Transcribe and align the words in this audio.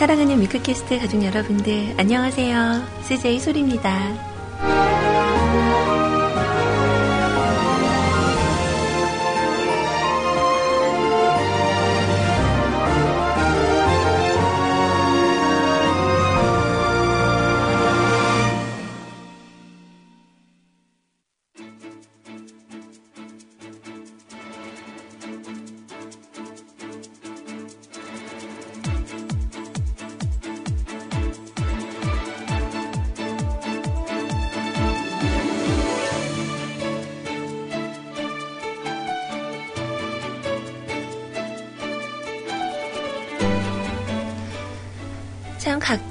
사랑하는 0.00 0.40
미크캐스트 0.40 0.98
가족 0.98 1.22
여러분들, 1.22 1.94
안녕하세요. 1.98 3.02
CJ 3.02 3.38
소리입니다. 3.38 4.29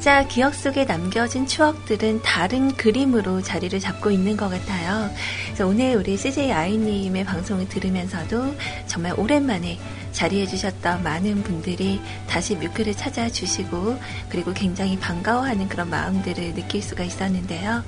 각자 0.10 0.28
기억 0.28 0.56
속에 0.56 0.86
남겨진 0.86 1.46
추억들은 1.46 2.24
다른 2.24 2.76
그림으로 2.76 3.44
자리를 3.44 3.80
잡고 3.80 4.10
있는 4.10 4.36
것 4.36 4.50
같아요. 4.50 5.08
그래서 5.46 5.68
오늘 5.68 5.98
우리 5.98 6.18
CJ 6.18 6.52
아이님의 6.52 7.26
방송을 7.26 7.70
들으면서도 7.70 8.56
정말 8.88 9.14
오랜만에 9.20 9.78
자리해주셨던 10.12 11.04
많은 11.04 11.44
분들이 11.44 12.02
다시 12.28 12.56
뮤크를 12.56 12.96
찾아주시고 12.96 14.00
그리고 14.30 14.52
굉장히 14.52 14.98
반가워하는 14.98 15.70
그런 15.70 15.92
마음들을 15.92 16.56
느낄 16.56 16.82
수가 16.82 17.04
있었는데요. 17.04 17.84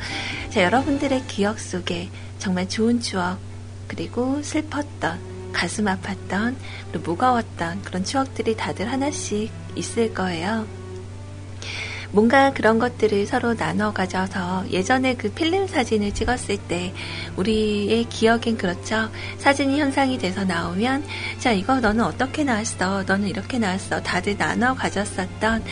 자, 0.52 0.61
여러분들의 0.61 1.23
기억 1.25 1.59
속에 1.59 2.11
정말 2.38 2.69
좋은 2.69 3.02
추억 3.02 3.39
그리고 3.88 4.44
슬펐던 4.44 5.52
가슴 5.53 5.85
아팠던 5.85 6.56
그리고 6.91 7.09
무거웠던 7.09 7.81
그런 7.81 8.03
추억들이 8.03 8.56
다들 8.56 8.91
하나씩 8.91 9.52
있을 9.75 10.13
거예요. 10.13 10.81
뭔가 12.12 12.54
그런 12.54 12.78
것들을 12.80 13.26
서로 13.26 13.56
나눠 13.56 13.92
가져서 13.94 14.66
예전에 14.70 15.16
그 15.16 15.31
필름 15.31 15.67
사진을 15.67 16.14
찍었을 16.14 16.58
때 16.68 16.94
우리의 17.38 18.06
기억엔 18.06 18.58
그렇죠. 18.58 19.09
사진이 19.38 19.80
현상이 19.80 20.18
돼서 20.18 20.44
나오면 20.44 21.03
자, 21.40 21.52
이거 21.52 21.80
너는 21.80 22.03
어떻게 22.03 22.44
나왔어? 22.44 23.03
너는 23.03 23.28
이렇게 23.28 23.58
나왔어. 23.59 24.02
다들 24.02 24.38
나눠 24.38 24.73
가졌었던 24.73 25.64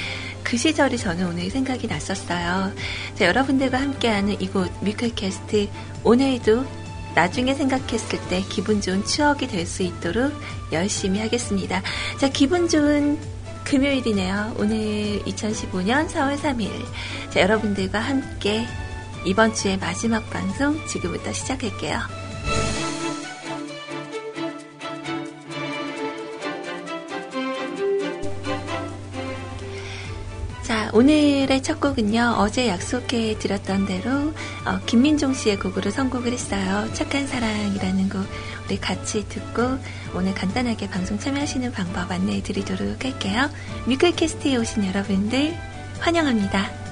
그 0.43 0.57
시절이 0.57 0.97
저는 0.97 1.27
오늘 1.27 1.49
생각이 1.49 1.87
났었어요. 1.87 2.71
자, 3.15 3.25
여러분들과 3.25 3.79
함께하는 3.79 4.41
이곳 4.41 4.71
뮤클캐스트 4.83 5.67
오늘도 6.03 6.65
나중에 7.15 7.53
생각했을 7.53 8.19
때 8.29 8.41
기분 8.49 8.79
좋은 8.81 9.03
추억이 9.03 9.47
될 9.47 9.65
수 9.65 9.83
있도록 9.83 10.31
열심히 10.71 11.19
하겠습니다. 11.19 11.81
자, 12.17 12.29
기분 12.29 12.69
좋은 12.69 13.19
금요일이네요. 13.69 14.55
오늘 14.57 15.21
2015년 15.25 16.07
4월 16.07 16.37
3일. 16.37 16.71
자, 17.29 17.41
여러분들과 17.41 17.99
함께 17.99 18.65
이번 19.25 19.53
주의 19.53 19.77
마지막 19.77 20.27
방송 20.31 20.83
지금부터 20.87 21.31
시작할게요. 21.31 21.99
자, 30.63 30.89
오늘의 30.91 31.61
첫 31.61 31.79
곡은요, 31.79 32.37
어제 32.39 32.67
약속해 32.67 33.37
드렸던 33.37 33.85
대로, 33.85 34.33
어, 34.65 34.79
김민종 34.87 35.35
씨의 35.35 35.59
곡으로 35.59 35.91
선곡을 35.91 36.31
했어요. 36.31 36.91
착한 36.93 37.27
사랑이라는 37.27 38.09
곡. 38.09 38.25
우리 38.69 38.79
같이 38.79 39.27
듣고 39.27 39.79
오늘 40.13 40.35
간단하게 40.35 40.91
방송 40.91 41.17
참여하시는 41.17 41.71
방법 41.71 42.11
안내해 42.11 42.43
드리도록 42.43 43.03
할게요. 43.03 43.49
뮤클캐스트에 43.87 44.57
오신 44.57 44.85
여러분들 44.85 45.57
환영합니다. 45.99 46.88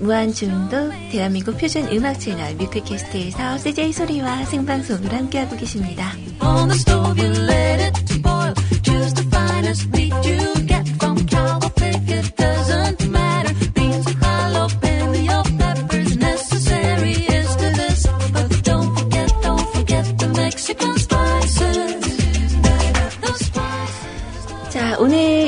무한중독 0.00 0.92
대한민국 1.10 1.58
표준 1.58 1.86
음악 1.92 2.18
채널 2.18 2.54
뮤클캐스트에서 2.54 3.58
CJ 3.58 3.92
소리와 3.92 4.44
생방송으로 4.46 5.16
함께하고 5.16 5.56
계십니다. 5.56 6.12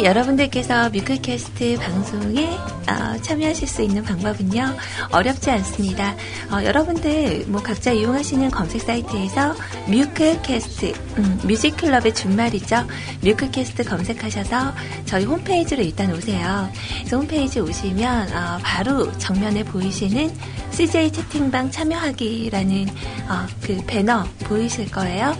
여러분들께서 0.04 0.90
뮤클캐스트 0.90 1.78
방송에 1.78 2.50
어, 2.92 3.20
참여하실 3.20 3.68
수 3.68 3.82
있는 3.82 4.02
방법은요 4.02 4.76
어렵지 5.10 5.50
않습니다. 5.50 6.14
어, 6.50 6.62
여러분들 6.64 7.44
뭐 7.48 7.62
각자 7.62 7.92
이용하시는 7.92 8.50
검색 8.50 8.82
사이트에서 8.82 9.54
뮤클캐스트 9.88 10.92
음, 11.18 11.40
뮤직클럽의 11.44 12.14
준말이죠. 12.14 12.86
뮤클캐스트 13.22 13.84
검색하셔서 13.84 14.72
저희 15.06 15.24
홈페이지로 15.24 15.82
일단 15.82 16.12
오세요. 16.14 16.70
그래서 16.98 17.16
홈페이지 17.16 17.60
오시면 17.60 18.32
어, 18.32 18.58
바로 18.62 19.10
정면에 19.18 19.64
보이시는 19.64 20.32
CJ 20.70 21.12
채팅방 21.12 21.70
참여하기라는 21.70 22.88
어, 23.28 23.46
그 23.60 23.82
배너 23.86 24.24
보이실 24.44 24.90
거예요. 24.90 25.36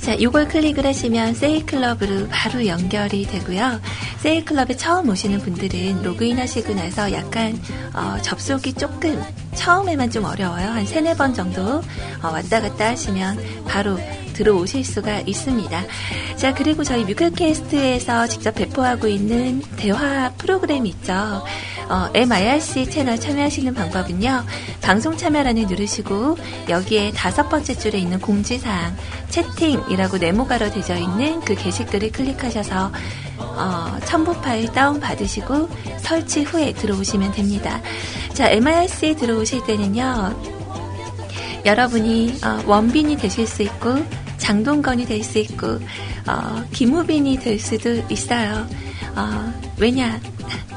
자, 0.00 0.14
이걸 0.14 0.48
클릭을 0.48 0.86
하시면 0.86 1.34
세일클럽으로 1.34 2.28
바로 2.30 2.66
연결이 2.66 3.26
되고요. 3.26 3.80
세일클럽에 4.20 4.76
처음 4.76 5.08
오시는 5.08 5.38
분들은 5.38 6.02
로그인 6.02 6.38
하시고 6.38 6.74
나서 6.74 7.10
약간 7.12 7.58
어, 7.94 8.20
접속이 8.20 8.74
조금 8.74 9.20
처음에만 9.54 10.10
좀 10.10 10.24
어려워요. 10.24 10.68
한 10.68 10.84
세네 10.84 11.16
번 11.16 11.32
정도 11.32 11.62
어, 12.22 12.28
왔다 12.28 12.60
갔다 12.60 12.88
하시면 12.90 13.64
바로 13.66 13.98
들어오실 14.40 14.84
수가 14.84 15.20
있습니다. 15.20 15.84
자, 16.36 16.54
그리고 16.54 16.82
저희 16.82 17.04
뮤클캐스트에서 17.04 18.26
직접 18.26 18.54
배포하고 18.54 19.06
있는 19.06 19.60
대화 19.76 20.32
프로그램 20.38 20.86
있죠. 20.86 21.12
어, 21.90 22.08
MIRC 22.14 22.88
채널 22.88 23.20
참여하시는 23.20 23.74
방법은요. 23.74 24.44
방송 24.80 25.14
참여란을 25.14 25.66
누르시고 25.66 26.38
여기에 26.70 27.12
다섯 27.12 27.50
번째 27.50 27.74
줄에 27.74 27.98
있는 27.98 28.18
공지사항 28.18 28.96
채팅이라고 29.28 30.16
네모가로 30.16 30.70
되어 30.70 30.96
있는 30.96 31.40
그 31.40 31.54
게시글을 31.54 32.10
클릭하셔서 32.10 32.92
어, 33.36 33.98
첨부 34.06 34.40
파일 34.40 34.72
다운 34.72 35.00
받으시고 35.00 35.68
설치 35.98 36.44
후에 36.44 36.72
들어오시면 36.72 37.32
됩니다. 37.32 37.82
자, 38.32 38.48
MIRC에 38.48 39.16
들어오실 39.16 39.64
때는요. 39.66 40.60
여러분이 41.66 42.38
어, 42.42 42.62
원빈이 42.66 43.16
되실 43.16 43.46
수 43.46 43.62
있고 43.62 43.96
장동건이 44.40 45.06
될 45.06 45.20
수 45.22 45.38
있고 45.38 45.78
어, 46.26 46.64
김우빈이 46.72 47.38
될 47.38 47.58
수도 47.60 47.90
있어요. 48.08 48.66
어, 49.14 49.52
왜냐? 49.78 50.20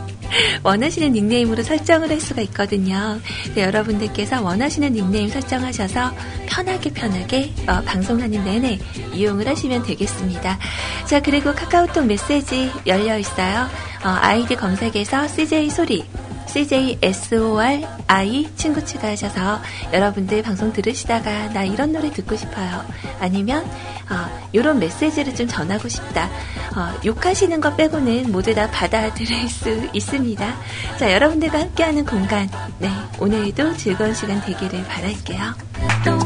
원하시는 0.63 1.12
닉네임으로 1.12 1.63
설정을 1.63 2.10
할 2.10 2.19
수가 2.19 2.42
있거든요. 2.44 3.19
여러분들께서 3.56 4.42
원하시는 4.42 4.94
닉네임 4.94 5.30
설정하셔서 5.30 6.12
편하게 6.48 6.92
편하게 6.92 7.54
어, 7.68 7.81
방송하는 7.83 8.44
내내 8.44 8.80
이용을 9.13 9.48
하시면 9.48 9.83
되겠습니다. 9.83 10.60
자 11.06 11.21
그리고 11.21 11.54
카카오톡 11.54 12.06
메시지 12.06 12.71
열려 12.86 13.18
있어요. 13.18 13.68
어, 14.04 14.10
아이디 14.21 14.56
검색에서 14.56 15.27
CJ 15.27 15.69
소리 15.69 16.04
CJSORI 16.48 18.50
친구 18.56 18.86
추가하셔서 18.86 19.62
여러분들 19.92 20.44
방송 20.44 20.72
들으시다가 20.74 21.51
나 21.54 21.63
이런 21.63 21.92
노래 21.92 22.12
듣고 22.12 22.36
싶어요. 22.36 22.86
아니면 23.19 23.66
어, 24.10 24.48
이런 24.51 24.80
메시지를 24.80 25.36
좀 25.36 25.48
전하고 25.48 25.88
싶다. 25.88 26.30
어, 26.75 26.94
욕하시는 27.06 27.62
것 27.62 27.78
빼고는 27.78 28.31
모두 28.31 28.54
다 28.54 28.69
받아들일 28.69 29.50
수 29.50 29.90
있습니다. 29.94 30.56
자, 31.00 31.13
여러분들과 31.13 31.60
함께하는 31.60 32.06
공간. 32.06 32.50
네, 32.80 32.89
오늘도 33.19 33.78
즐거운 33.78 34.13
시간 34.13 34.42
되기를 34.42 34.84
바랄게요. 34.84 35.54
Don't 36.04 36.24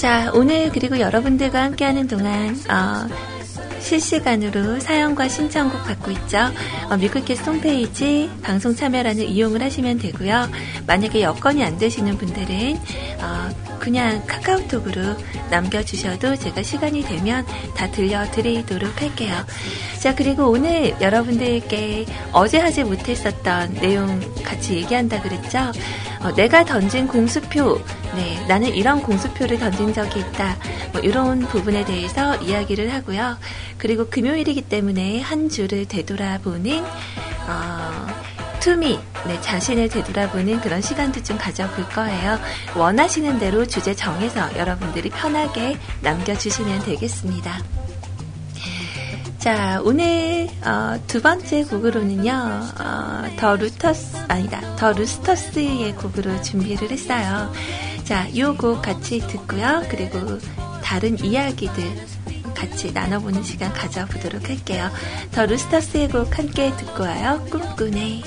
자, 0.00 0.32
오늘 0.32 0.70
그리고 0.72 0.98
여러분들과 0.98 1.62
함께하는 1.62 2.06
동안 2.06 2.56
어, 2.70 3.06
실시간으로 3.90 4.78
사연과 4.78 5.26
신청곡 5.28 5.82
받고 5.84 6.12
있죠. 6.12 6.38
어, 6.88 6.96
뮤클캐스 6.96 7.42
홈페이지 7.50 8.30
방송 8.40 8.74
참여란을 8.76 9.24
이용을 9.24 9.62
하시면 9.62 9.98
되고요. 9.98 10.48
만약에 10.86 11.22
여건이 11.22 11.64
안 11.64 11.76
되시는 11.76 12.16
분들은 12.16 12.76
어, 13.20 13.48
그냥 13.80 14.22
카카오톡으로 14.26 15.16
남겨주셔도 15.50 16.36
제가 16.36 16.62
시간이 16.62 17.02
되면 17.02 17.44
다 17.74 17.90
들려드리도록 17.90 19.00
할게요. 19.00 19.34
자, 19.98 20.14
그리고 20.14 20.50
오늘 20.50 20.94
여러분들께 21.00 22.06
어제 22.32 22.58
하지 22.58 22.84
못했었던 22.84 23.74
내용 23.74 24.20
같이 24.44 24.74
얘기한다 24.74 25.20
그랬죠? 25.20 25.72
어, 26.20 26.32
내가 26.34 26.64
던진 26.64 27.08
공수표, 27.08 27.80
네, 28.14 28.44
나는 28.46 28.68
이런 28.74 29.02
공수표를 29.02 29.58
던진 29.58 29.92
적이 29.94 30.20
있다. 30.20 30.56
뭐 30.92 31.00
이런 31.00 31.40
부분에 31.40 31.84
대해서 31.84 32.36
이야기를 32.36 32.92
하고요. 32.92 33.38
그리고 33.80 34.06
금요일이기 34.08 34.62
때문에 34.62 35.20
한 35.20 35.48
주를 35.48 35.86
되돌아보는 35.86 36.84
어, 36.84 38.06
To 38.60 38.75
me, 38.75 38.98
네, 39.26 39.40
자신을 39.40 39.88
되돌아보는 39.88 40.60
그런 40.60 40.82
시간도 40.82 41.22
좀 41.22 41.38
가져볼 41.38 41.88
거예요. 41.88 42.38
원하시는 42.76 43.38
대로 43.38 43.66
주제 43.66 43.94
정해서 43.94 44.54
여러분들이 44.58 45.08
편하게 45.08 45.78
남겨주시면 46.02 46.80
되겠습니다. 46.84 47.58
자, 49.38 49.80
오늘 49.82 50.50
어, 50.62 51.00
두 51.06 51.22
번째 51.22 51.64
곡으로는요, 51.64 52.30
어, 52.78 53.22
더 53.38 53.56
루터스 53.56 54.26
아니다, 54.28 54.76
더 54.76 54.92
루스터스의 54.92 55.94
곡으로 55.94 56.42
준비를 56.42 56.90
했어요. 56.90 57.50
자, 58.04 58.26
이 58.28 58.42
곡 58.42 58.82
같이 58.82 59.20
듣고요. 59.20 59.84
그리고 59.88 60.38
다른 60.82 61.18
이야기들 61.24 61.82
같이 62.60 62.92
나눠보는 62.92 63.42
시간 63.42 63.72
가져보도록 63.72 64.48
할게요. 64.48 64.90
더 65.32 65.46
루스터스의 65.46 66.08
곡 66.08 66.38
함께 66.38 66.70
듣고 66.76 67.04
와요. 67.04 67.44
꿈꾸네. 67.50 68.22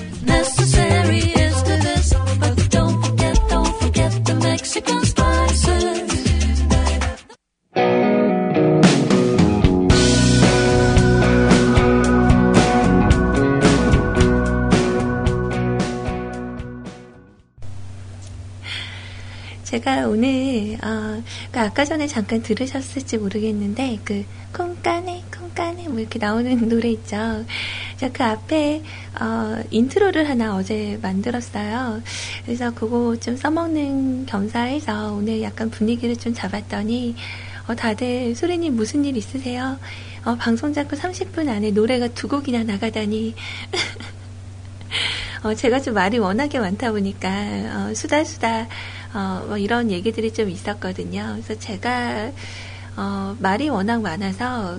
제가 19.84 20.08
오늘 20.08 20.78
어, 20.82 21.22
그 21.52 21.60
아까 21.60 21.84
전에 21.84 22.06
잠깐 22.06 22.42
들으셨을지 22.42 23.18
모르겠는데 23.18 24.00
그 24.02 24.24
콩까네 24.54 25.24
콩까네 25.30 25.88
뭐 25.88 26.00
이렇게 26.00 26.18
나오는 26.18 26.56
노래 26.70 26.88
있죠. 26.92 27.44
제가 27.98 28.12
그 28.14 28.24
앞에 28.24 28.82
어, 29.20 29.62
인트로를 29.70 30.26
하나 30.26 30.56
어제 30.56 30.98
만들었어요. 31.02 32.00
그래서 32.46 32.72
그거 32.74 33.14
좀 33.20 33.36
써먹는 33.36 34.24
겸사해서 34.24 35.12
오늘 35.12 35.42
약간 35.42 35.68
분위기를 35.68 36.16
좀 36.16 36.32
잡았더니 36.32 37.14
어, 37.68 37.74
다들 37.74 38.34
소리님 38.34 38.74
무슨 38.76 39.04
일 39.04 39.18
있으세요? 39.18 39.78
어, 40.24 40.34
방송 40.36 40.72
잡고 40.72 40.96
30분 40.96 41.50
안에 41.50 41.72
노래가 41.72 42.08
두 42.08 42.26
곡이나 42.26 42.64
나가다니 42.64 43.34
어, 45.44 45.54
제가 45.54 45.82
좀 45.82 45.92
말이 45.92 46.16
워낙에 46.16 46.58
많다 46.58 46.90
보니까 46.90 47.28
어, 47.28 47.92
수다 47.94 48.24
수다 48.24 48.66
어, 49.14 49.44
뭐 49.46 49.56
이런 49.56 49.90
얘기들이 49.90 50.32
좀 50.32 50.50
있었거든요. 50.50 51.30
그래서 51.32 51.54
제가 51.58 52.32
어, 52.96 53.36
말이 53.38 53.68
워낙 53.68 54.02
많아서 54.02 54.78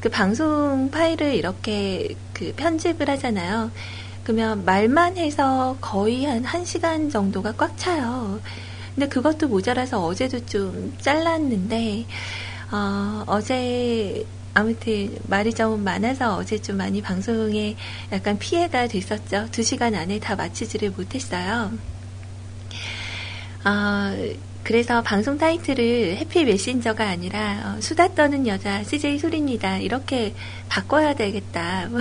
그 0.00 0.08
방송 0.08 0.90
파일을 0.90 1.34
이렇게 1.34 2.16
그 2.32 2.52
편집을 2.56 3.08
하잖아요. 3.10 3.70
그러면 4.24 4.64
말만 4.64 5.16
해서 5.16 5.76
거의 5.80 6.24
한 6.24 6.42
1시간 6.44 7.10
정도가 7.10 7.52
꽉 7.52 7.76
차요. 7.76 8.40
근데 8.94 9.08
그것도 9.08 9.48
모자라서 9.48 10.04
어제도 10.04 10.44
좀 10.44 10.94
잘랐는데, 11.00 12.06
어, 12.72 13.24
어제 13.26 14.26
아무튼 14.54 15.16
말이 15.24 15.54
좀 15.54 15.82
많아서 15.82 16.36
어제 16.36 16.58
좀 16.58 16.76
많이 16.76 17.00
방송에 17.00 17.76
약간 18.12 18.38
피해가 18.38 18.88
됐었죠. 18.88 19.48
2시간 19.50 19.94
안에 19.94 20.20
다 20.20 20.36
마치지를 20.36 20.90
못했어요. 20.90 21.72
어, 23.64 24.34
그래서 24.64 25.02
방송 25.02 25.38
타이틀을 25.38 26.16
해피 26.16 26.44
메신저가 26.44 27.08
아니라 27.08 27.76
어, 27.76 27.80
수다 27.80 28.14
떠는 28.14 28.46
여자 28.46 28.82
CJ 28.84 29.18
소리입니다. 29.18 29.78
이렇게 29.78 30.34
바꿔야 30.68 31.14
되겠다. 31.14 31.88
뭐 31.90 32.00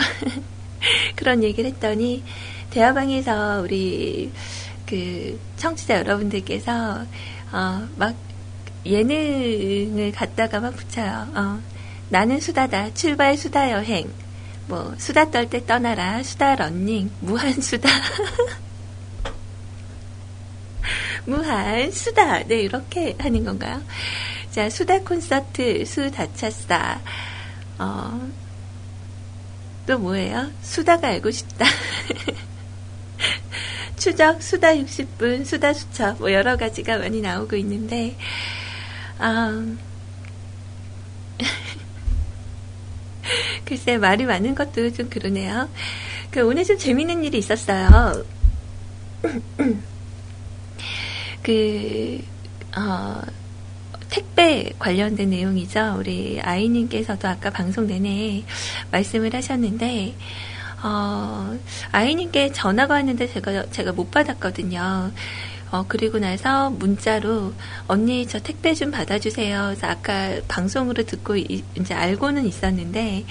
그런 1.15 1.43
얘기를 1.43 1.69
했더니 1.71 2.23
대화방에서 2.71 3.61
우리 3.63 4.31
그 4.85 5.39
청취자 5.57 5.97
여러분들께서 5.99 7.05
어, 7.51 7.87
막 7.95 8.15
예능을 8.85 10.11
갖다가 10.11 10.59
막 10.59 10.75
붙여요. 10.75 11.27
어, 11.35 11.59
나는 12.09 12.39
수다다. 12.39 12.93
출발 12.93 13.37
수다 13.37 13.71
여행. 13.71 14.09
뭐 14.67 14.93
수다 14.97 15.31
떨 15.31 15.47
때 15.49 15.65
떠나라. 15.65 16.23
수다 16.23 16.55
런닝. 16.55 17.11
무한 17.19 17.53
수다. 17.53 17.89
무한 21.25 21.91
수다. 21.91 22.43
네, 22.43 22.61
이렇게 22.61 23.15
하는 23.19 23.43
건가요? 23.43 23.81
자, 24.51 24.69
수다 24.69 24.99
콘서트, 24.99 25.83
수다차싸. 25.85 27.01
어, 27.79 28.29
또 29.87 29.97
뭐예요? 29.97 30.51
수다가 30.61 31.07
알고 31.07 31.31
싶다. 31.31 31.65
추적, 33.97 34.41
수다 34.41 34.75
60분, 34.75 35.45
수다 35.45 35.73
수첩, 35.73 36.19
뭐 36.19 36.33
여러 36.33 36.57
가지가 36.57 36.97
많이 36.97 37.21
나오고 37.21 37.55
있는데, 37.57 38.17
음, 39.19 39.79
글쎄, 43.63 43.97
말이 43.97 44.25
많은 44.25 44.55
것도 44.55 44.91
좀 44.93 45.09
그러네요. 45.09 45.69
그, 46.31 46.41
오늘 46.41 46.65
좀 46.65 46.77
재밌는 46.77 47.23
일이 47.23 47.37
있었어요. 47.37 48.25
그, 51.43 52.23
어, 52.77 53.21
택배 54.09 54.71
관련된 54.77 55.29
내용이죠. 55.29 55.95
우리 55.97 56.39
아이님께서도 56.41 57.27
아까 57.27 57.49
방송 57.49 57.87
내내 57.87 58.43
말씀을 58.91 59.33
하셨는데, 59.33 60.15
어, 60.83 61.57
아이님께 61.91 62.51
전화가 62.51 62.95
왔는데 62.95 63.31
제가, 63.31 63.69
제가 63.71 63.91
못 63.93 64.11
받았거든요. 64.11 65.11
어, 65.71 65.85
그리고 65.87 66.19
나서 66.19 66.69
문자로 66.69 67.53
언니 67.87 68.27
저 68.27 68.39
택배 68.39 68.73
좀 68.73 68.91
받아주세요. 68.91 69.63
그래서 69.67 69.87
아까 69.87 70.41
방송으로 70.47 71.03
듣고 71.03 71.37
이, 71.37 71.63
제 71.85 71.93
알고는 71.93 72.45
있었는데 72.45 73.25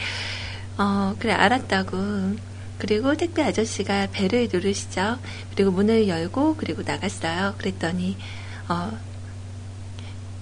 어, 0.78 1.14
그래 1.18 1.32
알았다고. 1.32 2.49
그리고 2.80 3.14
택배 3.16 3.42
아저씨가 3.42 4.08
배를 4.12 4.48
누르시죠. 4.52 5.18
그리고 5.54 5.70
문을 5.70 6.08
열고 6.08 6.56
그리고 6.56 6.82
나갔어요. 6.82 7.54
그랬더니 7.58 8.16
어, 8.68 8.98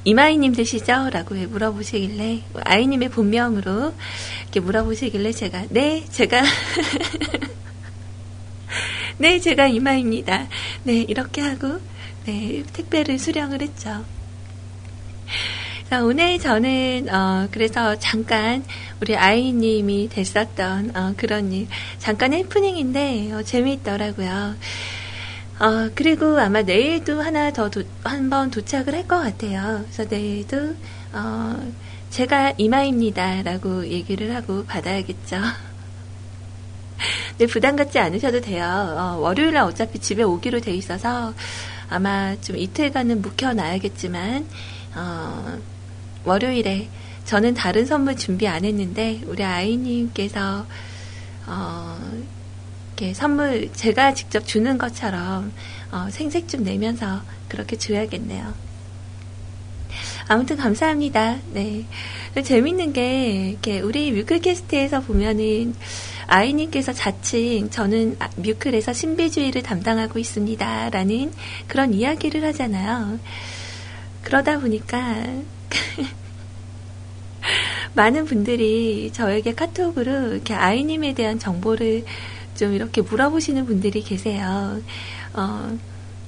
이마이님 0.05 0.55
되시죠? 0.55 1.11
라고 1.11 1.35
물어보시길래 1.35 2.45
아이님의 2.65 3.11
본명으로 3.11 3.95
이렇게 4.43 4.61
물어보시길래 4.61 5.33
제가 5.33 5.67
네 5.71 6.05
제가 6.11 6.43
네, 9.21 9.41
제가 9.41 9.67
이마입니다. 9.67 10.47
네, 10.85 10.99
이렇게 11.01 11.41
하고, 11.41 11.81
네, 12.25 12.63
택배를 12.73 13.19
수령을 13.19 13.63
했죠. 13.63 14.05
자, 15.91 16.05
오늘 16.05 16.39
저는, 16.39 17.09
어, 17.13 17.49
그래서 17.51 17.99
잠깐, 17.99 18.65
우리 19.01 19.17
아이님이 19.17 20.09
됐었던, 20.09 20.97
어, 20.97 21.15
그런 21.17 21.53
일, 21.53 21.69
잠깐 21.99 22.33
해프닝인데, 22.33 23.33
어, 23.33 23.43
재미있더라고요. 23.43 24.57
어, 25.61 25.91
그리고 25.95 26.39
아마 26.39 26.63
내일도 26.63 27.21
하나 27.21 27.53
더, 27.53 27.71
한 28.05 28.31
번 28.31 28.51
도착을 28.51 28.95
할 28.95 29.07
것 29.07 29.21
같아요. 29.21 29.85
그래서 29.85 30.05
내일도, 30.09 30.75
어, 31.13 31.73
제가 32.11 32.55
이마입니다. 32.59 33.43
라고 33.43 33.87
얘기를 33.87 34.35
하고 34.35 34.65
받아야겠죠. 34.65 35.37
네, 37.39 37.47
부담 37.47 37.77
갖지 37.77 37.99
않으셔도 38.01 38.41
돼요. 38.41 38.65
어, 38.65 39.17
월요일 39.21 39.53
날 39.53 39.63
어차피 39.65 40.01
집에 40.01 40.23
오기로 40.25 40.61
돼 40.61 40.73
있어서 40.75 41.35
아마 41.89 42.35
좀 42.41 42.57
이틀간은 42.57 43.23
묵혀놔야겠지만, 43.23 44.47
어, 44.97 45.59
월요일에 46.25 46.89
저는 47.29 47.53
다른 47.53 47.85
선물 47.85 48.17
준비 48.17 48.49
안 48.49 48.65
했는데, 48.65 49.21
우리 49.27 49.45
아이님께서, 49.45 50.65
어, 51.47 51.99
이렇게 52.97 53.13
선물 53.13 53.71
제가 53.75 54.15
직접 54.15 54.47
주는 54.47 54.79
것처럼, 54.79 55.53
어, 55.93 56.07
생색 56.11 56.49
좀 56.49 56.65
내면서 56.65 57.21
그렇게 57.49 57.77
줘야겠네요. 57.77 58.55
아무튼 60.29 60.57
감사합니다. 60.57 61.37
네. 61.53 61.85
재밌는 62.43 62.95
게, 62.95 63.51
이렇게 63.51 63.81
우리 63.81 64.11
뮤클캐스트에서 64.11 65.01
보면은, 65.03 65.75
아이님께서 66.29 66.95
자칭 66.95 67.69
저는 67.69 68.17
아, 68.21 68.31
뮤클에서 68.37 68.95
신비주의를 68.95 69.63
담당하고 69.63 70.19
있습니다. 70.19 70.89
라는 70.89 71.31
그런 71.67 71.93
이야기를 71.93 72.43
하잖아요. 72.45 73.19
그러다 74.23 74.61
보니까 74.61 75.25
많은 77.99 78.27
분들이 78.27 79.11
저에게 79.13 79.55
카톡으로 79.55 80.35
이렇게 80.35 80.55
아이님에 80.55 81.15
대한 81.15 81.41
정보를 81.41 82.05
좀 82.55 82.73
이렇게 82.73 83.03
물어보시는 83.03 83.67
분들이 83.67 84.03
계세요. 84.03 84.81
어, 85.35 85.77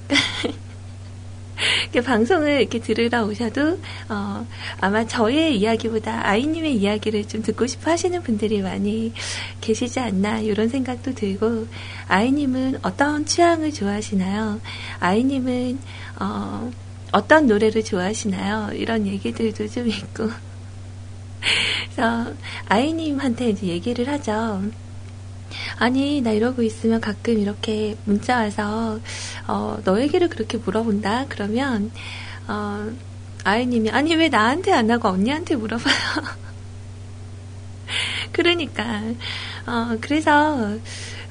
방송을 2.05 2.62
이렇게 2.62 2.81
들으러 2.81 3.25
오셔도 3.25 3.79
어, 4.09 4.45
아마 4.81 5.07
저의 5.07 5.59
이야기보다 5.59 6.27
아이님의 6.27 6.75
이야기를 6.75 7.29
좀 7.29 7.41
듣고 7.43 7.69
싶어 7.69 7.93
하시는 7.93 8.21
분들이 8.21 8.62
많이 8.62 9.12
계시지 9.61 10.00
않나 10.00 10.41
이런 10.41 10.69
생각도 10.69 11.15
들고 11.15 11.69
아이님은 12.09 12.81
어떤 12.83 13.25
취향을 13.25 13.73
좋아하시나요? 13.73 14.61
아이님은 14.99 15.79
어, 16.19 16.69
어떤 17.12 17.47
노래를 17.47 17.85
좋아하시나요? 17.85 18.73
이런 18.75 19.07
얘기들도 19.07 19.69
좀 19.69 19.87
있고 19.87 20.31
그래서 21.94 22.32
아이님한테 22.68 23.50
이제 23.50 23.66
얘기를 23.66 24.09
하죠. 24.09 24.62
아니, 25.78 26.20
나 26.20 26.30
이러고 26.30 26.62
있으면 26.62 27.00
가끔 27.00 27.38
이렇게 27.38 27.97
문자 28.04 28.38
와서, 28.38 29.00
어, 29.47 29.78
너 29.85 30.00
얘기를 30.00 30.28
그렇게 30.28 30.59
물어본다? 30.59 31.26
그러면, 31.28 31.90
어, 32.47 32.90
아이님이, 33.44 33.90
아니, 33.90 34.14
왜 34.14 34.28
나한테 34.28 34.73
안 34.73 34.90
하고 34.90 35.09
언니한테 35.09 35.56
물어봐요? 35.56 35.94
그러니까, 38.32 39.02
어, 39.66 39.97
그래서, 40.00 40.76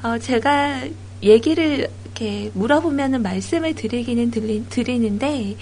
어, 0.04 0.18
제가 0.20 0.88
얘기를 1.24 1.90
이렇게 2.06 2.52
물어보면은 2.54 3.22
말씀을 3.22 3.76
드리기는 3.76 4.32
드리, 4.32 4.66
드리는데, 4.68 5.56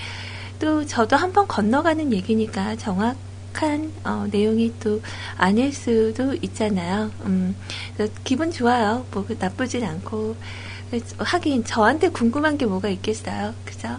또 0.59 0.85
저도 0.85 1.15
한번 1.15 1.47
건너가는 1.47 2.13
얘기니까 2.13 2.75
정확, 2.77 3.15
정확한 3.57 3.91
어, 4.03 4.27
내용이 4.31 4.73
또 4.79 5.01
아닐 5.35 5.73
수도 5.73 6.33
있잖아요. 6.35 7.11
음, 7.25 7.55
기분 8.23 8.51
좋아요. 8.51 9.05
뭐그 9.11 9.37
나쁘진 9.39 9.83
않고 9.83 10.35
하긴 11.17 11.65
저한테 11.65 12.09
궁금한 12.09 12.57
게 12.57 12.65
뭐가 12.65 12.87
있겠어요. 12.89 13.53
그죠? 13.65 13.89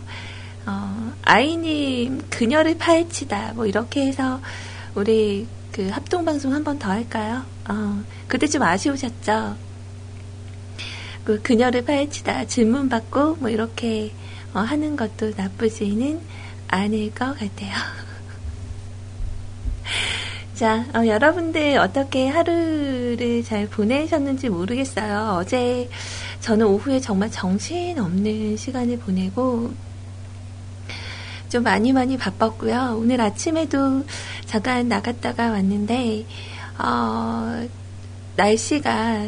어, 0.67 1.13
아이님 1.23 2.23
그녀를 2.31 2.79
파헤치다 2.79 3.55
뭐 3.55 3.67
이렇게 3.67 4.07
해서 4.07 4.41
우리 4.95 5.47
그 5.73 5.89
합동 5.89 6.25
방송 6.25 6.55
한 6.55 6.65
번 6.65 6.79
더 6.79 6.91
할까요? 6.91 7.43
어, 7.69 8.03
그때 8.29 8.47
좀 8.47 8.63
아쉬우셨죠? 8.63 9.57
그 11.25 11.43
그녀를 11.43 11.85
파헤치다 11.85 12.47
질문 12.47 12.89
받고 12.89 13.37
뭐 13.37 13.51
이렇게 13.51 14.13
어, 14.55 14.61
하는 14.61 14.97
것도 14.97 15.33
나쁘지는 15.37 16.21
않을 16.69 17.11
것 17.15 17.37
같아요. 17.39 17.73
자, 20.55 20.85
어, 20.95 21.07
여러분들 21.07 21.79
어떻게 21.79 22.27
하루를 22.29 23.45
잘 23.45 23.69
보내셨는지 23.69 24.49
모르겠어요. 24.49 25.37
어제 25.39 25.89
저는 26.41 26.67
오후에 26.67 26.99
정말 27.01 27.31
정신없는 27.31 28.57
시간을 28.57 28.99
보내고 28.99 29.73
좀 31.49 31.63
많이 31.63 31.93
많이 31.93 32.17
바빴고요. 32.19 32.99
오늘 33.01 33.21
아침에도 33.21 34.05
잠깐 34.47 34.89
나갔다가 34.89 35.51
왔는데, 35.51 36.27
어, 36.79 37.67
날씨가 38.37 39.27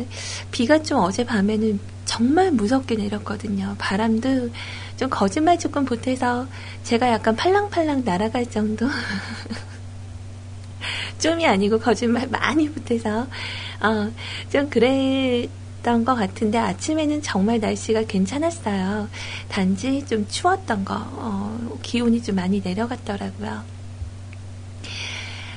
비가 0.50 0.82
좀 0.82 0.98
어제 0.98 1.24
밤에는 1.24 1.78
정말 2.04 2.50
무섭게 2.50 2.96
내렸거든요. 2.96 3.76
바람도 3.78 4.50
좀 4.96 5.08
거짓말 5.08 5.58
조금 5.58 5.84
보태서 5.84 6.46
제가 6.82 7.08
약간 7.10 7.36
팔랑팔랑 7.36 8.02
날아갈 8.04 8.50
정도. 8.50 8.86
좀이 11.18 11.46
아니고 11.46 11.78
거짓말 11.78 12.28
많이 12.28 12.70
보태서 12.70 13.26
어, 13.80 14.10
좀 14.50 14.68
그랬던 14.70 16.04
것 16.04 16.14
같은데 16.14 16.58
아침에는 16.58 17.22
정말 17.22 17.60
날씨가 17.60 18.02
괜찮았어요. 18.04 19.08
단지 19.48 20.04
좀 20.06 20.26
추웠던 20.28 20.84
거 20.84 20.94
어, 20.96 21.78
기온이 21.82 22.22
좀 22.22 22.36
많이 22.36 22.60
내려갔더라고요. 22.64 23.62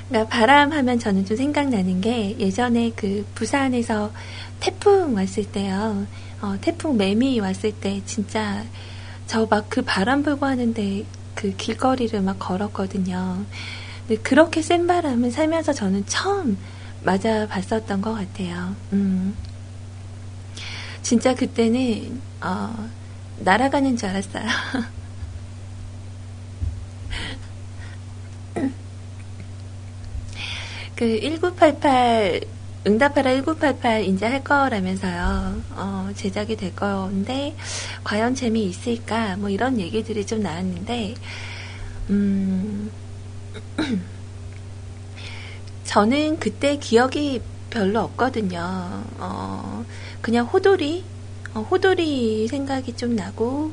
그러니까 0.10 0.30
바람 0.30 0.72
하면 0.72 1.00
저는 1.00 1.26
좀 1.26 1.38
생각나는 1.38 2.02
게 2.02 2.38
예전에 2.40 2.92
그 2.96 3.26
부산에서 3.36 4.12
태풍 4.60 5.16
왔을 5.16 5.46
때요. 5.46 6.06
어, 6.42 6.56
태풍 6.62 6.98
매미 6.98 7.40
왔을 7.40 7.72
때 7.72 8.02
진짜 8.06 8.64
저 9.28 9.46
막 9.48 9.66
그 9.70 9.82
바람 9.82 10.22
불고 10.22 10.46
하는데 10.46 11.06
그 11.34 11.56
길거리를 11.56 12.22
막 12.22 12.38
걸었거든요. 12.38 13.46
네, 14.08 14.18
그렇게 14.18 14.62
센 14.62 14.86
바람은 14.86 15.32
살면서 15.32 15.74
저는 15.74 16.06
처음 16.08 16.58
맞아 17.04 17.48
봤었던 17.48 18.02
것 18.02 18.14
같아요. 18.14 18.76
음. 18.92 19.36
진짜 21.02 21.34
그때는, 21.36 22.22
어, 22.42 22.90
날아가는 23.40 23.96
줄 23.98 24.10
알았어요. 24.10 24.46
그 30.96 31.20
1988, 31.22 32.42
응답하라 32.86 33.32
1988 33.32 34.04
이제 34.04 34.26
할 34.26 34.44
거라면서요. 34.44 35.62
어, 35.72 36.10
제작이 36.16 36.56
될 36.56 36.76
건데, 36.76 37.56
과연 38.04 38.36
재미 38.36 38.66
있을까? 38.66 39.36
뭐 39.38 39.50
이런 39.50 39.80
얘기들이 39.80 40.26
좀 40.26 40.42
나왔는데, 40.42 41.16
음, 42.10 42.92
저는 45.84 46.40
그때 46.40 46.78
기억이 46.78 47.42
별로 47.70 48.02
없거든요. 48.02 49.04
어, 49.18 49.86
그냥 50.22 50.46
호돌이, 50.46 51.04
어, 51.54 51.62
호돌이 51.62 52.48
생각이 52.48 52.96
좀 52.96 53.16
나고, 53.16 53.72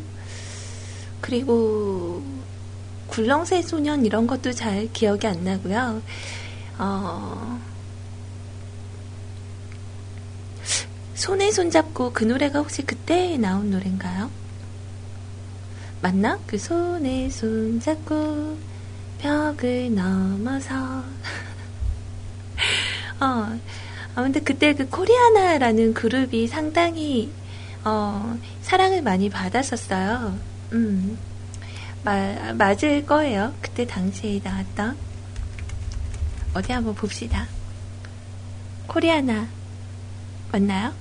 그리고 1.20 2.22
굴렁쇠 3.08 3.62
소년 3.62 4.06
이런 4.06 4.26
것도 4.26 4.52
잘 4.52 4.90
기억이 4.92 5.26
안 5.26 5.44
나고요. 5.44 6.02
어, 6.78 7.60
손에 11.14 11.50
손잡고 11.50 12.12
그 12.12 12.24
노래가 12.24 12.60
혹시 12.60 12.82
그때 12.82 13.36
나온 13.36 13.70
노래인가요? 13.70 14.30
맞나? 16.00 16.38
그 16.46 16.56
손에 16.56 17.28
손 17.28 17.78
잡고 17.78 18.69
벽을 19.20 19.94
넘어서 19.94 20.74
어, 23.20 23.58
아무튼 24.14 24.42
그때 24.44 24.74
그 24.74 24.88
코리아나라는 24.88 25.92
그룹이 25.94 26.46
상당히 26.46 27.30
어, 27.84 28.36
사랑을 28.62 29.02
많이 29.02 29.28
받았었어요. 29.28 30.38
음, 30.72 31.18
마, 32.02 32.52
맞을 32.54 33.04
거예요. 33.04 33.54
그때 33.60 33.86
당시에 33.86 34.40
나왔던 34.42 34.96
어디 36.54 36.72
한번 36.72 36.94
봅시다. 36.94 37.46
코리아나 38.86 39.46
맞나요? 40.50 40.92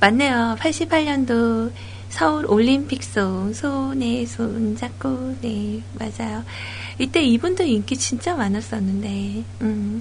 맞네요. 0.00 0.56
88년도 0.58 1.72
서울 2.14 2.46
올림픽송 2.46 3.54
손에 3.54 4.24
손 4.26 4.76
잡고 4.76 5.34
네 5.40 5.82
맞아요. 5.94 6.44
이때 6.96 7.20
이분도 7.20 7.64
인기 7.64 7.96
진짜 7.96 8.36
많았었는데 8.36 9.42
음. 9.62 10.00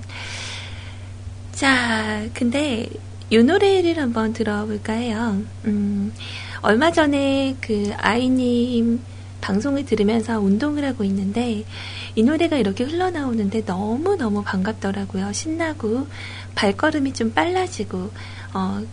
자 1.53 2.23
근데 2.35 2.87
이 3.31 3.37
노래를 3.39 3.97
한번 3.97 4.31
들어볼까 4.31 4.93
해요. 4.93 5.41
음. 5.65 6.13
얼마 6.61 6.91
전에 6.91 7.55
그 7.59 7.91
아이님 7.97 9.01
방송을 9.41 9.83
들으면서 9.87 10.39
운동을 10.39 10.85
하고 10.85 11.03
있는데 11.05 11.65
이 12.13 12.21
노래가 12.21 12.57
이렇게 12.57 12.83
흘러나오는데 12.83 13.63
너무너무 13.65 14.43
반갑더라고요. 14.43 15.33
신나고 15.33 16.05
발걸음이 16.53 17.13
좀 17.13 17.33
빨라지고 17.33 18.11
어, 18.53 18.83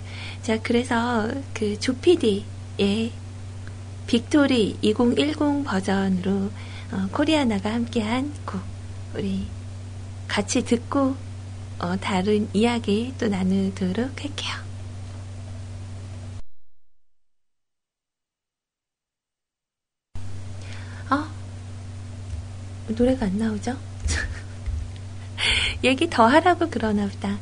자 0.40 0.58
그래서 0.62 1.28
그 1.52 1.78
조피디 1.78 2.46
의 2.80 3.12
Victory 4.06 4.78
2010 4.80 5.64
버전으로 5.64 6.50
어, 6.92 7.08
코리아나가 7.12 7.74
함께한 7.74 8.32
곡 8.46 8.62
우리 9.14 9.46
같이 10.26 10.64
듣고 10.64 11.14
어, 11.78 11.96
다른 12.00 12.48
이야기 12.54 13.12
또 13.18 13.28
나누도록 13.28 14.24
할게요. 14.24 14.54
어? 21.10 21.28
노래가 22.88 23.26
안 23.26 23.36
나오죠? 23.36 23.76
얘기 25.84 26.08
더 26.08 26.26
하라고 26.26 26.68
그러나 26.70 27.06
보다. 27.08 27.38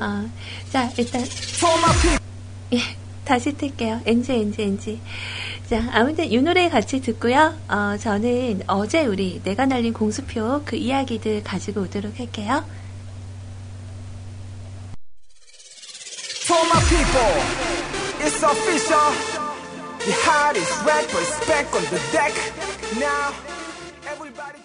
어, 0.00 0.28
자, 0.72 0.90
일단. 0.98 1.22
예, 2.72 2.99
다시 3.30 3.52
틀게요. 3.52 4.00
엔지, 4.06 4.32
엔지, 4.32 4.62
엔지. 4.62 5.00
자, 5.68 5.88
아무튼 5.92 6.24
이 6.24 6.36
노래 6.38 6.68
같이 6.68 7.00
듣고요. 7.00 7.54
어, 7.68 7.96
저는 7.96 8.62
어제 8.66 9.06
우리 9.06 9.40
내가 9.44 9.66
날린 9.66 9.92
공수표 9.92 10.62
그 10.64 10.74
이야기들 10.74 11.44
가지고 11.44 11.82
오도록 11.82 12.18
할게요. 12.18 12.64
For 16.42 16.60
my 16.66 16.82
people, 16.90 17.38
it's 18.18 18.42
official. 18.42 19.14
The 20.00 20.12
hottest 20.26 20.74
rapper 20.84 21.20
is 21.20 21.46
back 21.46 21.72
on 21.72 21.84
the 21.86 22.00
deck. 22.10 22.34
Now, 22.98 23.32
everybody. 24.10 24.58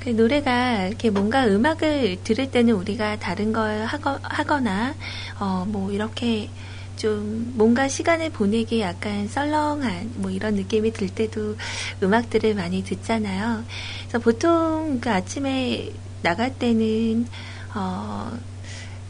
그 0.00 0.10
노래가 0.10 0.86
이렇게 0.86 1.10
뭔가 1.10 1.46
음악을 1.46 2.24
들을 2.24 2.50
때는 2.50 2.74
우리가 2.74 3.18
다른 3.18 3.52
걸 3.52 3.84
하거, 3.84 4.18
하거나, 4.22 4.94
어, 5.38 5.64
뭐, 5.66 5.90
이렇게 5.92 6.48
좀 6.96 7.52
뭔가 7.56 7.88
시간을 7.88 8.30
보내기 8.30 8.80
약간 8.80 9.28
썰렁한 9.28 10.12
뭐 10.16 10.30
이런 10.30 10.54
느낌이 10.54 10.92
들 10.92 11.08
때도 11.08 11.56
음악들을 12.02 12.54
많이 12.54 12.84
듣잖아요. 12.84 13.64
그래서 14.02 14.18
보통 14.18 15.00
그 15.00 15.10
아침에 15.10 15.92
나갈 16.22 16.54
때는 16.54 17.26
어, 17.74 18.32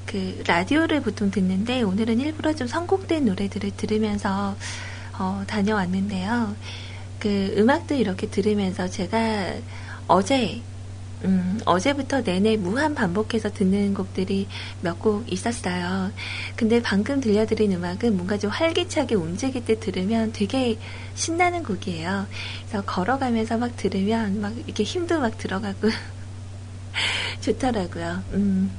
그 0.07 0.43
라디오를 0.47 1.03
보통 1.03 1.31
듣는데 1.31 1.83
오늘은 1.83 2.21
일부러 2.21 2.55
좀 2.55 2.67
선곡된 2.67 3.25
노래들을 3.27 3.73
들으면서 3.77 4.57
어, 5.19 5.45
다녀왔는데요. 5.47 6.55
그 7.19 7.55
음악도 7.57 7.95
이렇게 7.95 8.29
들으면서 8.29 8.89
제가 8.89 9.55
어제 10.09 10.61
음, 11.25 11.61
어제부터 11.65 12.21
내내 12.23 12.57
무한 12.57 12.95
반복해서 12.95 13.51
듣는 13.51 13.95
곡들이 13.95 14.47
몇 14.83 14.99
곡 14.99 15.31
있었어요. 15.33 16.13
근데 16.57 16.81
방금 16.81 17.21
들려드린 17.21 17.73
음악은 17.73 18.17
뭔가 18.17 18.39
좀 18.39 18.51
활기차게 18.51 19.15
움직일 19.17 19.65
때 19.65 19.79
들으면 19.79 20.33
되게 20.33 20.79
신나는 21.15 21.63
곡이에요. 21.63 22.27
그래서 22.69 22.85
걸어가면서 22.85 23.59
막 23.59 23.77
들으면 23.77 24.41
막 24.41 24.53
이렇게 24.67 24.85
힘도 24.85 25.21
막 25.21 25.37
들어가고 25.39 25.89
좋더라고요. 27.41 28.23
음. 28.35 28.71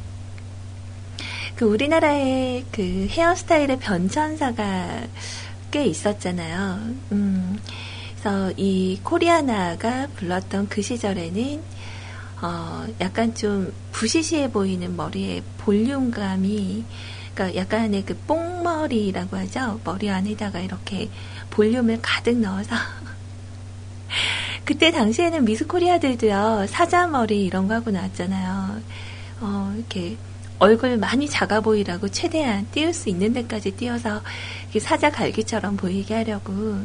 그 1.56 1.66
우리나라의 1.66 2.66
그 2.72 3.08
헤어스타일의 3.10 3.80
변천사가 3.80 5.04
꽤 5.72 5.86
있었잖아요. 5.86 6.80
음. 7.12 7.58
그래서 8.12 8.52
이 8.58 9.00
코리아나가 9.04 10.08
불렀던 10.16 10.68
그 10.70 10.82
시절에는 10.82 11.62
어, 12.42 12.86
약간 13.02 13.34
좀 13.34 13.74
부시시해 13.92 14.52
보이는 14.52 14.96
머리의 14.96 15.44
볼륨감이, 15.60 16.84
그러니까 17.34 17.60
약간의 17.60 18.06
그 18.06 18.16
뽕머리라고 18.28 19.38
하죠. 19.38 19.80
머리 19.84 20.10
안에다가 20.10 20.60
이렇게 20.60 21.10
볼륨을 21.52 22.00
가득 22.02 22.38
넣어서. 22.38 22.76
그때 24.66 24.92
당시에는 24.92 25.46
미스 25.46 25.66
코리아들도요, 25.68 26.68
사자머리 26.68 27.46
이런 27.46 27.68
거 27.68 27.76
하고 27.76 27.92
나왔잖아요. 27.92 28.82
어, 29.42 29.74
이렇게 29.76 30.18
얼굴 30.58 30.98
많이 30.98 31.28
작아 31.28 31.60
보이라고 31.62 32.08
최대한 32.10 32.66
띄울 32.72 32.94
수 32.94 33.10
있는 33.10 33.34
데까지 33.34 33.72
띄어서 33.72 34.22
사자 34.80 35.12
갈기처럼 35.12 35.78
보이게 35.78 36.14
하려고. 36.16 36.80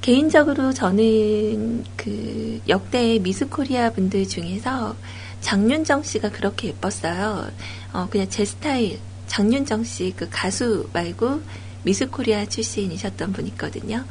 개인적으로 0.00 0.72
저는 0.72 1.84
그 1.96 2.60
역대 2.68 3.18
미스 3.18 3.48
코리아 3.48 3.90
분들 3.90 4.28
중에서 4.28 4.96
장윤정 5.40 6.02
씨가 6.02 6.30
그렇게 6.30 6.68
예뻤어요. 6.68 7.50
어, 7.92 8.08
그냥 8.10 8.28
제 8.28 8.44
스타일. 8.44 8.98
장윤정 9.26 9.84
씨 9.84 10.14
그 10.16 10.26
가수 10.30 10.88
말고 10.92 11.42
미스 11.82 12.08
코리아 12.08 12.46
출신이셨던 12.46 13.32
분이거든요. 13.32 14.04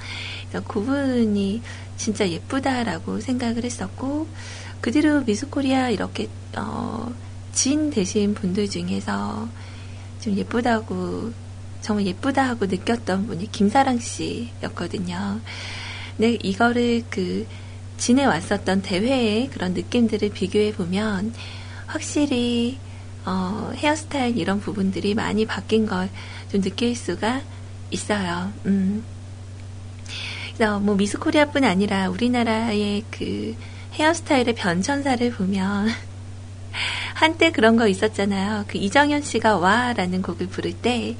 그래서 0.50 0.68
그분이 0.68 1.62
진짜 1.98 2.30
예쁘다라고 2.30 3.20
생각을 3.20 3.64
했었고, 3.64 4.28
그 4.80 4.92
뒤로 4.92 5.24
미스 5.24 5.50
코리아 5.50 5.90
이렇게, 5.90 6.30
어, 6.56 7.12
진 7.52 7.90
되신 7.90 8.36
분들 8.36 8.70
중에서 8.70 9.50
좀 10.22 10.36
예쁘다고, 10.38 11.34
정말 11.82 12.06
예쁘다 12.06 12.44
하고 12.44 12.66
느꼈던 12.66 13.28
분이 13.28 13.52
김사랑 13.52 14.00
씨였거든요. 14.00 15.40
네, 16.18 16.38
이거를 16.42 17.04
그 17.10 17.48
지내왔었던 17.98 18.82
대회의 18.82 19.48
그런 19.50 19.74
느낌들을 19.74 20.30
비교해 20.32 20.74
보면 20.74 21.34
확실히 21.86 22.78
어, 23.26 23.72
헤어스타일 23.76 24.38
이런 24.38 24.60
부분들이 24.60 25.14
많이 25.14 25.46
바뀐 25.46 25.86
걸 25.86 26.10
좀 26.50 26.62
느낄 26.62 26.96
수가 26.96 27.42
있어요. 27.92 28.52
음. 28.66 29.04
그래서 30.56 30.80
뭐 30.80 30.96
미스 30.96 31.20
코리아뿐 31.20 31.64
아니라 31.64 32.10
우리나라의 32.10 33.04
그 33.12 33.56
헤어스타일의 33.94 34.56
변천사를 34.56 35.30
보면 35.32 35.90
한때 37.14 37.52
그런 37.52 37.76
거 37.76 37.88
있었잖아요. 37.88 38.66
그 38.68 38.78
이정현 38.78 39.22
씨가 39.22 39.58
와라는 39.58 40.22
곡을 40.22 40.48
부를 40.48 40.74
때 40.74 41.18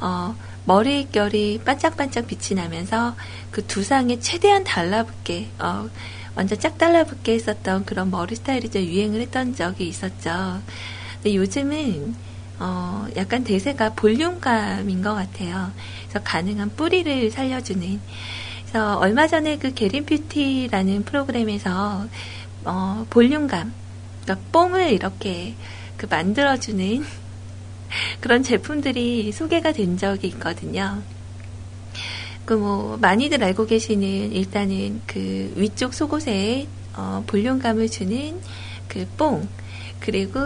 어, 0.00 0.34
머릿결이 0.66 1.60
반짝반짝 1.64 2.26
빛이 2.26 2.60
나면서 2.60 3.14
그 3.50 3.66
두상에 3.66 4.18
최대한 4.20 4.64
달라붙게, 4.64 5.48
어, 5.58 5.88
완전 6.34 6.58
짝 6.58 6.78
달라붙게 6.78 7.34
했었던 7.34 7.84
그런 7.84 8.10
머리 8.10 8.34
스타일이 8.34 8.68
좀 8.68 8.82
유행을 8.82 9.20
했던 9.20 9.54
적이 9.54 9.88
있었죠. 9.88 10.60
근데 11.14 11.36
요즘은, 11.36 12.14
어, 12.58 13.06
약간 13.16 13.44
대세가 13.44 13.94
볼륨감인 13.94 15.02
것 15.02 15.14
같아요. 15.14 15.70
그래서 16.02 16.20
가능한 16.24 16.70
뿌리를 16.76 17.30
살려주는. 17.30 18.00
그래서 18.62 18.98
얼마 18.98 19.26
전에 19.26 19.58
그 19.58 19.74
Get 19.74 19.93
It 19.93 20.06
Beauty라는 20.06 21.04
프로그램에서, 21.04 22.06
어, 22.64 23.06
볼륨감, 23.10 23.72
그러니까 24.24 24.46
뽕을 24.50 24.92
이렇게 24.92 25.54
그 25.96 26.06
만들어주는 26.06 27.04
그런 28.20 28.42
제품들이 28.42 29.32
소개가 29.32 29.72
된 29.72 29.96
적이 29.96 30.28
있거든요. 30.28 31.02
그 32.44 32.54
뭐 32.54 32.96
많이들 32.98 33.42
알고 33.42 33.66
계시는 33.66 34.32
일단은 34.32 35.00
그 35.06 35.52
위쪽 35.56 35.94
속옷에 35.94 36.66
어, 36.96 37.24
볼륨감을 37.26 37.88
주는 37.90 38.40
그 38.88 39.06
뽕. 39.16 39.48
그리고 40.00 40.38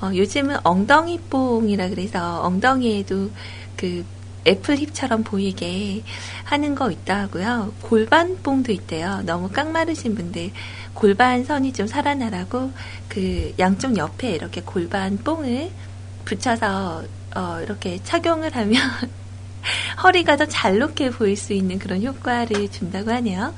어, 0.00 0.10
요즘은 0.14 0.58
엉덩이 0.64 1.18
뽕이라 1.30 1.88
그래서 1.88 2.42
엉덩이에도 2.42 3.30
그 3.76 4.04
애플 4.46 4.76
힙처럼 4.76 5.22
보이게 5.22 6.02
하는 6.44 6.74
거 6.74 6.90
있다고요. 6.90 7.74
골반 7.82 8.36
뽕도 8.42 8.72
있대요. 8.72 9.22
너무 9.24 9.48
깡마르신 9.48 10.14
분들 10.14 10.50
골반 10.94 11.44
선이 11.44 11.72
좀 11.72 11.86
살아나라고 11.86 12.72
그 13.08 13.54
양쪽 13.58 13.96
옆에 13.96 14.32
이렇게 14.32 14.60
골반 14.62 15.18
뽕을 15.18 15.70
붙여서 16.24 17.04
어, 17.34 17.60
이렇게 17.62 17.98
착용을 18.02 18.54
하면 18.56 18.82
허리가 20.02 20.36
더잘 20.36 20.78
높게 20.78 21.10
보일 21.10 21.36
수 21.36 21.52
있는 21.52 21.78
그런 21.78 22.02
효과를 22.02 22.70
준다고 22.70 23.10
하네요. 23.12 23.54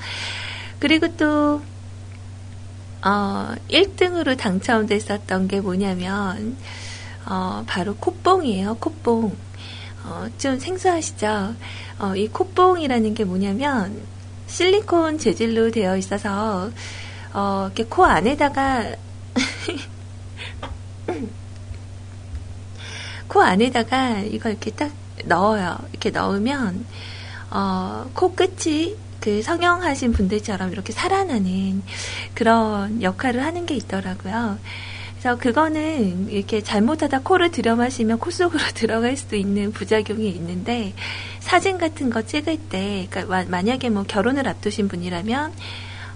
그리고 0.79 1.09
또 1.17 1.63
어, 3.03 3.55
1등으로 3.69 4.37
당첨됐었던 4.37 5.49
게 5.49 5.61
뭐냐면 5.61 6.57
어, 7.27 7.65
바로 7.67 7.95
콧봉이에요. 7.97 8.77
콧봉. 8.77 9.37
어, 10.05 10.27
좀 10.37 10.59
생소하시죠? 10.59 11.55
어, 11.99 12.15
이 12.17 12.29
콧봉이라는 12.29 13.15
게 13.15 13.25
뭐냐면 13.25 14.03
실리콘 14.47 15.19
재질로 15.19 15.71
되어 15.71 15.97
있어서 15.97 16.71
어, 17.33 17.65
이렇게 17.67 17.85
코 17.85 18.05
안에다가 18.05 18.95
코 23.35 23.43
안에다가 23.43 24.21
이걸 24.21 24.53
이렇게 24.53 24.71
딱 24.71 24.93
넣어요. 25.25 25.77
이렇게 25.91 26.11
넣으면 26.11 26.87
어, 27.51 28.09
코 28.15 28.33
끝이 28.33 28.95
그 29.19 29.43
성형하신 29.43 30.13
분들처럼 30.13 30.71
이렇게 30.71 30.93
살아나는 30.93 31.83
그런 32.35 33.03
역할을 33.03 33.45
하는 33.45 33.67
게 33.67 33.75
있더라고요. 33.75 34.61
그래서 35.19 35.37
그거는 35.37 36.31
이렇게 36.31 36.63
잘못하다 36.63 37.23
코를 37.23 37.51
들여 37.51 37.75
마시면 37.75 38.21
코 38.21 38.31
속으로 38.31 38.63
들어갈 38.73 39.17
수도 39.17 39.35
있는 39.35 39.73
부작용이 39.73 40.29
있는데 40.29 40.95
사진 41.41 41.77
같은 41.77 42.11
거 42.11 42.23
찍을 42.23 42.57
때, 42.69 43.09
그러니까 43.11 43.47
만약에 43.51 43.89
뭐 43.89 44.05
결혼을 44.05 44.47
앞두신 44.47 44.87
분이라면 44.87 45.53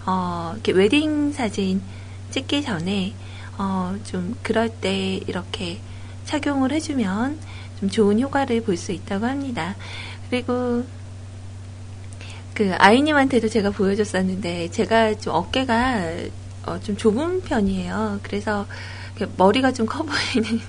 어, 0.06 0.52
이렇게 0.54 0.70
웨딩 0.70 1.32
사진 1.32 1.82
찍기 2.30 2.62
전에 2.62 3.12
어, 3.58 3.96
좀 4.04 4.36
그럴 4.44 4.68
때 4.68 5.16
이렇게 5.26 5.80
착용을 6.28 6.72
해주면 6.72 7.38
좀 7.80 7.88
좋은 7.90 8.20
효과를 8.20 8.62
볼 8.62 8.76
수 8.76 8.92
있다고 8.92 9.26
합니다. 9.26 9.74
그리고 10.30 10.84
그 12.54 12.74
아이님한테도 12.76 13.48
제가 13.48 13.70
보여줬었는데 13.70 14.70
제가 14.70 15.14
좀 15.18 15.34
어깨가 15.34 16.02
어, 16.66 16.80
좀 16.80 16.96
좁은 16.96 17.40
편이에요. 17.42 18.20
그래서 18.22 18.66
머리가 19.36 19.72
좀 19.72 19.86
커 19.86 20.04
보이는. 20.04 20.60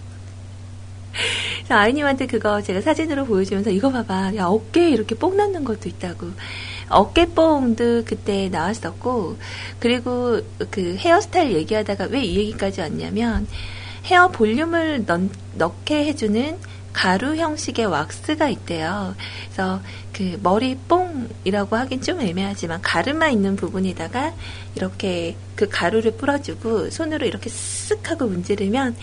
아이님한테 1.67 2.25
그거 2.27 2.61
제가 2.61 2.81
사진으로 2.81 3.25
보여주면서 3.25 3.69
이거 3.71 3.91
봐봐. 3.91 4.35
야, 4.37 4.45
어깨에 4.45 4.89
이렇게 4.89 5.15
뽕 5.15 5.35
넣는 5.37 5.63
것도 5.65 5.89
있다고. 5.89 6.31
어깨뽕도 6.89 8.05
그때 8.05 8.49
나왔었고, 8.49 9.37
그리고 9.79 10.41
그 10.71 10.95
헤어스타일 10.97 11.53
얘기하다가 11.53 12.05
왜 12.05 12.23
이 12.23 12.37
얘기까지 12.37 12.81
왔냐면, 12.81 13.45
헤어 14.09 14.29
볼륨을 14.29 15.05
넣, 15.05 15.21
넣게 15.55 16.05
해주는 16.05 16.57
가루 16.93 17.35
형식의 17.35 17.85
왁스가 17.85 18.49
있대요. 18.49 19.15
그래서 19.45 19.81
그 20.11 20.39
머리 20.41 20.75
뽕이라고 20.75 21.75
하긴 21.75 22.01
좀 22.01 22.19
애매하지만 22.19 22.81
가르마 22.81 23.29
있는 23.29 23.55
부분에다가 23.55 24.33
이렇게 24.75 25.37
그 25.55 25.69
가루를 25.69 26.17
뿌려주고 26.17 26.89
손으로 26.89 27.27
이렇게 27.27 27.49
쓱 27.49 28.05
하고 28.05 28.25
문지르면 28.25 28.95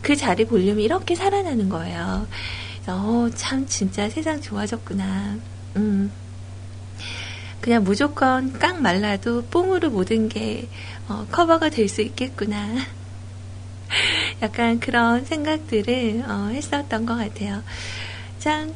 그 0.00 0.16
자리 0.16 0.46
볼륨이 0.46 0.82
이렇게 0.82 1.14
살아나는 1.14 1.68
거예요. 1.68 2.26
어, 2.86 3.28
참 3.34 3.66
진짜 3.66 4.08
세상 4.08 4.40
좋아졌구나. 4.40 5.36
음. 5.76 6.10
그냥 7.60 7.84
무조건 7.84 8.52
깡 8.58 8.82
말라도 8.82 9.42
뽕으로 9.44 9.90
모든 9.90 10.28
게 10.28 10.68
어, 11.08 11.26
커버가 11.30 11.68
될 11.68 11.88
수 11.88 12.02
있겠구나. 12.02 12.74
약간 14.42 14.80
그런 14.80 15.24
생각들을 15.24 16.24
어, 16.26 16.50
했었던 16.52 17.06
것 17.06 17.16
같아요. 17.16 17.62
참 18.38 18.72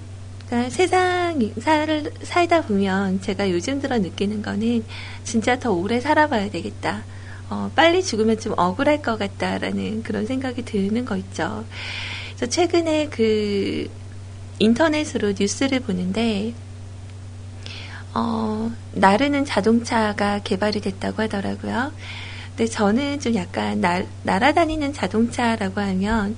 그러니까 0.47 0.71
세상 0.71 1.53
살, 1.61 2.11
살다 2.23 2.63
보면 2.63 3.21
제가 3.21 3.51
요즘 3.51 3.81
들어 3.81 3.99
느끼는 3.99 4.43
거는 4.43 4.85
진짜 5.25 5.59
더 5.59 5.73
오래 5.73 6.01
살아봐야 6.01 6.51
되겠다. 6.51 7.03
어, 7.51 7.71
빨리 7.75 8.03
죽으면 8.03 8.39
좀 8.39 8.55
억울할 8.57 9.03
것 9.03 9.19
같다라는 9.19 10.03
그런 10.03 10.27
생각이 10.27 10.65
드는 10.65 11.05
거 11.05 11.17
있죠. 11.17 11.65
그래서 12.37 12.47
최근에 12.47 13.09
그 13.09 13.91
인터넷으로 14.59 15.35
뉴스를 15.39 15.81
보는데 15.81 16.53
어, 18.15 18.71
나르는 18.93 19.45
자동차가 19.45 20.41
개발이 20.41 20.81
됐다고 20.81 21.23
하더라고요. 21.23 21.93
근데 22.59 22.73
저는 22.73 23.21
좀 23.21 23.37
약간 23.37 23.81
날, 23.81 24.09
날아다니는 24.25 24.93
자동차라고 24.93 25.81
하면 25.81 26.37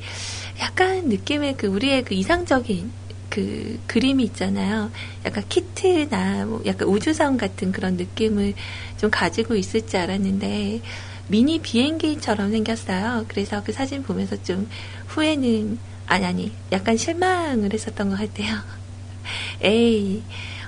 약간 0.61 1.09
느낌의 1.09 1.57
그 1.57 1.67
우리의 1.67 2.05
그 2.05 2.13
이상적인 2.13 2.93
그 3.31 3.81
그림이 3.87 4.25
있잖아요. 4.25 4.91
약간 5.25 5.43
키트나 5.49 6.45
뭐 6.45 6.63
약간 6.67 6.89
우주선 6.89 7.39
같은 7.39 7.73
그런 7.73 7.97
느낌을 7.97 8.53
좀 8.99 9.11
가지고 9.11 9.55
있을 9.55 9.87
줄 9.87 10.01
알았는데 10.01 10.83
미니 11.29 11.59
비행기처럼 11.59 12.51
생겼어요. 12.51 13.25
그래서 13.27 13.63
그 13.65 13.73
사진 13.73 14.03
보면서 14.03 14.37
좀 14.43 14.69
후회는 15.07 15.79
아니 16.05 16.27
아니 16.27 16.53
약간 16.71 16.99
실망을 16.99 17.73
했었던 17.73 18.11
것 18.11 18.19
같아요. 18.19 18.59
에이 19.65 20.23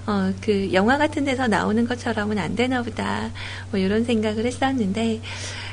어, 0.07 0.33
그 0.41 0.73
영화 0.73 0.99
같은 0.99 1.25
데서 1.25 1.47
나오는 1.47 1.87
것처럼은 1.87 2.39
안 2.39 2.57
되나 2.57 2.83
보다. 2.83 3.31
뭐 3.71 3.79
이런 3.79 4.05
생각을 4.05 4.47
했었는데, 4.47 5.21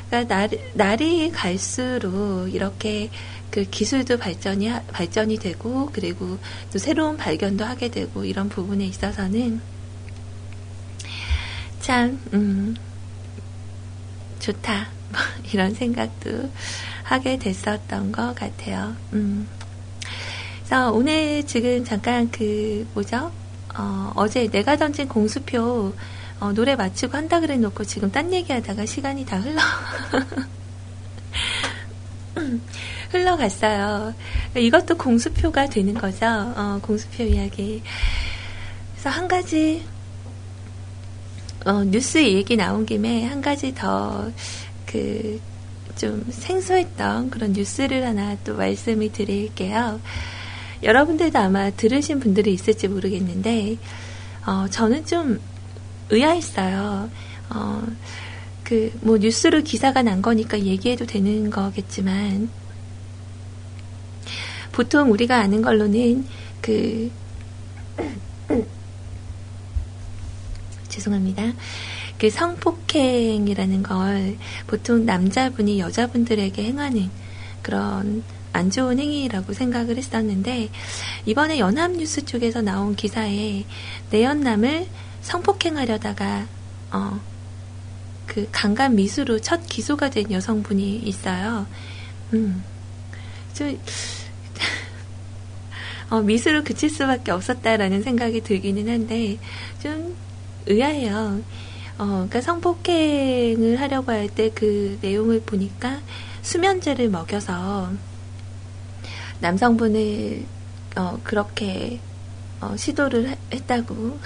그러니까 0.08 0.34
날, 0.34 0.50
날이 0.74 1.30
갈수록 1.32 2.48
이렇게 2.48 3.10
그 3.50 3.64
기술도 3.64 4.18
발전이, 4.18 4.70
발전이 4.92 5.38
되고, 5.38 5.90
그리고 5.92 6.38
또 6.72 6.78
새로운 6.78 7.16
발견도 7.16 7.64
하게 7.64 7.90
되고, 7.90 8.24
이런 8.24 8.48
부분에 8.48 8.84
있어서는 8.84 9.60
참, 11.80 12.20
음, 12.32 12.76
좋다. 14.38 14.88
뭐 15.10 15.20
이런 15.52 15.74
생각도 15.74 16.50
하게 17.02 17.38
됐었던 17.38 18.12
것 18.12 18.34
같아요. 18.34 18.94
음. 19.12 19.48
그래서 20.58 20.92
오늘 20.92 21.44
지금 21.46 21.84
잠깐 21.84 22.30
그, 22.30 22.86
뭐죠? 22.94 23.32
어, 23.76 24.28
제 24.28 24.48
내가 24.48 24.76
던진 24.76 25.08
공수표 25.08 25.92
어, 26.40 26.52
노래 26.52 26.74
마치고 26.76 27.16
한다 27.16 27.40
그래 27.40 27.56
놓고 27.56 27.84
지금 27.84 28.10
딴 28.10 28.32
얘기하다가 28.32 28.86
시간이 28.86 29.24
다 29.26 29.38
흘러 29.38 29.60
흘러갔어요. 33.10 34.14
이것도 34.56 34.96
공수표가 34.96 35.66
되는 35.66 35.94
거죠. 35.94 36.26
어, 36.26 36.78
공수표 36.82 37.24
이야기. 37.24 37.82
그래서 38.92 39.10
한 39.10 39.28
가지 39.28 39.84
어, 41.66 41.84
뉴스 41.84 42.22
얘기 42.24 42.56
나온 42.56 42.86
김에 42.86 43.24
한 43.26 43.40
가지 43.42 43.74
더 43.74 44.30
그 44.86 45.40
좀 46.00 46.24
생소했던 46.30 47.28
그런 47.28 47.52
뉴스를 47.52 48.06
하나 48.06 48.34
또 48.42 48.56
말씀을 48.56 49.12
드릴게요. 49.12 50.00
여러분들도 50.82 51.38
아마 51.38 51.70
들으신 51.70 52.20
분들이 52.20 52.52
있을지 52.52 52.88
모르겠는데, 52.88 53.76
어, 54.46 54.66
저는 54.70 55.04
좀 55.06 55.40
의아했어요. 56.10 57.10
어, 57.50 57.86
그, 58.64 58.92
뭐, 59.02 59.18
뉴스로 59.18 59.62
기사가 59.62 60.02
난 60.02 60.22
거니까 60.22 60.58
얘기해도 60.58 61.06
되는 61.06 61.50
거겠지만, 61.50 62.48
보통 64.72 65.10
우리가 65.10 65.38
아는 65.38 65.62
걸로는 65.62 66.24
그, 66.60 67.10
죄송합니다. 70.88 71.52
그 72.18 72.28
성폭행이라는 72.28 73.82
걸 73.82 74.36
보통 74.66 75.06
남자분이 75.06 75.80
여자분들에게 75.80 76.62
행하는 76.62 77.10
그런 77.62 78.22
안 78.52 78.70
좋은 78.70 78.98
행위라고 78.98 79.52
생각을 79.52 79.96
했었는데 79.96 80.70
이번에 81.26 81.58
연합뉴스 81.58 82.24
쪽에서 82.24 82.62
나온 82.62 82.96
기사에 82.96 83.64
내연남을 84.10 84.86
성폭행하려다가 85.22 86.46
어, 86.92 87.20
그 88.26 88.48
강간 88.52 88.94
미수로 88.96 89.40
첫 89.40 89.66
기소가 89.66 90.10
된 90.10 90.30
여성분이 90.30 90.96
있어요. 90.98 91.66
음, 92.32 92.62
저, 93.52 93.64
어, 96.10 96.20
미수로 96.20 96.64
그칠 96.64 96.90
수밖에 96.90 97.32
없었다라는 97.32 98.02
생각이 98.02 98.40
들기는 98.42 98.88
한데 98.88 99.38
좀 99.82 100.16
의아해요. 100.66 101.42
어, 101.98 102.04
그러니까 102.06 102.40
성폭행을 102.40 103.80
하려고 103.80 104.12
할 104.12 104.28
때 104.28 104.50
그 104.54 104.98
내용을 105.02 105.42
보니까 105.42 106.00
수면제를 106.42 107.10
먹여서 107.10 107.92
남성분을 109.40 110.44
어, 110.96 111.18
그렇게 111.24 112.00
어, 112.60 112.76
시도를 112.76 113.36
했다고. 113.52 114.18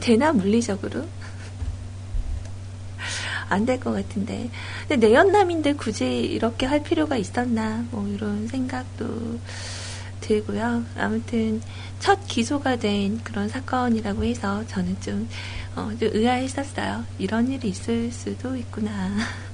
되나, 0.00 0.32
물리적으로? 0.32 1.06
안 3.48 3.66
될 3.66 3.80
것 3.80 3.92
같은데. 3.92 4.50
근데 4.88 5.08
내연남인데 5.08 5.74
굳이 5.74 6.20
이렇게 6.22 6.66
할 6.66 6.82
필요가 6.82 7.16
있었나, 7.16 7.84
뭐, 7.90 8.06
이런 8.08 8.46
생각도 8.48 9.38
들고요. 10.20 10.84
아무튼, 10.96 11.60
첫 11.98 12.26
기소가 12.26 12.76
된 12.76 13.18
그런 13.24 13.48
사건이라고 13.48 14.24
해서 14.24 14.64
저는 14.68 15.00
좀, 15.00 15.28
어, 15.76 15.90
좀 15.98 16.10
의아했었어요. 16.12 17.04
이런 17.18 17.50
일이 17.50 17.68
있을 17.70 18.10
수도 18.12 18.56
있구나. 18.56 19.16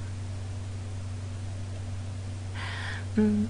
음. 3.17 3.49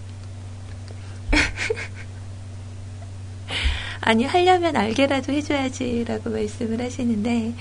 아니, 4.01 4.25
하려면 4.25 4.75
알게라도 4.75 5.33
해줘야지라고 5.33 6.29
말씀을 6.29 6.81
하시는데, 6.81 7.53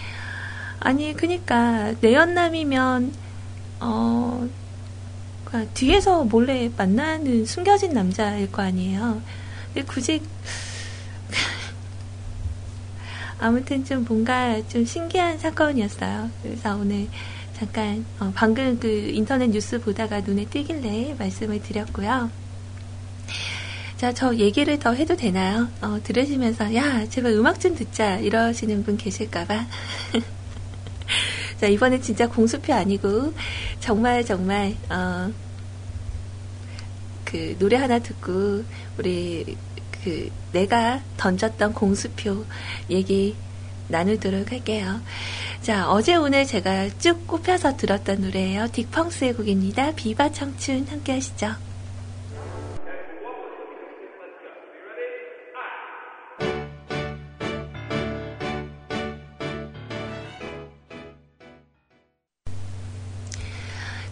아니, 0.80 1.14
그니까, 1.14 1.94
내연남이면, 2.00 3.12
어, 3.80 4.48
그러니까 5.44 5.72
뒤에서 5.74 6.24
몰래 6.24 6.70
만나는 6.76 7.46
숨겨진 7.46 7.92
남자일 7.92 8.50
거 8.50 8.62
아니에요. 8.62 9.22
근데 9.72 9.86
굳이, 9.86 10.20
아무튼 13.38 13.84
좀 13.84 14.04
뭔가 14.04 14.66
좀 14.68 14.84
신기한 14.84 15.38
사건이었어요. 15.38 16.30
그래서 16.42 16.76
오늘 16.76 17.08
잠깐, 17.54 18.04
어, 18.18 18.32
방금 18.34 18.78
그 18.78 18.88
인터넷 18.88 19.48
뉴스 19.48 19.80
보다가 19.80 20.20
눈에 20.20 20.44
띄길래 20.46 21.16
말씀을 21.18 21.62
드렸고요. 21.62 22.30
자, 23.96 24.12
저 24.12 24.34
얘기를 24.34 24.78
더 24.78 24.92
해도 24.92 25.16
되나요? 25.16 25.68
어, 25.80 25.98
들으시면서, 26.04 26.74
야, 26.74 27.08
제발 27.08 27.32
음악 27.32 27.58
좀 27.58 27.74
듣자. 27.74 28.18
이러시는 28.18 28.84
분 28.84 28.98
계실까봐. 28.98 29.66
자, 31.58 31.66
이번엔 31.66 32.02
진짜 32.02 32.28
공수표 32.28 32.74
아니고, 32.74 33.32
정말, 33.80 34.22
정말, 34.22 34.76
어, 34.90 35.32
그, 37.24 37.56
노래 37.58 37.78
하나 37.78 37.98
듣고, 37.98 38.64
우리, 38.98 39.56
그, 40.04 40.28
내가 40.52 41.00
던졌던 41.16 41.72
공수표 41.72 42.44
얘기 42.90 43.34
나누도록 43.88 44.52
할게요. 44.52 45.00
자, 45.62 45.90
어제 45.90 46.16
오늘 46.16 46.44
제가 46.44 46.90
쭉 46.98 47.26
꼽혀서 47.26 47.78
들었던 47.78 48.20
노래예요. 48.20 48.66
딕펑스의 48.66 49.36
곡입니다. 49.38 49.92
비바 49.92 50.32
청춘 50.32 50.86
함께 50.90 51.12
하시죠. 51.12 51.54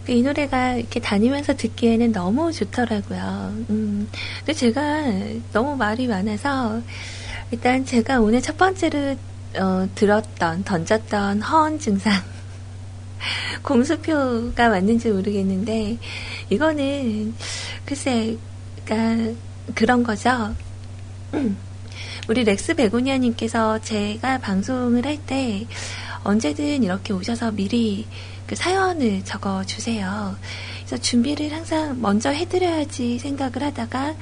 이 0.07 0.21
노래가 0.21 0.73
이렇게 0.73 0.99
다니면서 0.99 1.55
듣기에는 1.55 2.11
너무 2.11 2.51
좋더라고요. 2.51 3.53
음, 3.69 4.07
근데 4.39 4.53
제가 4.53 5.03
너무 5.51 5.75
말이 5.75 6.07
많아서 6.07 6.81
일단 7.51 7.85
제가 7.85 8.19
오늘 8.19 8.41
첫 8.41 8.57
번째로 8.57 9.15
어, 9.57 9.87
들었던 9.95 10.63
던졌던 10.63 11.41
허언 11.41 11.79
증상 11.79 12.13
공수표가 13.63 14.69
맞는지 14.69 15.09
모르겠는데 15.09 15.97
이거는 16.49 17.33
글쎄 17.85 18.37
그러니까 18.85 19.33
그런 19.73 20.03
거죠. 20.03 20.53
우리 22.29 22.43
렉스 22.43 22.75
베고니아님께서 22.75 23.79
제가 23.81 24.39
방송을 24.39 25.05
할 25.05 25.17
때 25.25 25.65
언제든 26.23 26.83
이렇게 26.83 27.13
오셔서 27.13 27.51
미리 27.51 28.05
그 28.47 28.55
사연을 28.55 29.23
적어 29.23 29.63
주세요. 29.63 30.35
그래서 30.85 31.01
준비를 31.01 31.51
항상 31.51 31.99
먼저 32.01 32.29
해드려야지 32.29 33.19
생각을 33.19 33.63
하다가 33.63 34.15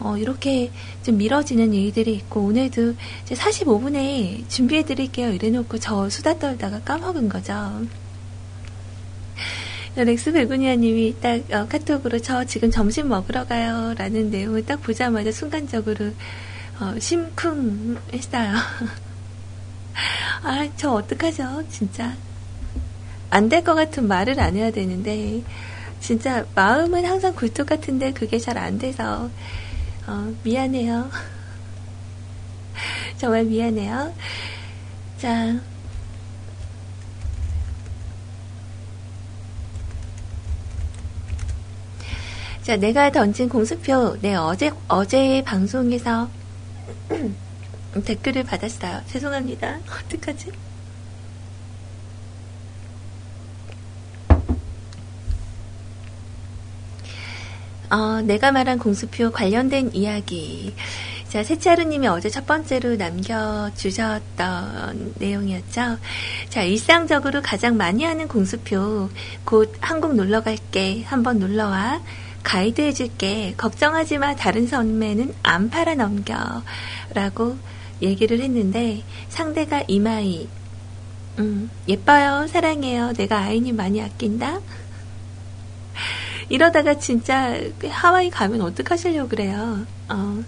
어, 0.00 0.16
이렇게 0.16 0.70
좀 1.02 1.18
미뤄지는 1.18 1.72
일들이 1.72 2.14
있고 2.14 2.40
오늘도 2.40 2.94
이제 3.22 3.34
45분에 3.34 4.48
준비해드릴게요 4.48 5.32
이래놓고 5.32 5.78
저 5.78 6.08
수다 6.08 6.38
떨다가 6.38 6.80
까먹은 6.80 7.28
거죠. 7.28 7.54
렉스 9.96 10.32
베고니아님이 10.32 11.16
딱 11.20 11.52
어, 11.52 11.68
카톡으로 11.68 12.18
저 12.18 12.44
지금 12.44 12.70
점심 12.70 13.08
먹으러 13.08 13.46
가요 13.46 13.94
라는 13.96 14.30
내용을 14.30 14.66
딱 14.66 14.82
보자마자 14.82 15.30
순간적으로 15.30 16.10
어, 16.80 16.98
심쿵 16.98 17.96
했어요. 18.12 18.54
아, 20.42 20.68
저 20.76 20.90
어떡하죠, 20.92 21.62
진짜. 21.70 22.16
안 23.34 23.48
될 23.48 23.64
것 23.64 23.74
같은 23.74 24.06
말을 24.08 24.40
안 24.40 24.56
해야 24.56 24.70
되는데 24.70 25.42
진짜 26.00 26.44
마음은 26.54 27.04
항상 27.04 27.34
굴뚝 27.34 27.66
같은데 27.66 28.12
그게 28.12 28.38
잘 28.38 28.56
안 28.58 28.78
돼서 28.78 29.28
어, 30.06 30.34
미안해요. 30.44 31.10
정말 33.18 33.44
미안해요. 33.44 34.12
자. 35.18 35.58
자, 42.62 42.76
내가 42.76 43.10
던진 43.12 43.48
공수표, 43.48 44.16
네, 44.22 44.34
어제, 44.36 44.70
어제 44.88 45.42
방송에서 45.44 46.28
댓글을 48.04 48.44
받았어요. 48.44 49.02
죄송합니다. 49.06 49.78
어떡하지? 50.06 50.50
어, 57.94 58.20
내가 58.22 58.50
말한 58.50 58.80
공수표 58.80 59.30
관련된 59.30 59.94
이야기. 59.94 60.74
자, 61.28 61.44
세차루님이 61.44 62.08
어제 62.08 62.28
첫 62.28 62.44
번째로 62.44 62.96
남겨주셨던 62.96 64.34
내용이었죠. 65.20 65.98
자, 66.48 66.62
일상적으로 66.62 67.40
가장 67.40 67.76
많이 67.76 68.02
하는 68.02 68.26
공수표. 68.26 69.10
곧 69.44 69.72
한국 69.80 70.16
놀러 70.16 70.42
갈게. 70.42 71.04
한번 71.04 71.38
놀러 71.38 71.68
와. 71.68 72.02
가이드 72.42 72.80
해줄게. 72.80 73.54
걱정하지 73.56 74.18
마. 74.18 74.34
다른 74.34 74.66
선매는 74.66 75.32
안 75.44 75.70
팔아 75.70 75.94
넘겨. 75.94 76.34
라고 77.14 77.56
얘기를 78.02 78.40
했는데, 78.40 79.04
상대가 79.28 79.84
이마이. 79.86 80.48
음, 81.38 81.70
예뻐요. 81.86 82.48
사랑해요. 82.48 83.12
내가 83.12 83.38
아이님 83.38 83.76
많이 83.76 84.02
아낀다. 84.02 84.58
이러다가 86.48 86.98
진짜 86.98 87.58
하와이 87.88 88.30
가면 88.30 88.60
어떡하시려고 88.60 89.28
그래요. 89.28 89.86
어, 90.08 90.42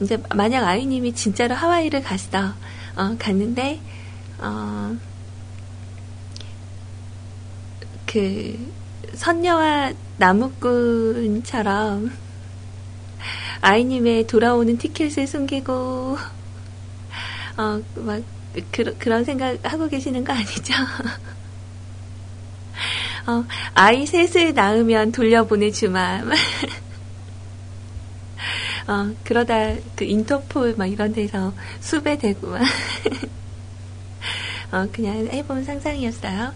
이제 0.00 0.16
만약 0.34 0.66
아이님이 0.66 1.14
진짜로 1.14 1.54
하와이를 1.54 2.02
갔어. 2.02 2.54
어, 2.96 3.16
갔는데, 3.18 3.80
어, 4.38 4.96
그, 8.06 8.72
선녀와 9.14 9.92
나무꾼처럼 10.18 12.10
아이님의 13.60 14.26
돌아오는 14.26 14.76
티켓을 14.78 15.26
숨기고, 15.26 16.18
어, 17.56 17.82
막, 17.96 18.22
그, 18.72 18.96
그런 18.98 19.24
생각 19.24 19.58
하고 19.62 19.88
계시는 19.88 20.24
거 20.24 20.32
아니죠? 20.32 20.74
어, 23.28 23.44
아이 23.74 24.06
셋을 24.06 24.54
낳으면 24.54 25.12
돌려보내 25.12 25.70
주마. 25.70 26.22
어, 28.88 29.14
그러다 29.22 29.74
그 29.94 30.04
인터폴 30.04 30.76
막 30.78 30.86
이런 30.86 31.12
데서 31.12 31.52
수배되고 31.80 32.46
막. 32.46 32.62
어, 34.72 34.88
그냥 34.90 35.28
해본 35.30 35.64
상상이었어요. 35.64 36.54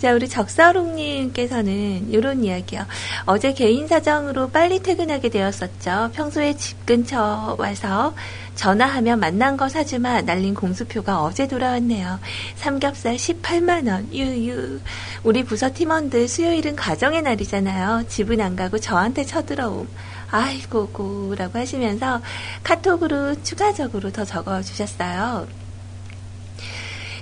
자, 0.00 0.14
우리 0.14 0.30
적사롱님께서는 0.30 2.10
이런 2.10 2.42
이야기요. 2.42 2.86
어제 3.26 3.52
개인 3.52 3.86
사정으로 3.86 4.48
빨리 4.48 4.78
퇴근하게 4.78 5.28
되었었죠. 5.28 6.12
평소에 6.14 6.56
집 6.56 6.86
근처 6.86 7.54
와서 7.58 8.14
전화하면 8.54 9.20
만난 9.20 9.58
거 9.58 9.68
사주마 9.68 10.22
날린 10.22 10.54
공수표가 10.54 11.22
어제 11.22 11.46
돌아왔네요. 11.46 12.18
삼겹살 12.56 13.16
18만원, 13.16 14.10
유유. 14.10 14.80
우리 15.22 15.44
부서 15.44 15.70
팀원들 15.74 16.28
수요일은 16.28 16.76
가정의 16.76 17.20
날이잖아요. 17.20 18.08
집은 18.08 18.40
안 18.40 18.56
가고 18.56 18.78
저한테 18.78 19.24
쳐들어옴. 19.24 19.86
아이고고, 20.30 21.34
라고 21.36 21.58
하시면서 21.58 22.22
카톡으로 22.62 23.42
추가적으로 23.42 24.10
더 24.10 24.24
적어주셨어요. 24.24 25.69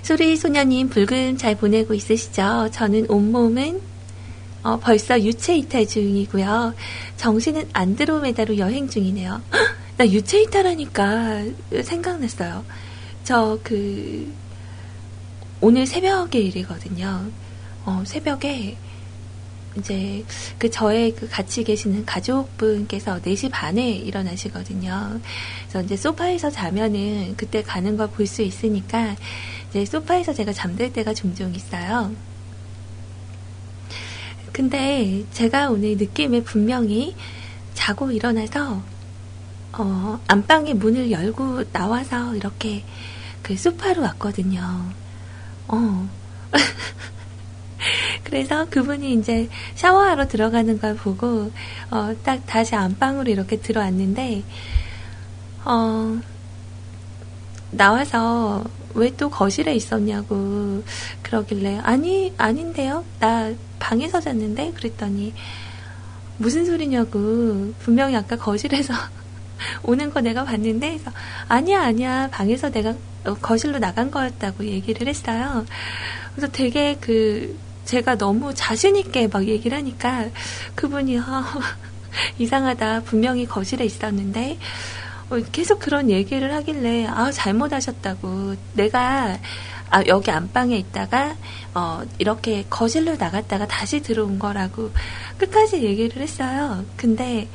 소리 0.09 0.35
소녀님 0.37 0.89
불금 0.89 1.37
잘 1.37 1.55
보내고 1.55 1.93
있으시죠? 1.93 2.69
저는 2.71 3.05
온몸은 3.11 3.79
어, 4.63 4.79
벌써 4.79 5.21
유체 5.21 5.55
이탈 5.55 5.85
중이고요. 5.85 6.73
정신은 7.17 7.69
안드로메다로 7.73 8.57
여행 8.57 8.89
중이네요. 8.89 9.39
나 9.97 10.07
유체 10.07 10.41
이탈하니까 10.41 11.43
생각났어요. 11.83 12.65
저 13.23 13.59
그 13.63 14.33
오늘 15.61 15.85
새벽에 15.85 16.39
일이거든요. 16.39 17.27
어, 17.85 18.01
새벽에 18.03 18.77
이제 19.77 20.25
그 20.57 20.71
저의 20.71 21.13
그 21.13 21.29
같이 21.29 21.63
계시는 21.63 22.03
가족분께서 22.07 23.21
4시 23.21 23.51
반에 23.51 23.91
일어나시거든요. 23.91 25.19
그래서 25.69 25.85
이제 25.85 25.95
소파에서 25.95 26.49
자면은 26.49 27.35
그때 27.37 27.61
가는 27.61 27.95
걸 27.95 28.07
볼 28.09 28.25
수 28.25 28.41
있으니까 28.41 29.15
이제 29.69 29.85
소파에서 29.85 30.33
제가 30.33 30.51
잠들 30.51 30.91
때가 30.91 31.13
종종 31.13 31.53
있어요. 31.53 32.11
근데 34.51 35.23
제가 35.31 35.69
오늘 35.69 35.95
느낌에 35.97 36.41
분명히 36.43 37.15
자고 37.73 38.11
일어나서 38.11 38.81
어, 39.73 40.19
안방의 40.27 40.73
문을 40.73 41.11
열고 41.11 41.71
나와서 41.71 42.35
이렇게 42.35 42.83
그 43.43 43.55
소파로 43.55 44.01
왔거든요. 44.01 44.61
어. 45.67 46.09
그래서 48.23 48.65
그분이 48.69 49.13
이제 49.13 49.49
샤워하러 49.75 50.27
들어가는 50.27 50.79
걸 50.79 50.95
보고 50.95 51.51
어, 51.91 52.13
딱 52.23 52.45
다시 52.45 52.75
안방으로 52.75 53.31
이렇게 53.31 53.59
들어왔는데 53.59 54.43
어, 55.65 56.19
나와서 57.71 58.63
왜 58.99 59.11
또 59.17 59.29
거실에 59.29 59.73
있었냐고 59.75 60.83
그러길래 61.23 61.79
아니 61.83 62.33
아닌데요? 62.37 63.03
나 63.19 63.51
방에서 63.79 64.19
잤는데? 64.21 64.73
그랬더니 64.73 65.33
무슨 66.37 66.65
소리냐고. 66.65 67.73
분명히 67.79 68.15
아까 68.15 68.37
거실에서 68.37 68.93
오는 69.83 70.09
거 70.09 70.21
내가 70.21 70.45
봤는데 70.45 70.91
그래서 70.91 71.11
아니야 71.47 71.81
아니야. 71.83 72.29
방에서 72.31 72.71
내가 72.71 72.95
어, 73.25 73.33
거실로 73.41 73.79
나간 73.79 74.09
거였다고 74.09 74.65
얘기를 74.65 75.07
했어요. 75.07 75.65
그래서 76.35 76.51
되게 76.51 76.97
그 77.01 77.57
제가 77.85 78.17
너무 78.17 78.53
자신 78.53 78.95
있게 78.95 79.27
막 79.27 79.45
얘기를 79.47 79.77
하니까 79.77 80.27
그분이 80.75 81.19
아, 81.19 81.43
이상하다. 82.39 83.01
분명히 83.01 83.45
거실에 83.45 83.83
있었는데 83.83 84.53
어, 84.53 84.59
계속 85.51 85.79
그런 85.79 86.09
얘기를 86.09 86.53
하길래 86.53 87.05
아 87.05 87.31
잘못하셨다고 87.31 88.55
내가 88.73 89.37
아, 89.91 90.03
여기 90.07 90.29
안방에 90.29 90.77
있다가 90.77 91.35
어, 91.73 92.01
이렇게 92.19 92.65
거실로 92.69 93.15
나갔다가 93.15 93.67
다시 93.67 94.01
들어온 94.01 94.37
거라고 94.37 94.91
끝까지 95.37 95.83
얘기를 95.83 96.21
했어요. 96.21 96.85
근데 96.95 97.47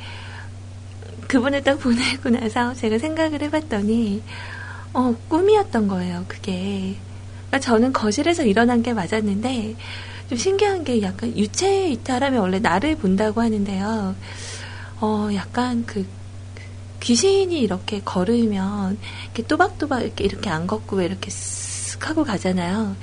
그분을 1.27 1.63
딱 1.63 1.79
보내고 1.79 2.29
나서 2.29 2.73
제가 2.73 2.97
생각을 2.97 3.41
해봤더니 3.41 4.21
어, 4.93 5.15
꿈이었던 5.27 5.87
거예요. 5.87 6.25
그게. 6.27 6.95
그러니까 7.47 7.59
저는 7.59 7.93
거실에서 7.93 8.43
일어난 8.43 8.83
게 8.83 8.93
맞았는데 8.93 9.75
좀 10.29 10.37
신기한 10.37 10.83
게 10.83 11.01
약간 11.01 11.35
유체 11.37 11.89
이탈하면 11.89 12.41
원래 12.41 12.59
나를 12.59 12.97
본다고 12.97 13.41
하는데요. 13.41 14.15
어, 15.01 15.29
약간 15.33 15.85
그 15.85 16.05
귀신이 17.05 17.59
이렇게 17.59 18.01
걸으면 18.03 18.97
이렇게 19.25 19.43
또박또박 19.43 20.01
이렇게 20.01 20.23
이렇게 20.23 20.49
안 20.49 20.65
걷고 20.65 21.01
이렇게 21.01 21.29
쓱 21.29 22.01
하고 22.01 22.23
가잖아요. 22.23 22.95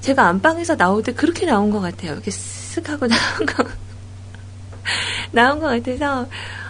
제가 0.00 0.26
안방에서 0.28 0.78
나올 0.78 1.02
때 1.02 1.12
그렇게 1.12 1.44
나온 1.44 1.70
것 1.70 1.80
같아요. 1.80 2.12
이렇게 2.12 2.30
쓱 2.30 2.86
하고 2.86 3.04
나온 3.06 3.46
거 3.46 3.64
나온 5.30 5.60
것 5.60 5.66
같아서 5.66 6.26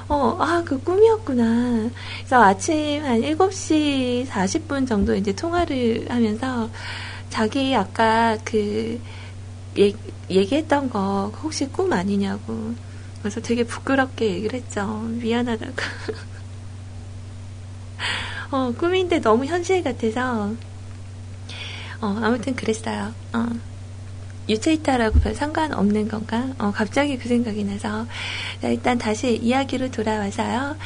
어, 0.09 0.37
아, 0.41 0.65
그 0.67 0.83
꿈이었구나. 0.83 1.91
그래서 2.19 2.43
아침 2.43 3.05
한 3.05 3.21
7시 3.21 4.27
40분 4.27 4.89
정도 4.89 5.15
이제 5.15 5.33
통화를 5.33 6.07
하면서 6.09 6.69
자기 7.31 7.73
아까 7.77 8.37
그 8.45 9.01
얘, 9.79 9.93
얘기했던 10.29 10.91
거 10.91 11.33
혹시 11.41 11.69
꿈 11.69 11.93
아니냐고. 11.93 12.75
그래서 13.21 13.41
되게 13.41 13.63
부끄럽게 13.63 14.29
얘기를 14.29 14.59
했죠. 14.59 15.03
미안하다고. 15.05 15.73
어, 18.51 18.73
꿈인데 18.79 19.21
너무 19.21 19.45
현실 19.47 19.83
같아서, 19.83 20.53
어, 22.01 22.21
아무튼 22.23 22.55
그랬어요. 22.55 23.13
어. 23.33 23.47
유체이타라고 24.49 25.21
별 25.21 25.35
상관없는 25.35 26.09
건가? 26.09 26.49
어, 26.59 26.71
갑자기 26.71 27.17
그 27.17 27.29
생각이 27.29 27.65
나서. 27.65 28.07
자, 28.61 28.69
일단 28.69 28.99
다시 28.99 29.37
이야기로 29.37 29.91
돌아와서요. 29.91 30.77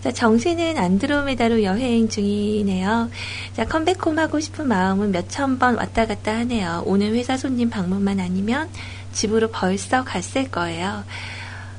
자, 0.00 0.12
정신은 0.12 0.78
안드로메다로 0.78 1.64
여행 1.64 2.08
중이네요. 2.08 3.10
자, 3.54 3.64
컴백홈 3.64 4.18
하고 4.18 4.38
싶은 4.38 4.68
마음은 4.68 5.10
몇천 5.10 5.58
번 5.58 5.76
왔다 5.76 6.06
갔다 6.06 6.36
하네요. 6.38 6.84
오늘 6.86 7.14
회사 7.14 7.36
손님 7.36 7.70
방문만 7.70 8.20
아니면 8.20 8.68
집으로 9.12 9.48
벌써 9.50 10.04
갔을 10.04 10.48
거예요. 10.50 11.02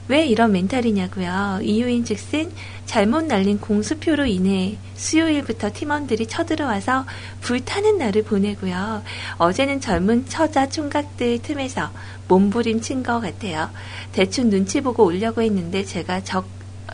왜 0.10 0.26
이런 0.26 0.52
멘탈이냐고요. 0.52 1.60
이유인 1.62 2.04
즉슨 2.04 2.52
잘못 2.88 3.26
날린 3.26 3.60
공수표로 3.60 4.26
인해 4.26 4.76
수요일부터 4.96 5.70
팀원들이 5.72 6.26
쳐들어와서 6.26 7.06
불타는 7.42 8.00
날을 8.00 8.24
보내고요. 8.24 9.04
어제는 9.38 9.80
젊은 9.80 10.26
처자 10.28 10.68
총각들 10.68 11.44
틈에서 11.44 11.92
몸부림친 12.28 13.04
것 13.04 13.20
같아요. 13.20 13.70
대충 14.12 14.50
눈치 14.50 14.82
보고 14.82 15.06
오려고 15.06 15.44
했는데 15.44 15.86
제가 15.86 16.24
적 16.24 16.48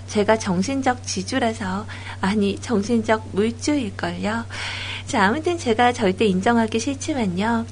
제가 0.07 0.37
정신적 0.37 1.07
지주라서 1.07 1.85
아니 2.19 2.59
정신적 2.59 3.29
물주일걸요. 3.31 4.43
자 5.07 5.23
아무튼 5.23 5.57
제가 5.57 5.93
절대 5.93 6.25
인정하기 6.25 6.79
싫지만요. 6.79 7.65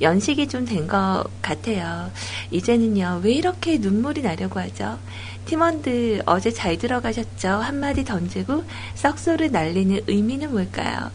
연식이 0.00 0.48
좀 0.48 0.64
된 0.64 0.86
것 0.86 1.24
같아요. 1.42 2.10
이제는요, 2.50 3.20
왜 3.22 3.32
이렇게 3.32 3.78
눈물이 3.78 4.22
나려고 4.22 4.60
하죠? 4.60 4.98
팀원들 5.46 6.22
어제 6.26 6.50
잘 6.52 6.78
들어가셨죠? 6.78 7.48
한마디 7.48 8.04
던지고 8.04 8.64
썩소를 8.94 9.50
날리는 9.50 10.00
의미는 10.06 10.52
뭘까요? 10.52 11.10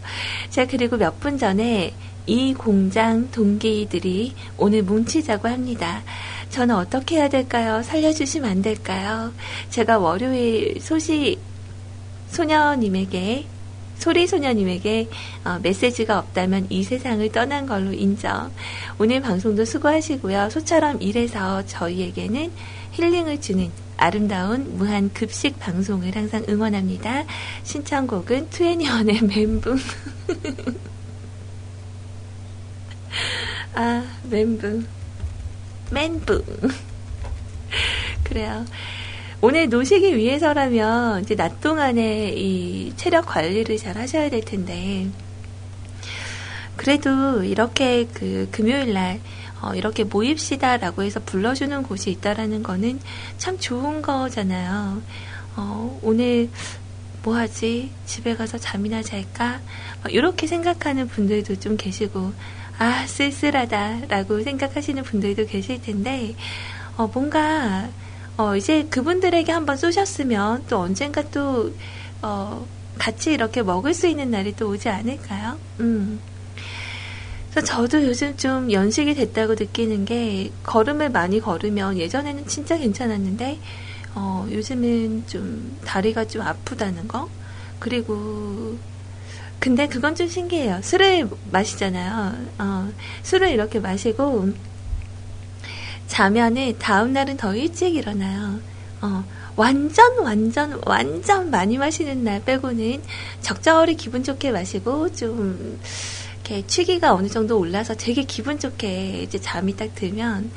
자, 0.50 0.66
그리고 0.66 0.96
몇 0.96 1.18
분 1.18 1.38
전에 1.38 1.94
이 2.26 2.52
공장 2.52 3.30
동기들이 3.30 4.34
오늘 4.58 4.82
뭉치자고 4.82 5.48
합니다. 5.48 6.02
저는 6.50 6.74
어떻게 6.74 7.16
해야 7.16 7.28
될까요? 7.28 7.82
살려주시면 7.82 8.50
안 8.50 8.62
될까요? 8.62 9.32
제가 9.70 9.98
월요일 9.98 10.78
소식 10.80 11.38
소녀님에게 12.30 13.46
소리소녀님에게 13.98 15.08
어, 15.44 15.58
메시지가 15.62 16.18
없다면 16.18 16.66
이 16.70 16.82
세상을 16.82 17.30
떠난 17.32 17.66
걸로 17.66 17.92
인정. 17.92 18.50
오늘 18.98 19.20
방송도 19.20 19.64
수고하시고요. 19.64 20.50
소처럼 20.50 21.02
일해서 21.02 21.64
저희에게는 21.66 22.50
힐링을 22.92 23.40
주는 23.40 23.70
아름다운 23.96 24.78
무한 24.78 25.10
급식 25.12 25.58
방송을 25.58 26.14
항상 26.14 26.44
응원합니다. 26.48 27.24
신청곡은 27.64 28.50
투애니원의 28.50 29.22
멘붕. 29.22 29.76
아, 33.74 34.04
멘붕. 34.30 34.86
멘붕. 35.90 36.42
그래요. 38.24 38.64
오늘 39.40 39.68
노시기 39.68 40.16
위해서라면 40.16 41.22
이제 41.22 41.36
낮 41.36 41.60
동안에 41.60 42.34
이 42.36 42.92
체력 42.96 43.26
관리를 43.26 43.76
잘 43.76 43.96
하셔야 43.96 44.28
될 44.30 44.44
텐데 44.44 45.06
그래도 46.74 47.44
이렇게 47.44 48.08
그 48.12 48.48
금요일 48.50 48.94
날 48.94 49.20
어, 49.60 49.74
이렇게 49.74 50.04
모입시다라고 50.04 51.02
해서 51.02 51.20
불러주는 51.24 51.82
곳이 51.84 52.10
있다라는 52.10 52.62
거는 52.62 53.00
참 53.38 53.58
좋은 53.58 54.02
거잖아요. 54.02 55.02
어, 55.56 55.98
오늘 56.02 56.48
뭐 57.22 57.36
하지? 57.36 57.90
집에 58.06 58.36
가서 58.36 58.58
잠이나 58.58 59.02
잘까? 59.02 59.60
이렇게 60.10 60.46
생각하는 60.46 61.08
분들도 61.08 61.58
좀 61.58 61.76
계시고, 61.76 62.32
아, 62.78 63.04
쓸쓸하다라고 63.06 64.44
생각하시는 64.44 65.02
분들도 65.02 65.46
계실 65.46 65.82
텐데, 65.82 66.36
어, 66.96 67.10
뭔가 67.12 67.88
어, 68.38 68.54
이제 68.54 68.84
그분들에게 68.84 69.50
한번 69.50 69.76
쏘셨으면 69.76 70.66
또 70.68 70.78
언젠가 70.78 71.22
또, 71.22 71.72
어, 72.22 72.64
같이 72.96 73.32
이렇게 73.32 73.62
먹을 73.62 73.92
수 73.94 74.06
있는 74.06 74.30
날이 74.30 74.54
또 74.54 74.68
오지 74.70 74.88
않을까요? 74.88 75.58
음. 75.80 76.20
그래서 77.50 77.66
저도 77.66 78.04
요즘 78.04 78.36
좀 78.36 78.70
연식이 78.70 79.14
됐다고 79.14 79.54
느끼는 79.54 80.04
게 80.04 80.52
걸음을 80.62 81.10
많이 81.10 81.40
걸으면 81.40 81.98
예전에는 81.98 82.46
진짜 82.46 82.78
괜찮았는데, 82.78 83.58
어, 84.14 84.46
요즘은 84.48 85.24
좀 85.26 85.76
다리가 85.84 86.26
좀 86.26 86.42
아프다는 86.42 87.08
거? 87.08 87.28
그리고, 87.80 88.78
근데 89.58 89.88
그건 89.88 90.14
좀 90.14 90.28
신기해요. 90.28 90.80
술을 90.84 91.28
마시잖아요. 91.50 92.36
어, 92.60 92.88
술을 93.24 93.48
이렇게 93.48 93.80
마시고, 93.80 94.52
자면은 96.08 96.78
다음날은 96.78 97.36
더 97.36 97.54
일찍 97.54 97.94
일어나요. 97.94 98.58
어, 99.02 99.24
완전, 99.56 100.18
완전, 100.24 100.80
완전 100.84 101.50
많이 101.50 101.78
마시는 101.78 102.24
날 102.24 102.42
빼고는 102.44 103.02
적절히 103.42 103.94
기분 103.96 104.24
좋게 104.24 104.50
마시고, 104.50 105.12
좀, 105.14 105.78
이렇게 106.44 106.66
취기가 106.66 107.14
어느 107.14 107.28
정도 107.28 107.58
올라서 107.58 107.94
되게 107.94 108.22
기분 108.24 108.58
좋게 108.58 109.22
이제 109.22 109.38
잠이 109.38 109.76
딱 109.76 109.94
들면, 109.94 110.50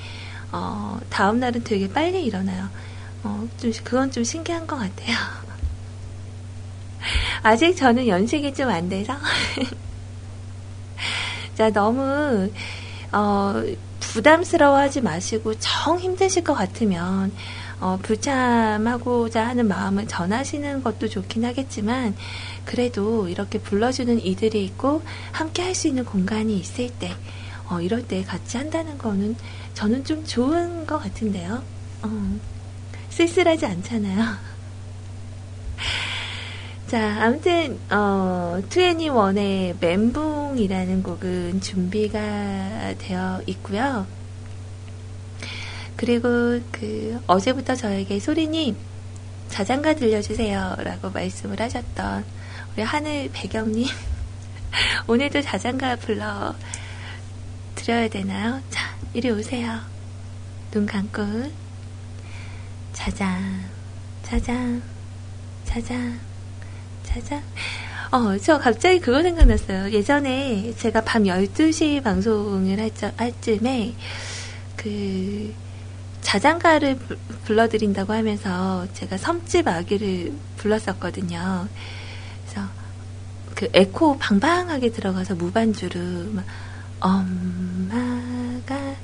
어, 0.51 0.99
다음날은 1.09 1.63
되게 1.63 1.91
빨리 1.91 2.23
일어나요. 2.25 2.69
어, 3.23 3.47
좀, 3.57 3.71
그건 3.83 4.11
좀 4.11 4.23
신기한 4.23 4.65
것 4.67 4.77
같아요. 4.77 5.15
아직 7.43 7.75
저는 7.75 8.07
연식이 8.07 8.53
좀 8.53 8.69
안 8.69 8.89
돼서. 8.89 9.15
자, 11.55 11.69
너무, 11.71 12.49
어, 13.11 13.53
부담스러워하지 14.01 15.01
마시고 15.01 15.53
정 15.59 15.97
힘드실 15.99 16.43
것 16.43 16.53
같으면, 16.53 17.31
어, 17.79 17.97
불참하고자 18.01 19.47
하는 19.47 19.67
마음을 19.67 20.07
전하시는 20.07 20.83
것도 20.83 21.07
좋긴 21.07 21.45
하겠지만, 21.45 22.15
그래도 22.65 23.27
이렇게 23.29 23.59
불러주는 23.59 24.19
이들이 24.23 24.63
있고, 24.65 25.01
함께 25.31 25.63
할 25.63 25.73
수 25.73 25.87
있는 25.87 26.03
공간이 26.05 26.57
있을 26.59 26.89
때, 26.99 27.11
어, 27.69 27.79
이럴 27.79 28.05
때 28.07 28.23
같이 28.23 28.57
한다는 28.57 28.97
거는 28.97 29.35
저는 29.73 30.03
좀 30.03 30.25
좋은 30.25 30.85
것 30.85 30.99
같은데요. 30.99 31.63
어, 32.03 32.39
쓸쓸하지 33.09 33.65
않잖아요. 33.65 34.25
자, 36.87 37.23
아무튼, 37.23 37.79
어, 37.89 38.59
2NE1의 38.69 39.75
멘붕 39.79 40.40
이라는 40.57 41.03
곡은 41.03 41.61
준비가 41.61 42.93
되어 42.97 43.41
있고요. 43.47 44.05
그리고 45.95 46.59
그, 46.71 47.21
어제부터 47.27 47.75
저에게 47.75 48.19
소리님, 48.19 48.75
자장가 49.49 49.95
들려주세요. 49.95 50.77
라고 50.79 51.09
말씀을 51.09 51.59
하셨던 51.59 52.25
우리 52.73 52.83
하늘 52.83 53.29
배경님. 53.31 53.85
오늘도 55.07 55.41
자장가 55.41 55.97
불러 55.97 56.55
드려야 57.75 58.07
되나요? 58.07 58.61
자, 58.69 58.95
이리 59.13 59.29
오세요. 59.29 59.79
눈 60.71 60.85
감고. 60.85 61.51
자장, 62.93 63.63
자장, 64.23 64.81
자장. 65.65 66.31
찾아? 67.03 67.41
어, 68.11 68.37
저 68.39 68.59
갑자기 68.59 68.99
그거 68.99 69.21
생각났어요. 69.21 69.89
예전에 69.91 70.73
제가 70.75 70.99
밤 71.01 71.23
12시 71.23 72.03
방송을 72.03 72.77
할, 72.77 72.91
저, 72.93 73.09
할 73.15 73.31
쯤에 73.39 73.95
그 74.75 75.53
자장가를 76.19 76.97
부, 76.97 77.15
불러드린다고 77.45 78.11
하면서 78.11 78.85
제가 78.93 79.15
섬집 79.15 79.65
아기를 79.65 80.33
불렀었거든요. 80.57 81.69
그래서 82.43 82.67
그 83.55 83.69
에코 83.71 84.17
방방하게 84.17 84.91
들어가서 84.91 85.35
무반주로 85.35 86.33
막 86.33 86.43
엄마가 86.99 88.95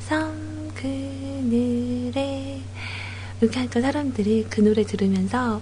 섬 0.00 0.72
그늘에 0.74 2.62
이렇게 3.42 3.58
하니까 3.58 3.82
사람들이 3.82 4.46
그 4.48 4.62
노래 4.62 4.84
들으면서 4.84 5.60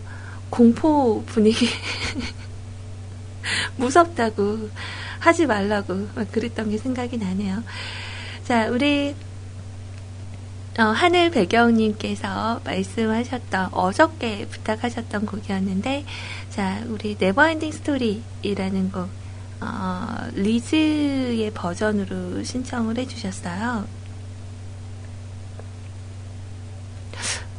공포 0.50 1.24
분위기 1.26 1.66
무섭다고 3.76 4.70
하지 5.18 5.46
말라고 5.46 6.08
막 6.14 6.30
그랬던 6.32 6.70
게 6.70 6.78
생각이 6.78 7.18
나네요. 7.18 7.62
자, 8.44 8.68
우리 8.68 9.14
어, 10.78 10.84
하늘 10.84 11.30
배경님께서 11.30 12.62
말씀하셨던 12.64 13.68
어저께 13.72 14.46
부탁하셨던 14.48 15.26
곡이었는데 15.26 16.06
자 16.48 16.82
우리 16.88 17.14
Never 17.20 17.43
Ending 17.43 17.70
Story이라는 17.72 18.90
곡 18.90 19.08
어, 19.60 20.28
리즈의 20.32 21.50
버전으로 21.52 22.42
신청을 22.42 22.96
해주셨어요. 22.96 23.86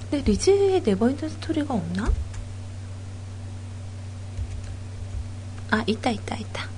근데 0.10 0.32
리즈의 0.32 0.82
Never 0.82 1.04
Ending 1.04 1.30
Story가 1.30 1.72
없나? 1.72 2.12
아, 5.74 5.84
있다, 5.88 6.12
있다, 6.12 6.36
있다. 6.36 6.70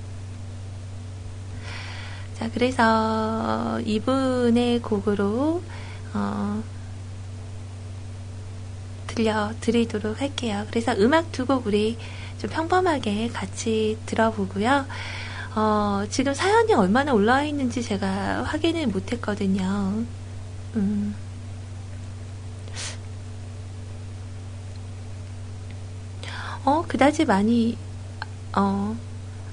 자, 2.38 2.50
그래서 2.54 3.78
이분의 3.84 4.80
곡으로, 4.80 5.62
어, 6.14 6.62
들려드리도록 9.06 10.20
할게요. 10.22 10.64
그래서 10.70 10.92
음악 10.96 11.30
두 11.32 11.44
곡 11.46 11.66
우리 11.66 11.98
좀 12.38 12.48
평범하게 12.50 13.28
같이 13.28 13.98
들어보고요. 14.06 14.86
어, 15.56 16.04
지금 16.08 16.32
사연이 16.32 16.72
얼마나 16.72 17.12
올라와 17.12 17.42
있는지 17.44 17.82
제가 17.82 18.44
확인을 18.44 18.86
못 18.86 19.12
했거든요. 19.12 20.04
음. 20.76 21.14
어, 26.64 26.84
그다지 26.88 27.24
많이 27.26 27.78
어, 28.56 28.96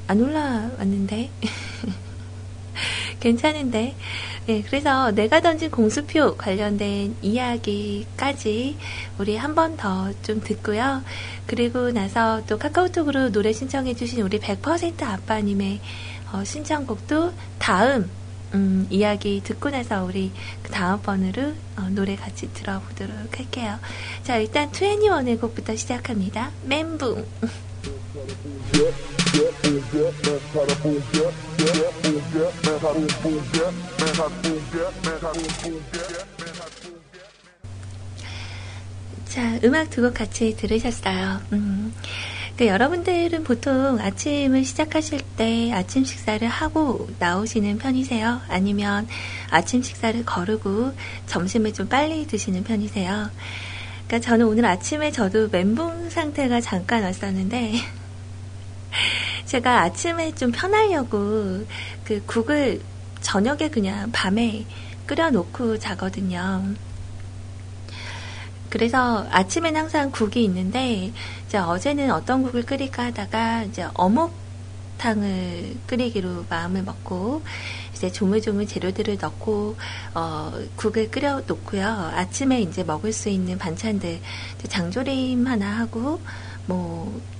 안 0.08 0.22
올라왔는데. 0.22 1.30
괜찮은데. 3.20 3.95
네, 4.47 4.62
그래서 4.64 5.12
내가 5.12 5.39
던진 5.41 5.72
공수표 5.72 6.36
관련된 6.36 7.16
이야기까지 7.22 8.78
우리 9.18 9.38
한 9.38 9.56
번 9.56 9.78
더 9.78 10.12
좀 10.24 10.41
듣고요. 10.41 11.01
그리고 11.45 11.91
나서 11.91 12.41
또 12.47 12.58
카카오톡으로 12.58 13.32
노래 13.32 13.54
신청해주신 13.54 14.22
우리 14.22 14.39
100% 14.39 15.04
아빠님의 15.04 15.80
어, 16.34 16.43
신청곡도 16.43 17.34
다음 17.60 18.10
음, 18.54 18.86
이야기 18.89 19.41
듣고 19.43 19.70
나서 19.70 20.04
우리 20.04 20.32
그 20.62 20.70
다음번으로 20.72 21.54
어, 21.78 21.82
노래 21.91 22.16
같이 22.16 22.51
들어보도록 22.54 23.39
할게요. 23.39 23.80
자, 24.24 24.38
일단 24.38 24.70
21의 24.72 25.39
곡부터 25.39 25.76
시작합니다. 25.76 26.51
멘붕. 26.66 27.26
자, 39.30 39.60
음악 39.64 39.90
두 39.90 40.02
곡 40.02 40.14
같이 40.14 40.56
들으셨어요. 40.56 41.42
음, 41.54 41.94
그 42.56 42.68
여러분들은 42.68 43.44
보통 43.44 44.00
아침을 44.00 44.64
시작하실 44.64 45.22
때 45.38 45.72
아침 45.74 46.06
식사를 46.06 46.48
하고 46.48 47.10
나오시는 47.18 47.80
편이세요? 47.80 48.42
아니면 48.48 49.08
아침 49.50 49.82
식사를 49.82 50.24
거르고 50.24 50.94
점심을 51.26 51.74
좀 51.74 51.88
빨리 51.90 52.28
드시는 52.28 52.64
편이세요? 52.64 53.32
그러니까 54.14 54.30
저는 54.30 54.45
오늘 54.45 54.66
아침에 54.66 55.11
저도 55.11 55.47
멘붕 55.51 56.11
상태가 56.11 56.61
잠깐 56.61 57.01
왔었는데 57.01 57.74
제가 59.45 59.82
아침에 59.82 60.36
좀 60.36 60.51
편하려고 60.51 61.66
그 62.03 62.22
국을 62.28 62.80
저녁에 63.22 63.70
그냥 63.70 64.11
밤에 64.11 64.66
끓여놓고 65.07 65.80
자거든요. 65.80 66.76
그래서 68.70 69.26
아침엔 69.32 69.76
항상 69.76 70.11
국이 70.11 70.43
있는데 70.43 71.11
이제 71.47 71.57
어제는 71.57 72.11
어떤 72.11 72.43
국을 72.43 72.61
끓일까 72.61 73.05
하다가 73.05 73.64
이제 73.64 73.88
어묵 73.95 74.43
탕을 75.04 75.76
끓이기로 75.88 76.45
마음을 76.49 76.84
먹고 76.84 77.43
이제 77.93 78.12
조물조물 78.12 78.68
재료들을 78.68 79.18
넣고 79.20 79.76
어, 80.14 80.54
국을 80.76 81.12
끓여 81.12 81.41
놓고요. 81.45 81.86
아침에 81.86 82.62
이제 82.62 82.84
먹을 82.84 83.12
수 83.12 83.30
있는 83.30 83.58
반찬들 83.58 84.20
장조림 84.70 85.45
하나 85.45 85.80
하고 85.80 86.22
뭐 86.66 87.34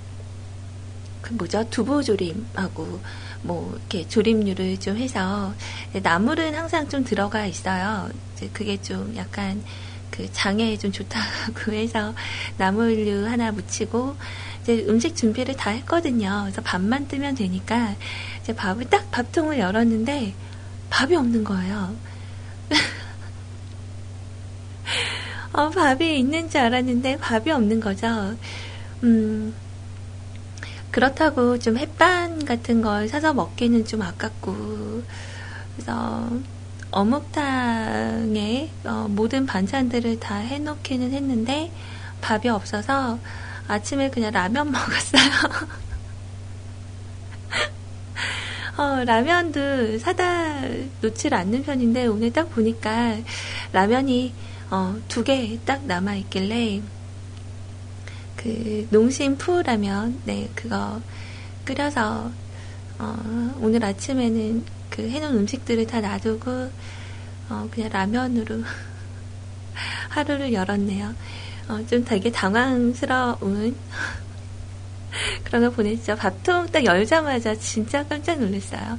그 1.24 1.32
뭐죠 1.32 1.64
두부 1.70 2.04
조림하고 2.04 3.00
뭐 3.40 3.74
이렇게 3.78 4.06
조림류를 4.06 4.78
좀 4.78 4.98
해서 4.98 5.54
나물은 6.02 6.54
항상 6.54 6.86
좀 6.86 7.02
들어가 7.02 7.46
있어요. 7.46 8.10
이제 8.34 8.50
그게 8.52 8.80
좀 8.82 9.14
약간 9.16 9.64
그 10.10 10.30
장에 10.30 10.76
좀 10.76 10.92
좋다고 10.92 11.72
해서 11.72 12.14
나물류 12.58 13.26
하나 13.26 13.52
묻히고 13.52 14.16
이제 14.64 14.84
음식 14.88 15.14
준비를 15.14 15.56
다 15.56 15.70
했거든요. 15.70 16.40
그래서 16.44 16.62
밥만 16.62 17.06
뜨면 17.06 17.34
되니까 17.34 17.94
이제 18.40 18.54
밥을 18.54 18.88
딱 18.88 19.10
밥통을 19.10 19.58
열었는데 19.58 20.32
밥이 20.88 21.14
없는 21.14 21.44
거예요. 21.44 21.94
어, 25.52 25.68
밥이 25.68 26.18
있는 26.18 26.48
줄 26.48 26.62
알았는데 26.62 27.18
밥이 27.18 27.50
없는 27.50 27.80
거죠. 27.80 28.34
음, 29.02 29.54
그렇다고 30.90 31.58
좀 31.58 31.76
햇반 31.76 32.42
같은 32.46 32.80
걸 32.80 33.08
사서 33.08 33.34
먹기는 33.34 33.84
좀 33.84 34.00
아깝고, 34.00 35.02
그래서 35.74 36.30
어묵탕에 36.90 38.70
어, 38.84 39.06
모든 39.10 39.44
반찬들을 39.44 40.20
다 40.20 40.36
해놓기는 40.36 41.12
했는데, 41.12 41.70
밥이 42.22 42.48
없어서 42.48 43.18
아침에 43.66 44.10
그냥 44.10 44.32
라면 44.32 44.70
먹었어요. 44.70 45.22
어, 48.76 49.04
라면도 49.04 49.98
사다 49.98 50.62
놓질 51.00 51.32
않는 51.34 51.62
편인데 51.62 52.06
오늘 52.06 52.32
딱 52.32 52.50
보니까 52.50 53.16
라면이 53.72 54.34
어, 54.70 54.96
두 55.08 55.22
개 55.24 55.58
딱 55.64 55.84
남아 55.86 56.14
있길래 56.16 56.82
그 58.36 58.86
농심 58.90 59.36
푸 59.38 59.62
라면 59.62 60.20
네 60.24 60.50
그거 60.54 61.00
끓여서 61.64 62.30
어, 62.98 63.54
오늘 63.60 63.84
아침에는 63.84 64.64
그 64.90 65.08
해놓은 65.08 65.36
음식들을 65.38 65.86
다 65.86 66.00
놔두고 66.00 66.70
어, 67.50 67.68
그냥 67.70 67.90
라면으로 67.92 68.62
하루를 70.10 70.52
열었네요. 70.52 71.14
어, 71.68 71.78
좀 71.86 72.04
되게 72.04 72.30
당황스러운 72.30 73.76
그런 75.44 75.62
걸 75.62 75.70
보냈죠. 75.70 76.16
밥통 76.16 76.66
딱 76.68 76.84
열자마자 76.84 77.54
진짜 77.54 78.04
깜짝 78.06 78.38
놀랐어요. 78.38 78.98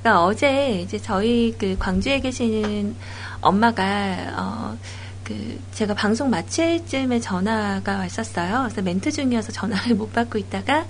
그러니까 0.00 0.24
어제 0.24 0.80
이제 0.80 0.98
저희 0.98 1.54
그 1.56 1.76
광주에 1.78 2.20
계시는 2.20 2.96
엄마가 3.40 4.34
어, 4.36 4.78
그 5.24 5.60
제가 5.72 5.94
방송 5.94 6.30
마칠 6.30 6.84
쯤에 6.86 7.20
전화가 7.20 7.98
왔었어요. 7.98 8.62
그래서 8.64 8.82
멘트 8.82 9.12
중이어서 9.12 9.52
전화를 9.52 9.94
못 9.96 10.12
받고 10.12 10.38
있다가 10.38 10.86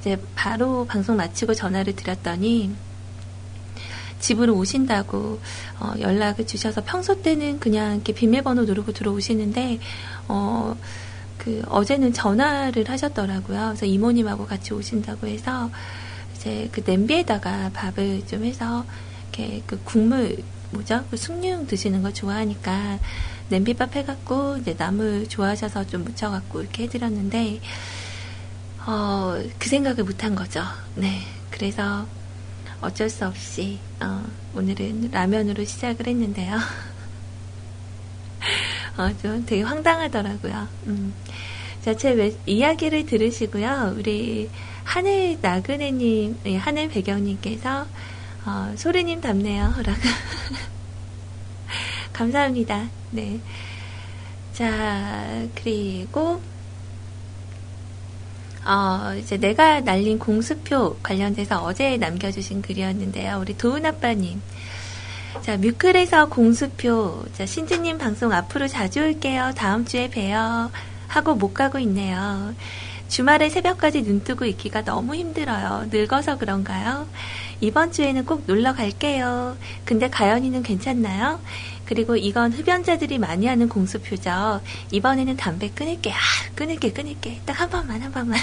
이제 0.00 0.20
바로 0.34 0.86
방송 0.86 1.16
마치고 1.16 1.54
전화를 1.54 1.96
드렸더니 1.96 2.74
집으로 4.20 4.54
오신다고 4.54 5.40
어, 5.80 5.92
연락을 5.98 6.46
주셔서 6.46 6.82
평소 6.84 7.20
때는 7.20 7.58
그냥 7.58 7.94
이렇게 7.94 8.12
비밀번호 8.12 8.62
누르고 8.62 8.92
들어오시는데 8.92 9.80
어, 10.28 10.76
그 11.38 11.62
어제는 11.68 12.12
전화를 12.12 12.88
하셨더라고요. 12.88 13.68
그래서 13.68 13.86
이모님하고 13.86 14.46
같이 14.46 14.74
오신다고 14.74 15.26
해서 15.26 15.70
이제 16.34 16.68
그 16.70 16.82
냄비에다가 16.84 17.70
밥을 17.72 18.26
좀 18.26 18.44
해서 18.44 18.84
이렇게 19.32 19.62
그 19.66 19.80
국물 19.84 20.36
뭐죠? 20.70 21.04
그 21.10 21.16
숭늉 21.16 21.66
드시는 21.66 22.02
거 22.02 22.12
좋아하니까 22.12 22.98
냄비밥 23.48 23.96
해갖고 23.96 24.58
이제 24.58 24.76
나물 24.76 25.28
좋아하셔서 25.28 25.86
좀 25.86 26.04
묻혀갖고 26.04 26.60
이렇게 26.60 26.84
해드렸는데 26.84 27.60
어, 28.86 29.38
그 29.58 29.68
생각을 29.68 30.04
못한 30.04 30.34
거죠. 30.34 30.62
네. 30.94 31.22
그래서 31.50 32.06
어쩔 32.80 33.10
수 33.10 33.26
없이 33.26 33.78
어, 34.00 34.24
오늘은 34.54 35.10
라면으로 35.10 35.64
시작을 35.64 36.06
했는데요. 36.06 36.56
어, 38.96 39.16
좀 39.20 39.44
되게 39.46 39.62
황당하더라고요. 39.62 40.68
음. 40.86 41.14
자, 41.82 41.94
제 41.94 42.36
이야기를 42.46 43.06
들으시고요. 43.06 43.94
우리 43.96 44.50
하늘 44.84 45.38
나그네님, 45.40 46.38
네, 46.44 46.56
하늘 46.56 46.88
배경님께서 46.88 47.86
어, 48.44 48.74
소리님 48.76 49.20
답네요. 49.20 49.74
라고. 49.84 50.00
감사합니다. 52.12 52.88
네. 53.10 53.40
자, 54.52 55.46
그리고 55.54 56.40
어, 58.64 59.14
이제 59.18 59.36
내가 59.36 59.80
날린 59.80 60.18
공수표 60.18 60.96
관련돼서 61.02 61.62
어제 61.62 61.96
남겨주신 61.96 62.62
글이었는데요. 62.62 63.38
우리 63.40 63.56
도은 63.56 63.86
아빠님. 63.86 64.40
자, 65.42 65.56
뮤클에서 65.56 66.28
공수표. 66.28 67.24
자, 67.32 67.46
신지님 67.46 67.98
방송 67.98 68.32
앞으로 68.32 68.68
자주 68.68 69.00
올게요. 69.00 69.52
다음 69.56 69.84
주에 69.84 70.10
봬요. 70.10 70.70
하고 71.08 71.34
못 71.34 71.54
가고 71.54 71.78
있네요. 71.78 72.54
주말에 73.08 73.48
새벽까지 73.48 74.04
눈 74.04 74.22
뜨고 74.22 74.44
있기가 74.44 74.84
너무 74.84 75.16
힘들어요. 75.16 75.86
늙어서 75.90 76.38
그런가요? 76.38 77.08
이번 77.60 77.90
주에는 77.92 78.24
꼭 78.24 78.44
놀러 78.46 78.72
갈게요. 78.72 79.56
근데 79.84 80.08
가연이는 80.08 80.62
괜찮나요? 80.62 81.40
그리고 81.90 82.14
이건 82.14 82.52
흡연자들이 82.52 83.18
많이 83.18 83.48
하는 83.48 83.68
공수표죠. 83.68 84.60
이번에는 84.92 85.36
담배 85.36 85.68
끊을게. 85.70 86.12
아, 86.12 86.16
끊을게, 86.54 86.92
끊을게. 86.92 87.40
딱 87.44 87.60
한 87.60 87.68
번만, 87.68 88.00
한 88.00 88.12
번만. 88.12 88.38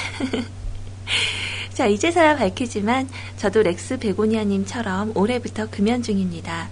자, 1.73 1.85
이제서야 1.87 2.35
밝히지만 2.35 3.07
저도 3.37 3.63
렉스 3.63 3.99
베고니아님처럼 3.99 5.13
올해부터 5.15 5.69
금연 5.69 6.03
중입니다. 6.03 6.67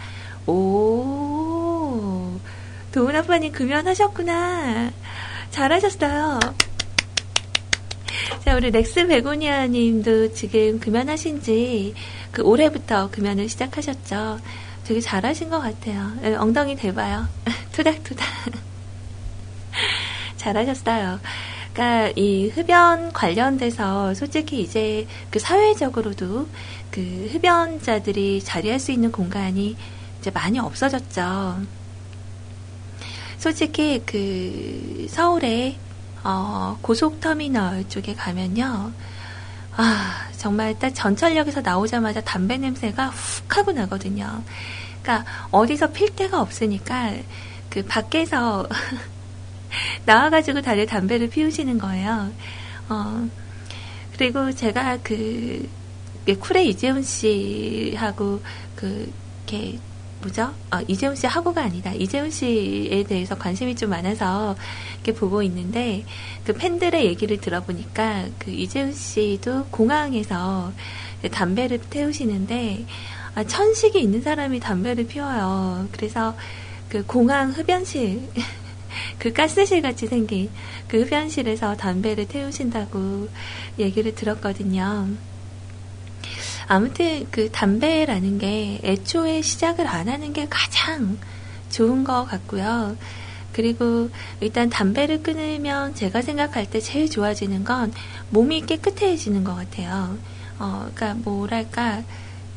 오, 0.47 2.37
도훈 2.91 3.15
아빠님 3.15 3.53
금연하셨구나. 3.53 4.91
잘하셨어요. 5.51 6.39
자, 8.43 8.53
우리 8.53 8.69
렉스 8.69 9.07
베고니아 9.07 9.67
님도 9.67 10.33
지금 10.33 10.81
금연하신 10.81 11.41
지 11.41 11.95
그 12.35 12.41
올해부터 12.41 13.09
금연을 13.11 13.47
시작하셨죠. 13.47 14.39
되게 14.85 15.01
잘하신 15.01 15.49
것 15.49 15.59
같아요. 15.59 16.11
예, 16.23 16.35
엉덩이 16.35 16.75
대봐요. 16.75 17.27
투닥투닥. 17.73 18.25
잘하셨어요. 20.37 21.19
그러니까 21.73 22.13
이 22.15 22.47
흡연 22.47 23.11
관련돼서 23.11 24.13
솔직히 24.13 24.61
이제 24.61 25.07
그 25.29 25.39
사회적으로도 25.39 26.47
그 26.91 27.29
흡연자들이 27.31 28.41
자리할 28.41 28.79
수 28.79 28.91
있는 28.91 29.11
공간이 29.11 29.75
이제 30.19 30.31
많이 30.31 30.59
없어졌죠. 30.59 31.61
솔직히 33.37 34.01
그 34.05 35.07
서울에 35.09 35.77
어, 36.23 36.77
고속터미널 36.81 37.89
쪽에 37.89 38.15
가면요. 38.15 38.91
아, 39.77 40.29
정말 40.37 40.77
딱 40.79 40.91
전철역에서 40.91 41.61
나오자마자 41.61 42.21
담배 42.21 42.57
냄새가 42.57 43.09
훅 43.09 43.57
하고 43.57 43.71
나거든요. 43.71 44.43
그러니까 45.01 45.29
어디서 45.51 45.91
필 45.91 46.15
데가 46.15 46.41
없으니까 46.41 47.13
그 47.69 47.83
밖에서 47.83 48.67
나와가지고 50.05 50.61
다들 50.61 50.85
담배를 50.85 51.29
피우시는 51.29 51.77
거예요. 51.77 52.31
어, 52.89 53.27
그리고 54.13 54.51
제가 54.53 54.97
그, 55.03 55.67
쿨의 56.39 56.69
이재훈 56.69 57.03
씨하고 57.03 58.41
그, 58.75 59.11
이렇게 59.47 59.77
뭐죠? 60.21 60.53
어, 60.71 60.79
이재훈 60.87 61.15
씨 61.15 61.27
하고가 61.27 61.63
아니다. 61.63 61.93
이재훈 61.93 62.31
씨에 62.31 63.03
대해서 63.03 63.37
관심이 63.37 63.75
좀 63.75 63.91
많아서 63.91 64.55
이렇게 64.95 65.13
보고 65.13 65.43
있는데 65.43 66.03
그 66.45 66.53
팬들의 66.53 67.05
얘기를 67.05 67.39
들어보니까 67.39 68.25
그 68.39 68.51
이재훈 68.51 68.93
씨도 68.93 69.67
공항에서 69.71 70.71
담배를 71.31 71.79
태우시는데 71.89 72.85
아, 73.35 73.43
천식이 73.43 73.99
있는 73.99 74.21
사람이 74.21 74.59
담배를 74.61 75.07
피워요. 75.07 75.87
그래서 75.91 76.35
그 76.89 77.05
공항 77.05 77.51
흡연실 77.51 78.21
그 79.19 79.33
가스실 79.33 79.81
같이 79.81 80.07
생긴 80.07 80.49
그 80.87 81.01
흡연실에서 81.01 81.75
담배를 81.75 82.27
태우신다고 82.27 83.27
얘기를 83.77 84.15
들었거든요. 84.15 85.09
아무튼 86.67 87.27
그 87.31 87.49
담배라는 87.51 88.39
게 88.39 88.79
애초에 88.83 89.41
시작을 89.41 89.87
안 89.87 90.09
하는 90.09 90.33
게 90.33 90.47
가장 90.49 91.17
좋은 91.69 92.03
것 92.03 92.25
같고요. 92.25 92.95
그리고 93.53 94.09
일단 94.41 94.69
담배를 94.69 95.23
끊으면 95.23 95.95
제가 95.95 96.21
생각할 96.21 96.69
때 96.69 96.79
제일 96.79 97.09
좋아지는 97.09 97.63
건 97.63 97.93
몸이 98.29 98.65
깨끗해지는 98.65 99.43
것 99.43 99.55
같아요. 99.55 100.17
어, 100.59 100.89
그러니까 100.93 101.13
뭐랄까 101.23 102.03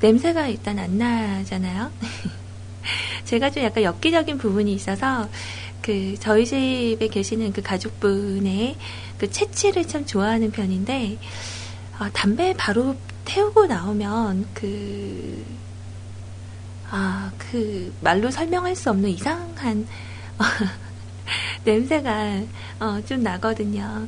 냄새가 0.00 0.48
일단 0.48 0.78
안 0.78 0.98
나잖아요. 0.98 1.90
제가 3.26 3.50
좀 3.50 3.62
약간 3.62 3.84
엽기적인 3.84 4.38
부분이 4.38 4.72
있어서 4.72 5.28
그 5.82 6.16
저희 6.18 6.46
집에 6.46 7.09
계시는 7.09 7.52
그 7.52 7.62
가족분의 7.62 8.76
그 9.18 9.30
채취를 9.30 9.86
참 9.86 10.06
좋아하는 10.06 10.50
편인데 10.50 11.18
어, 11.99 12.09
담배 12.12 12.55
바로 12.57 12.94
태우고 13.24 13.66
나오면 13.66 14.46
그, 14.55 15.44
아, 16.90 17.32
그, 17.36 17.92
말로 18.01 18.30
설명할 18.30 18.76
수 18.76 18.90
없는 18.90 19.11
이상한, 19.11 19.86
어, 20.38 20.44
냄새가, 21.64 22.40
어, 22.78 23.01
좀 23.05 23.22
나거든요. 23.24 24.07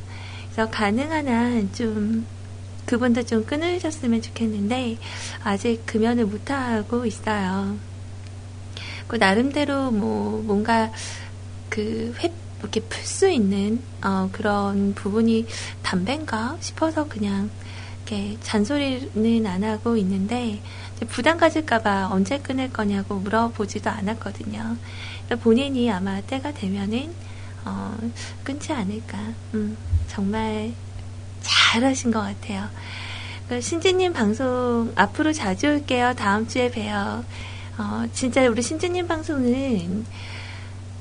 그래서 0.53 0.71
가능한 0.71 1.27
한 1.27 1.73
좀, 1.73 2.25
그분도 2.87 3.25
좀 3.25 3.45
끊으셨으면 3.45 4.23
좋겠는데, 4.23 4.97
아직 5.43 5.85
금연을 5.85 6.27
못하고 6.27 7.05
있어요. 7.07 7.77
그, 9.09 9.17
나름대로 9.17 9.91
뭐, 9.91 10.41
뭔가, 10.43 10.93
그, 11.69 12.15
회, 12.23 12.33
이렇게 12.61 12.81
풀 12.83 13.03
수 13.05 13.29
있는, 13.29 13.83
어, 14.05 14.29
그런 14.31 14.95
부분이 14.95 15.47
담배인가 15.83 16.57
싶어서 16.61 17.09
그냥, 17.09 17.51
이렇게 18.11 18.37
잔소리는 18.43 19.47
안 19.47 19.63
하고 19.63 19.97
있는데 19.97 20.61
부담 21.11 21.39
가질까봐 21.39 22.09
언제 22.11 22.39
끊을 22.41 22.73
거냐고 22.73 23.15
물어보지도 23.15 23.89
않았거든요. 23.89 24.77
본인이 25.41 25.91
아마 25.91 26.21
때가 26.21 26.53
되면은 26.53 27.15
어, 27.65 27.97
끊지 28.43 28.73
않을까. 28.73 29.19
음, 29.55 29.77
정말 30.09 30.73
잘하신 31.41 32.11
것 32.11 32.21
같아요. 32.21 32.69
그 33.49 33.61
신지님 33.61 34.13
방송 34.13 34.93
앞으로 34.97 35.33
자주 35.33 35.69
올게요. 35.69 36.15
다음 36.17 36.49
주에 36.49 36.71
봬요. 36.71 37.25
어, 37.79 38.05
진짜 38.13 38.45
우리 38.49 38.61
신지님 38.61 39.07
방송은 39.07 40.05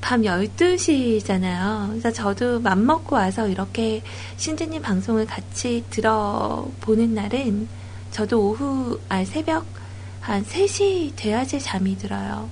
밤 0.02 0.22
12시잖아요. 0.22 1.90
그래서 1.90 2.12
저도 2.12 2.60
맘먹고 2.60 3.16
와서 3.16 3.48
이렇게 3.48 4.02
신지님 4.38 4.82
방송을 4.82 5.26
같이 5.26 5.84
들어보는 5.90 7.14
날은 7.14 7.68
저도 8.12 8.50
오후, 8.50 9.00
아, 9.10 9.24
새벽 9.24 9.66
한 10.22 10.44
3시 10.44 11.16
돼야지 11.16 11.60
잠이 11.60 11.98
들어요. 11.98 12.50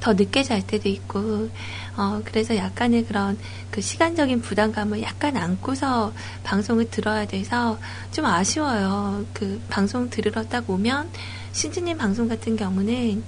더 0.00 0.14
늦게 0.14 0.42
잘 0.42 0.66
때도 0.66 0.88
있고, 0.88 1.48
어, 1.96 2.20
그래서 2.24 2.56
약간의 2.56 3.04
그런 3.06 3.38
그 3.70 3.80
시간적인 3.80 4.42
부담감을 4.42 5.00
약간 5.02 5.36
안고서 5.36 6.12
방송을 6.42 6.90
들어야 6.90 7.24
돼서 7.26 7.78
좀 8.10 8.26
아쉬워요. 8.26 9.24
그 9.32 9.62
방송 9.68 10.10
들으러 10.10 10.42
딱 10.42 10.68
오면, 10.68 11.08
신지님 11.52 11.98
방송 11.98 12.28
같은 12.28 12.56
경우는 12.56 13.22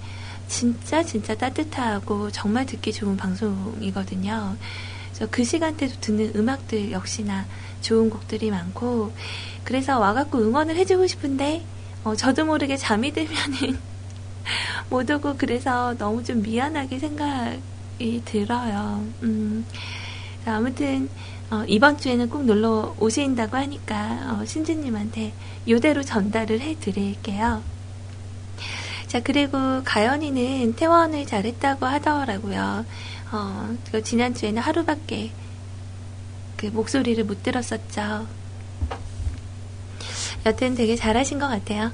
진짜 0.49 1.03
진짜 1.03 1.35
따뜻하고 1.35 2.31
정말 2.31 2.67
듣기 2.67 2.93
좋은 2.93 3.17
방송이거든요. 3.17 4.57
그래서 5.09 5.31
그 5.31 5.45
시간대도 5.45 6.01
듣는 6.01 6.33
음악들 6.37 6.93
역시나 6.93 7.47
좋은 7.81 8.11
곡들이 8.11 8.51
많고, 8.51 9.13
그래서 9.63 9.99
와갖고 9.99 10.39
응원을 10.39 10.77
해주고 10.77 11.07
싶은데, 11.07 11.65
어, 12.03 12.15
저도 12.17 12.45
모르게 12.45 12.77
잠이 12.77 13.13
들면은 13.13 13.79
못 14.91 15.11
오고 15.11 15.37
그래서 15.39 15.95
너무 15.97 16.23
좀 16.23 16.43
미안하게 16.43 16.99
생각이 16.99 18.23
들어요. 18.25 19.05
음, 19.23 19.65
아무튼 20.45 21.09
어, 21.51 21.65
이번 21.67 21.99
주에는 21.99 22.29
꼭 22.29 22.45
놀러 22.45 22.95
오신다고 22.99 23.57
하니까 23.57 24.39
어, 24.41 24.45
신지님한테 24.45 25.33
이대로 25.67 26.03
전달을 26.03 26.61
해드릴게요. 26.61 27.63
자 29.15 29.21
그리고 29.23 29.81
가연이는 29.85 30.75
퇴원을 30.75 31.25
잘했다고 31.25 31.87
하더라고요. 31.87 32.85
어, 33.31 33.77
지난 34.03 34.35
주에는 34.35 34.61
하루밖에 34.61 35.31
그 36.57 36.67
목소리를 36.67 37.23
못 37.23 37.45
들었었죠. 37.45 38.27
여튼 40.45 40.75
되게 40.75 40.97
잘하신 40.97 41.39
것 41.39 41.47
같아요. 41.47 41.93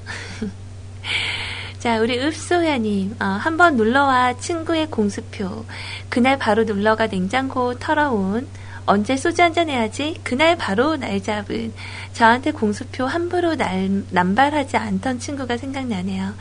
자, 1.79 2.01
우리 2.01 2.19
읍소야님, 2.19 3.17
어, 3.21 3.25
한번 3.27 3.77
놀러와 3.77 4.39
친구의 4.39 4.87
공수표. 4.87 5.67
그날 6.09 6.39
바로 6.39 6.65
놀러가 6.65 7.07
냉장고 7.07 7.79
털어온. 7.79 8.49
언제 8.87 9.19
소주 9.19 9.43
한잔 9.43 9.69
해야지? 9.69 10.17
그날 10.25 10.57
바로 10.57 10.97
날 10.97 11.23
잡은. 11.23 11.75
저한테 12.15 12.53
공수표 12.53 13.05
함부로 13.05 13.57
날, 13.57 14.05
남발하지 14.09 14.79
않던 14.79 15.19
친구가 15.19 15.59
생각나네요. 15.59 16.33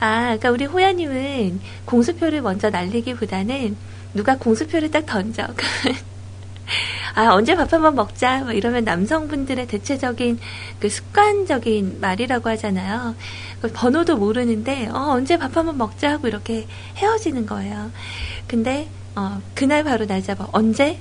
아, 0.00 0.22
그러니까 0.22 0.50
우리 0.50 0.64
호야님은 0.64 1.60
공수표를 1.84 2.42
먼저 2.42 2.70
날리기보다는 2.70 3.76
누가 4.14 4.36
공수표를 4.36 4.90
딱 4.90 5.06
던져. 5.06 5.46
아, 7.14 7.32
언제 7.32 7.54
밥 7.54 7.72
한번 7.72 7.94
먹자. 7.94 8.40
뭐 8.40 8.52
이러면 8.52 8.84
남성분들의 8.84 9.66
대체적인 9.68 10.38
그 10.80 10.88
습관적인 10.88 12.00
말이라고 12.00 12.48
하잖아요. 12.50 13.14
그 13.60 13.70
번호도 13.72 14.16
모르는데, 14.16 14.88
어, 14.88 15.10
언제 15.10 15.36
밥 15.36 15.56
한번 15.56 15.78
먹자 15.78 16.12
하고 16.12 16.26
이렇게 16.26 16.66
헤어지는 16.96 17.46
거예요. 17.46 17.90
근데, 18.48 18.88
어, 19.14 19.40
그날 19.54 19.84
바로 19.84 20.06
날 20.06 20.22
잡아. 20.22 20.48
언제? 20.52 20.98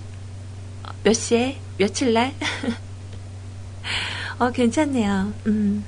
몇 1.03 1.13
시에? 1.13 1.57
며칠 1.77 2.13
날? 2.13 2.33
어, 4.37 4.51
괜찮네요. 4.51 5.33
음. 5.47 5.83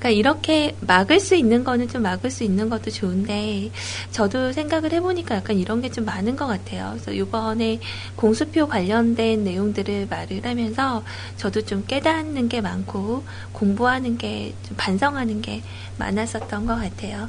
그러니까 0.00 0.08
이렇게 0.10 0.74
막을 0.80 1.20
수 1.20 1.34
있는 1.34 1.62
거는 1.62 1.88
좀 1.88 2.02
막을 2.02 2.30
수 2.30 2.42
있는 2.42 2.70
것도 2.70 2.90
좋은데 2.90 3.70
저도 4.10 4.52
생각을 4.52 4.92
해보니까 4.94 5.36
약간 5.36 5.58
이런 5.58 5.80
게 5.82 5.90
좀 5.90 6.04
많은 6.04 6.36
것 6.36 6.46
같아요. 6.46 6.90
그래서 6.92 7.10
이번에 7.12 7.80
공수표 8.16 8.66
관련된 8.68 9.42
내용들을 9.44 10.06
말을 10.08 10.44
하면서 10.44 11.02
저도 11.36 11.62
좀 11.62 11.84
깨닫는 11.86 12.48
게 12.48 12.60
많고 12.60 13.24
공부하는 13.52 14.16
게 14.18 14.54
좀 14.66 14.76
반성하는 14.76 15.42
게 15.42 15.62
많았었던 15.98 16.66
것 16.66 16.76
같아요. 16.76 17.28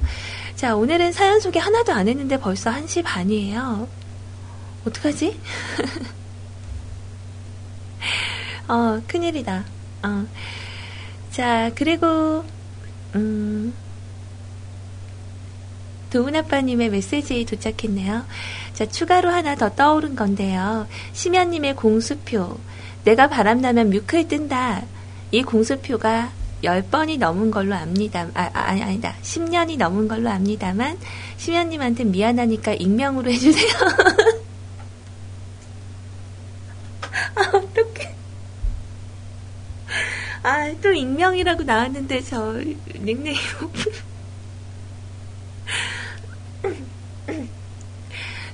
자 0.56 0.76
오늘은 0.76 1.12
사연 1.12 1.40
소개 1.40 1.60
하나도 1.60 1.92
안 1.92 2.08
했는데 2.08 2.40
벌써 2.40 2.72
1시 2.72 3.04
반이에요. 3.04 3.88
어떡하지? 4.88 5.38
어, 8.68 9.02
큰일이다. 9.08 9.66
어. 10.04 10.26
자, 11.32 11.72
그리고 11.76 12.44
음, 13.16 13.74
도훈 16.12 16.36
아빠님의 16.36 16.90
메시지 16.90 17.46
도착했네요. 17.46 18.26
자, 18.74 18.86
추가로 18.86 19.30
하나 19.30 19.56
더 19.56 19.70
떠오른 19.70 20.16
건데요. 20.16 20.88
심연님의 21.14 21.76
공수표. 21.76 22.58
내가 23.06 23.30
바람나면 23.30 23.90
뮤클 23.90 24.28
뜬다. 24.28 24.84
이 25.32 25.42
공수표가 25.44 26.32
10번이 26.64 27.18
넘은 27.18 27.50
걸로 27.50 27.76
압니다. 27.76 28.28
아, 28.34 28.50
아, 28.54 28.70
아니, 28.70 28.84
아니다. 28.84 29.16
10년이 29.24 29.78
넘은 29.78 30.08
걸로 30.08 30.30
압니다만, 30.30 30.98
심연님한테 31.38 32.04
미안하니까 32.04 32.74
익명으로 32.74 33.32
해주세요. 33.32 33.72
아, 37.36 37.42
어떡해. 37.54 38.16
아, 40.52 40.70
또 40.82 40.92
익명이라고 40.92 41.64
나왔는데, 41.64 42.22
저, 42.24 42.52
닉네임. 43.00 43.38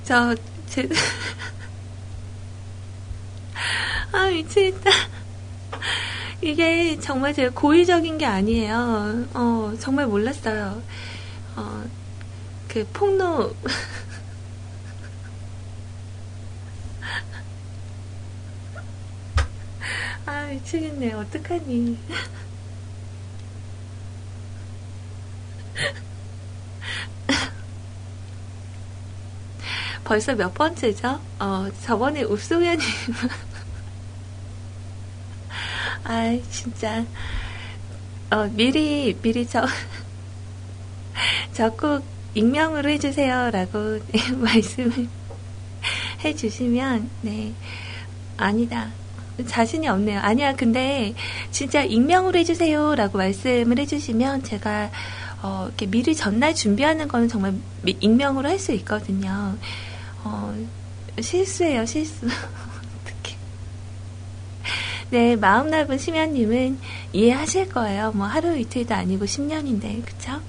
저, 0.04 0.36
제, 0.68 0.88
아, 4.12 4.28
미치겠다. 4.28 4.92
이게 6.42 7.00
정말 7.00 7.34
제가 7.34 7.52
고의적인 7.56 8.20
게 8.20 8.28
아니에요. 8.28 9.26
어, 9.34 9.74
정말 9.80 10.06
몰랐어요. 10.06 10.80
어, 11.56 11.84
그 12.68 12.86
폭로, 12.94 13.56
아, 20.28 20.37
미치겠네. 20.50 21.14
어떡하니. 21.14 21.98
벌써 30.04 30.34
몇 30.36 30.54
번째죠? 30.54 31.20
어, 31.40 31.68
저번에 31.84 32.24
읍소연님. 32.24 32.88
아, 36.06 36.40
진짜. 36.50 37.06
어, 38.32 38.46
미리, 38.54 39.14
미리 39.22 39.46
저, 39.46 39.66
적극 41.52 42.04
익명으로 42.36 42.90
해주세요. 42.90 43.52
라고 43.52 44.00
네, 44.12 44.32
말씀을 44.32 45.10
해주시면, 46.24 47.10
네. 47.24 47.54
아니다. 48.38 48.92
자신이 49.46 49.88
없네요. 49.88 50.20
아니야, 50.20 50.56
근데 50.56 51.14
진짜 51.52 51.84
익명으로 51.84 52.40
해주세요라고 52.40 53.18
말씀을 53.18 53.78
해주시면 53.80 54.44
제가 54.44 54.90
어, 55.44 55.66
이렇게 55.68 55.86
미리 55.86 56.16
전날 56.16 56.56
준비하는 56.56 57.08
거는 57.08 57.28
정말 57.28 57.54
미, 57.84 57.96
익명으로 58.00 58.50
할 58.50 58.58
수 58.60 58.72
있거든요. 58.74 59.56
어, 60.24 60.56
실수예요, 61.22 61.86
실수. 61.86 62.26
어떻게? 62.26 63.36
네, 65.12 65.36
마음 65.36 65.70
넓은 65.70 65.98
심연님은 65.98 66.80
이해하실 67.14 67.70
거예요. 67.70 68.12
뭐 68.14 68.26
하루 68.26 68.58
이틀도 68.58 68.94
아니고 68.96 69.26
10년인데, 69.26 70.04
그쵸? 70.06 70.42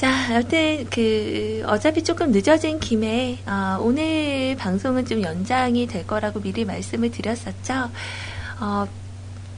자, 0.00 0.34
여튼 0.34 0.86
그 0.88 1.62
어차피 1.66 2.02
조금 2.02 2.30
늦어진 2.32 2.80
김에 2.80 3.38
어, 3.44 3.78
오늘 3.82 4.56
방송은 4.56 5.04
좀 5.04 5.20
연장이 5.20 5.86
될 5.86 6.06
거라고 6.06 6.40
미리 6.40 6.64
말씀을 6.64 7.10
드렸었죠. 7.10 7.90
어, 8.60 8.86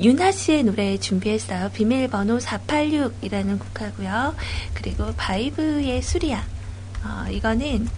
윤하 0.01 0.33
씨의 0.33 0.65
노래 0.65 0.99
준비했어요. 0.99 1.71
비밀번호 1.73 2.39
486이라는 2.39 3.61
곡하고요. 3.61 4.35
그리고 4.75 5.13
바이브의 5.17 6.03
수리야. 6.03 6.45
어, 7.05 7.31
이거는 7.31 7.89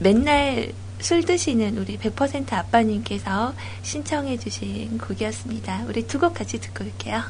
맨날 0.00 0.70
술 1.00 1.24
드시는 1.24 1.78
우리 1.78 1.96
100% 1.96 2.52
아빠님께서 2.52 3.54
신청해 3.82 4.36
주신 4.38 4.98
곡이었습니다. 4.98 5.84
우리 5.88 6.06
두 6.06 6.18
곡 6.18 6.34
같이 6.34 6.60
듣고 6.60 6.84
올게요. 6.84 7.22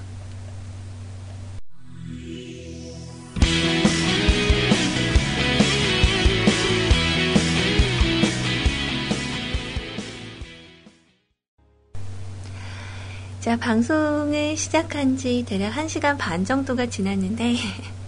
자, 13.45 13.59
방송을 13.59 14.57
시작한 14.57 15.18
지 15.18 15.45
대략 15.47 15.74
1시간 15.74 16.16
반 16.16 16.47
정도가 16.47 16.86
지났는데, 16.86 17.57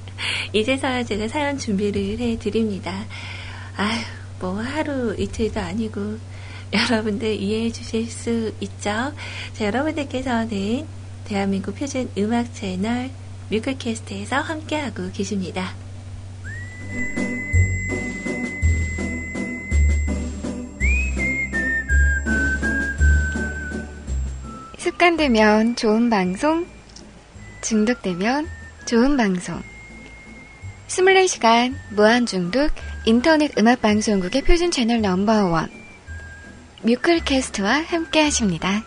이제서야 0.54 1.04
제가 1.04 1.28
사연 1.28 1.58
준비를 1.58 2.18
해드립니다. 2.18 3.04
아휴, 3.76 4.00
뭐 4.40 4.54
하루 4.62 5.14
이틀도 5.18 5.60
아니고, 5.60 6.16
여러분들 6.72 7.34
이해해 7.34 7.70
주실 7.70 8.06
수 8.06 8.50
있죠? 8.60 9.12
자, 9.52 9.66
여러분들께서는 9.66 10.86
대한민국 11.26 11.74
표준 11.74 12.08
음악 12.16 12.54
채널 12.54 13.10
뮤클캐스트에서 13.50 14.36
함께하고 14.36 15.10
계십니다. 15.12 15.74
습관되면 24.96 25.76
좋은 25.76 26.08
방송, 26.10 26.66
중독되면 27.62 28.46
좋은 28.86 29.16
방송. 29.16 29.62
24시간 30.88 31.74
무한중독 31.90 32.70
인터넷 33.04 33.56
음악방송국의 33.58 34.42
표준 34.42 34.70
채널 34.70 35.02
넘버원 35.02 35.68
뮤클캐스트와 36.82 37.82
함께 37.82 38.22
하십니다. 38.22 38.84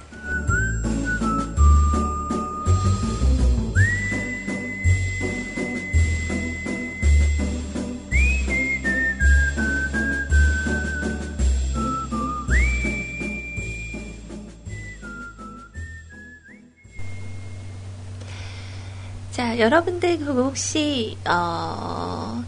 여러분들 19.59 20.19
그 20.19 20.45
혹시 20.45 21.17
어 21.29 22.43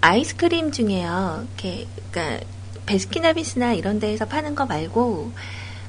아이스크림 0.00 0.70
중에요. 0.70 1.46
이렇게 1.48 1.86
그러니까 2.10 2.46
베스킨라빈스나 2.86 3.72
이런 3.74 3.98
데에서 3.98 4.26
파는 4.26 4.54
거 4.54 4.66
말고 4.66 5.32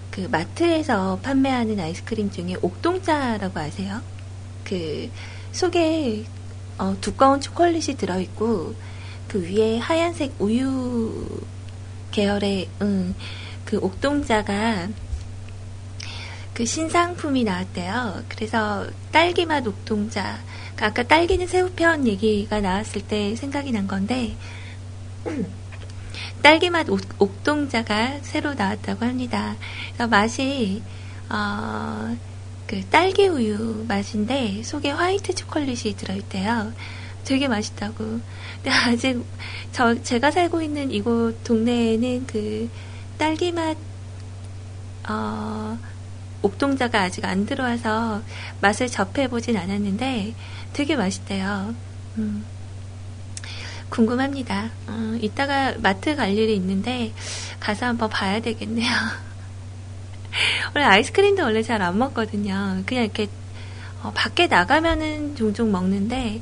그 0.10 0.22
마트에서 0.32 1.20
판매하는 1.22 1.80
아이스크림 1.80 2.32
중에 2.32 2.56
옥동자라고 2.62 3.60
아세요? 3.60 4.02
그 4.64 5.10
속에 5.52 6.26
어, 6.78 6.96
두꺼운 7.00 7.40
초콜릿이 7.40 7.96
들어있고 7.96 8.74
그 9.28 9.42
위에 9.44 9.78
하얀색 9.78 10.36
우유 10.40 11.28
계열의 12.12 12.70
음, 12.82 13.16
그 13.66 13.78
옥동자가 13.78 14.88
그 16.54 16.66
신상품이 16.66 17.44
나왔대요. 17.44 18.24
그래서 18.30 18.88
딸기맛 19.12 19.66
옥동자. 19.66 20.40
그러니까 20.76 20.86
아까 20.88 21.04
딸기는 21.04 21.48
새우편 21.48 22.08
얘기가 22.08 22.62
나왔을 22.62 23.02
때 23.02 23.36
생각이 23.36 23.72
난 23.72 23.88
건데, 23.88 24.36
딸기맛 26.44 26.90
옥, 26.90 27.44
동자가 27.44 28.20
새로 28.22 28.54
나왔다고 28.54 29.06
합니다. 29.06 29.56
그래서 29.88 30.08
맛이, 30.08 30.84
어, 31.30 32.16
그 32.68 32.82
딸기 32.90 33.28
우유 33.28 33.86
맛인데 33.88 34.64
속에 34.64 34.92
화이트 34.92 35.36
초콜릿이 35.36 35.96
들어있대요. 35.96 36.74
되게 37.24 37.48
맛있다고. 37.48 37.96
근데 37.96 38.70
아직 38.70 39.24
저 39.72 40.02
제가 40.02 40.32
살고 40.32 40.62
있는 40.62 40.92
이곳 40.92 41.44
동네에는 41.44 42.28
그 42.28 42.70
딸기 43.18 43.52
맛 43.52 43.78
어, 45.08 45.78
옥동자가 46.44 47.02
아직 47.02 47.26
안 47.26 47.46
들어와서 47.48 48.22
맛을 48.62 48.88
접해보진 48.90 49.58
않았는데 49.58 50.36
되게 50.74 50.96
맛있대요. 50.96 51.74
음, 52.18 52.46
궁금합니다. 53.90 54.70
어, 54.88 55.18
이따가 55.22 55.74
마트 55.80 56.16
갈 56.16 56.32
일이 56.38 56.56
있는데 56.56 57.14
가서 57.60 57.88
한번 57.88 58.10
봐야 58.10 58.40
되겠네요. 58.42 58.90
원래 60.76 60.86
아이스크림도 60.86 61.44
원래 61.44 61.62
잘 61.64 61.82
안 61.82 61.98
먹거든요. 61.98 62.84
그냥 62.86 63.04
이렇게 63.06 63.28
어, 64.02 64.12
밖에 64.14 64.48
나가면은 64.48 65.36
종종 65.36 65.72
먹는데 65.72 66.42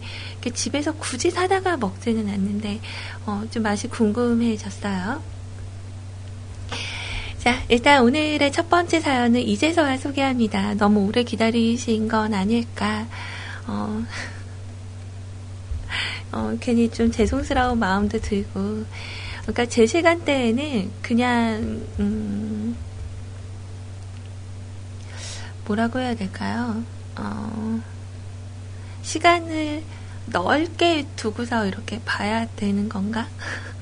집에서 0.54 0.94
굳이 0.94 1.30
사다가 1.30 1.78
먹지는 1.78 2.28
않는데 2.28 2.80
어, 3.26 3.44
좀 3.52 3.64
맛이 3.64 3.88
궁금해졌어요. 3.88 5.22
자, 7.42 7.60
일단 7.70 8.04
오늘의 8.04 8.52
첫 8.52 8.70
번째 8.70 9.00
사연은 9.00 9.42
이제서야 9.42 9.98
소개합니다. 9.98 10.76
너무 10.76 11.08
오래 11.08 11.24
기다리신 11.24 12.08
건 12.08 12.36
아닐까. 12.36 13.08
어, 13.66 14.04
어, 16.32 16.56
괜히 16.60 16.88
좀 16.88 17.12
죄송스러운 17.12 17.80
마음도 17.80 18.20
들고. 18.20 18.86
그러니까 19.42 19.66
제 19.66 19.88
시간대에는 19.88 20.92
그냥, 21.02 21.82
음, 22.00 22.78
뭐라고 25.66 25.98
해야 25.98 26.14
될까요? 26.14 26.84
어, 27.16 27.82
시간을 29.02 29.82
넓게 30.28 31.08
두고서 31.16 31.66
이렇게 31.66 32.00
봐야 32.06 32.46
되는 32.56 32.88
건가? 32.88 33.28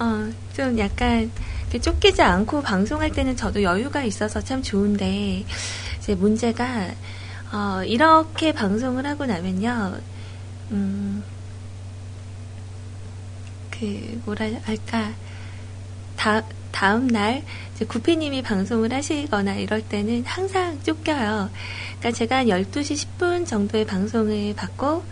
어, 0.00 0.32
좀 0.54 0.78
약간 0.78 1.30
쫓기지 1.78 2.22
않고 2.22 2.62
방송할 2.62 3.12
때는 3.12 3.36
저도 3.36 3.62
여유가 3.62 4.02
있어서 4.02 4.40
참 4.40 4.62
좋은데 4.62 5.44
이제 5.98 6.14
문제가 6.14 6.90
어, 7.52 7.82
이렇게 7.84 8.52
방송을 8.52 9.06
하고 9.06 9.26
나면요, 9.26 9.98
음, 10.70 11.22
그 13.70 14.20
뭐라 14.24 14.46
할까 14.62 15.12
다 16.16 16.42
다음 16.70 17.08
날 17.08 17.42
이제 17.74 17.84
구피님이 17.84 18.42
방송을 18.42 18.92
하시거나 18.92 19.54
이럴 19.56 19.82
때는 19.82 20.24
항상 20.24 20.80
쫓겨요. 20.82 21.50
그러니까 21.98 22.12
제가 22.12 22.36
한 22.38 22.46
12시 22.46 23.06
10분 23.18 23.46
정도의 23.46 23.84
방송을 23.84 24.54
받고 24.54 25.02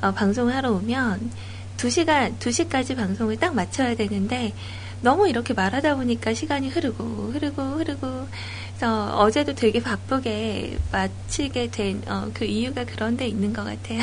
어, 0.00 0.12
방송을 0.12 0.54
하러 0.54 0.72
오면 0.72 1.30
2시간, 1.78 2.36
2시까지 2.38 2.96
방송을 2.96 3.36
딱 3.36 3.54
맞춰야 3.54 3.94
되는데, 3.94 4.52
너무 5.00 5.28
이렇게 5.28 5.54
말하다 5.54 5.96
보니까 5.96 6.34
시간이 6.34 6.68
흐르고, 6.70 7.32
흐르고, 7.32 7.62
흐르고, 7.62 8.28
그래서 8.68 9.16
어제도 9.18 9.54
되게 9.54 9.82
바쁘게 9.82 10.78
마치게 10.92 11.70
된, 11.70 12.02
어, 12.06 12.30
그 12.34 12.44
이유가 12.44 12.84
그런 12.84 13.16
데 13.16 13.26
있는 13.26 13.52
것 13.52 13.64
같아요. 13.64 14.00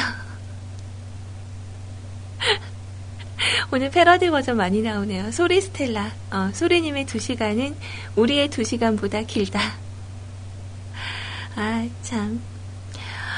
오늘 3.71 3.89
패러디 3.89 4.29
버전 4.29 4.57
많이 4.57 4.81
나오네요. 4.81 5.31
소리 5.31 5.61
스텔라. 5.61 6.11
어, 6.31 6.51
소리님의 6.53 7.05
2시간은 7.05 7.75
우리의 8.15 8.49
2시간보다 8.49 9.27
길다. 9.27 9.59
아, 11.55 11.87
참. 12.01 12.41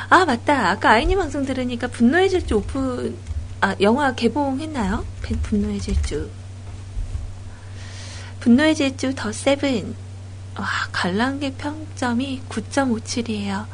아, 0.10 0.26
맞다. 0.26 0.70
아까 0.70 0.92
아이님 0.92 1.18
방송 1.18 1.46
들으니까 1.46 1.88
분노의 1.88 2.30
질주 2.30 2.56
오픈 2.56 3.18
아, 3.62 3.76
영화 3.82 4.14
개봉했나요? 4.14 5.06
분노의 5.44 5.80
질주. 5.80 6.30
분노의 8.40 8.76
질주 8.76 9.16
The 9.16 9.32
Seven. 9.32 9.96
와, 10.58 10.66
관람객 10.92 11.58
평점이 11.58 12.42
9.57이에요. 12.50 13.66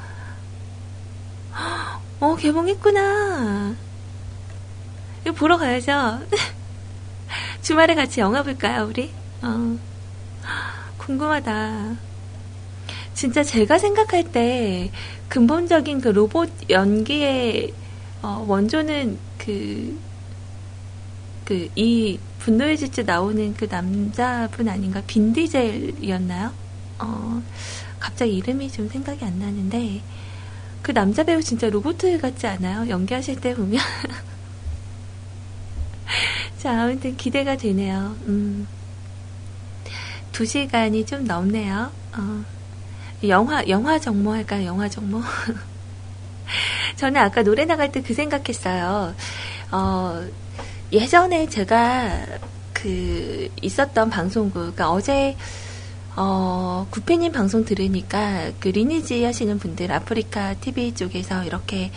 어, 2.19 2.35
개봉했구나. 2.35 3.75
이거 5.21 5.31
보러 5.33 5.57
가야죠. 5.57 6.19
주말에 7.61 7.95
같이 7.95 8.19
영화 8.19 8.43
볼까요, 8.43 8.85
우리? 8.85 9.11
어, 9.41 9.77
궁금하다. 10.97 11.95
진짜 13.13 13.43
제가 13.43 13.77
생각할 13.77 14.31
때 14.31 14.91
근본적인 15.29 16.01
그 16.01 16.09
로봇 16.09 16.49
연기의 16.69 17.73
어, 18.21 18.45
원조는 18.47 19.17
그, 19.37 19.99
그, 21.43 21.69
이 21.75 22.17
분노의 22.43 22.77
질주 22.77 23.03
나오는 23.03 23.53
그 23.53 23.67
남자분 23.69 24.67
아닌가? 24.67 25.01
빈디젤이었나요? 25.07 26.51
어, 26.99 27.41
갑자기 27.99 28.35
이름이 28.35 28.69
좀 28.69 28.89
생각이 28.89 29.23
안 29.23 29.39
나는데, 29.39 30.01
그 30.81 30.93
남자 30.93 31.23
배우 31.23 31.41
진짜 31.41 31.69
로봇 31.69 31.97
같지 32.21 32.47
않아요? 32.47 32.89
연기하실 32.89 33.39
때 33.39 33.55
보면. 33.55 33.79
자, 36.59 36.83
아무튼 36.83 37.15
기대가 37.15 37.55
되네요. 37.55 38.15
음. 38.27 38.67
두 40.33 40.45
시간이 40.45 41.05
좀 41.05 41.23
넘네요. 41.25 41.91
어. 42.17 42.43
영화, 43.25 43.65
영화 43.69 43.97
정모 43.99 44.33
할까요? 44.33 44.65
영화 44.65 44.89
정모? 44.89 45.21
저는 46.97 47.21
아까 47.21 47.41
노래 47.41 47.63
나갈 47.63 47.89
때 47.91 48.01
그 48.01 48.13
생각했어요. 48.13 49.15
어, 49.71 50.25
예전에 50.93 51.49
제가 51.49 52.25
그 52.71 53.49
있었던 53.63 54.11
방송국, 54.11 54.53
그러니까 54.53 54.91
어제 54.91 55.35
어, 56.15 56.85
구피님 56.91 57.31
방송 57.31 57.65
들으니까 57.65 58.51
그 58.59 58.67
리니지 58.67 59.23
하시는 59.23 59.57
분들 59.57 59.91
아프리카 59.91 60.53
TV 60.53 60.93
쪽에서 60.93 61.43
이렇게 61.45 61.91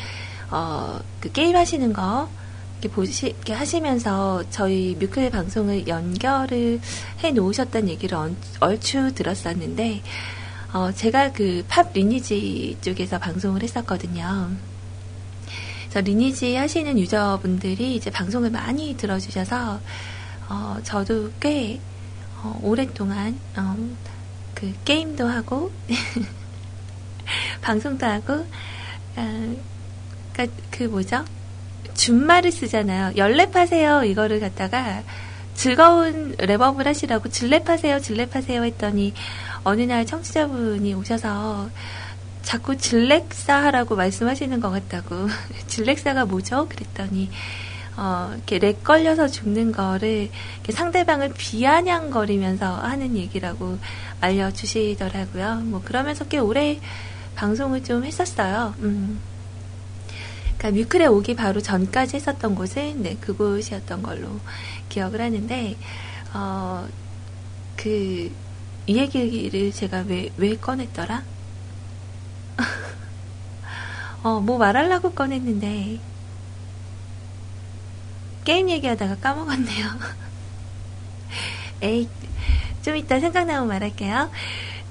어, 0.51 0.99
그 1.21 1.31
게임 1.31 1.55
하시는 1.57 1.93
거 1.93 2.31
이렇게 2.81 2.95
보시 2.95 3.27
이렇게 3.27 3.53
하시면서 3.53 4.45
저희 4.49 4.97
뮤클 4.99 5.29
방송을 5.31 5.87
연결을 5.87 6.81
해 7.23 7.31
놓으셨다는 7.33 7.91
얘기를 7.91 8.17
얼추 8.61 9.13
들었었는데 9.15 10.03
어, 10.73 10.91
제가 10.93 11.33
그 11.33 11.63
팝 11.69 11.93
리니지 11.93 12.79
쪽에서 12.81 13.19
방송을 13.19 13.63
했었거든요. 13.63 14.51
그래서 15.89 16.01
리니지 16.01 16.57
하시는 16.57 16.99
유저분들이 16.99 17.97
이제 17.97 18.11
방송을 18.11 18.51
많이 18.51 18.97
들어주셔서 18.97 19.81
어, 20.49 20.79
저도 20.83 21.31
꽤 21.41 21.81
어, 22.43 22.59
오랫동안 22.63 23.39
어, 23.57 23.77
그 24.55 24.73
게임도 24.85 25.27
하고 25.27 25.73
방송도 27.63 28.07
하고 28.07 28.47
어, 29.17 29.57
그러니까 30.33 30.57
그 30.71 30.85
뭐죠? 30.85 31.25
준말을 31.95 32.53
쓰잖아요. 32.53 33.15
열랩하세요 33.15 34.07
이거를 34.09 34.41
갖다가 34.41 35.03
즐거운 35.55 36.37
랩업을 36.37 36.85
하시라고 36.85 37.31
질랩하세요 37.31 37.99
질랩하세요 38.01 38.65
했더니 38.65 39.15
어느 39.65 39.83
날 39.83 40.05
청취자분이 40.05 40.95
오셔서 40.95 41.71
자꾸 42.47 42.77
질렉사 42.77 43.65
하라고 43.65 43.97
말씀하시는 43.97 44.61
것 44.61 44.71
같다고 44.71 45.27
질렉사가 45.67 46.27
뭐죠? 46.27 46.69
그랬더니 46.69 47.29
어, 47.97 48.31
이렇게 48.35 48.61
렉 48.61 48.85
걸려서 48.85 49.27
죽는 49.27 49.73
거를 49.73 50.31
상대방을 50.71 51.35
비아냥거리면서 51.37 52.73
하는 52.73 53.17
얘기라고 53.17 53.79
알려주시더라고요. 54.21 55.63
뭐 55.65 55.83
그러면서 55.85 56.25
꽤 56.29 56.39
오래 56.39 56.79
방송을 57.35 57.83
좀 57.83 58.05
했었어요. 58.05 58.75
음. 58.79 59.19
그러니까 60.57 60.81
뮤클에 60.81 61.07
오기 61.07 61.35
바로 61.35 61.61
전까지 61.61 62.15
했었던 62.15 62.55
곳은 62.55 63.03
네, 63.03 63.17
그곳이었던 63.21 64.03
걸로 64.05 64.29
기억을 64.89 65.21
하는데 65.21 65.77
어, 66.33 66.87
그, 67.77 68.31
이 68.87 68.97
얘기를 68.97 69.73
제가 69.73 70.05
왜, 70.07 70.31
왜 70.37 70.57
꺼냈더라? 70.57 71.36
어, 74.23 74.41
뭐 74.41 74.59
말하려고 74.59 75.13
꺼냈는데, 75.13 75.99
게임 78.45 78.71
얘기하다가 78.71 79.17
까먹었네요. 79.17 79.87
에이, 81.83 82.09
좀 82.83 82.97
이따 82.97 83.19
생각나면 83.21 83.69
말할게요. 83.69 84.31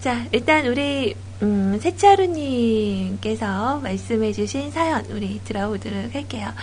자, 0.02 0.26
일단 0.32 0.68
우리, 0.68 1.16
음, 1.42 1.80
세차루님께서 1.82 3.80
말씀해주신 3.80 4.72
사연, 4.72 5.06
우리 5.06 5.42
들어보도록 5.44 6.14
할게요. 6.14 6.54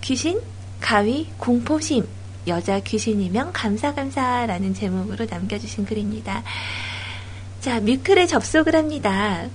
귀신, 0.00 0.40
가위, 0.80 1.28
공포심, 1.36 2.06
여자 2.46 2.80
귀신이면 2.80 3.52
감사감사라는 3.52 4.74
제목으로 4.74 5.26
남겨주신 5.28 5.84
글입니다. 5.84 6.42
자, 7.60 7.80
뮤클에 7.80 8.26
접속을 8.26 8.76
합니다. 8.76 9.46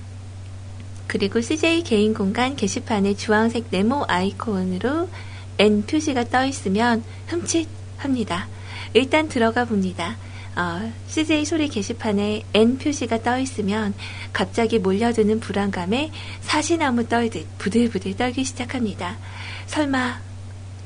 그리고 1.12 1.42
CJ 1.42 1.82
개인 1.82 2.14
공간 2.14 2.56
게시판에 2.56 3.12
주황색 3.12 3.66
네모 3.68 4.06
아이콘으로 4.08 5.10
N 5.58 5.84
표시가 5.84 6.24
떠 6.30 6.46
있으면 6.46 7.04
흠칫 7.26 7.68
합니다. 7.98 8.48
일단 8.94 9.28
들어가 9.28 9.66
봅니다. 9.66 10.16
어, 10.56 10.90
CJ 11.08 11.44
소리 11.44 11.68
게시판에 11.68 12.44
N 12.54 12.78
표시가 12.78 13.20
떠 13.20 13.38
있으면 13.38 13.92
갑자기 14.32 14.78
몰려드는 14.78 15.40
불안감에 15.40 16.10
사시나무 16.40 17.06
떨듯 17.06 17.58
부들부들 17.58 18.16
떨기 18.16 18.42
시작합니다. 18.44 19.18
설마 19.66 20.18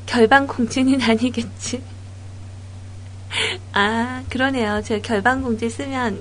결방 0.06 0.48
공지는 0.48 1.02
아니겠지? 1.08 1.80
아, 3.74 4.24
그러네요. 4.28 4.82
저 4.84 4.98
결방 4.98 5.42
공지 5.42 5.70
쓰면 5.70 6.20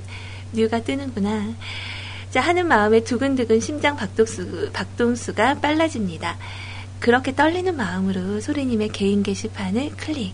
뮤가 0.51 0.83
뜨는구나. 0.83 1.55
자, 2.35 2.41
하는 2.41 2.67
마음에 2.67 2.99
두근두근 2.99 3.61
심장 3.61 3.95
박동수, 3.95 4.69
박동수가 4.73 5.61
빨라집니다. 5.61 6.37
그렇게 6.99 7.33
떨리는 7.33 7.73
마음으로 7.77 8.41
소리님의 8.41 8.89
개인 8.89 9.23
게시판을 9.23 9.91
클릭. 9.91 10.33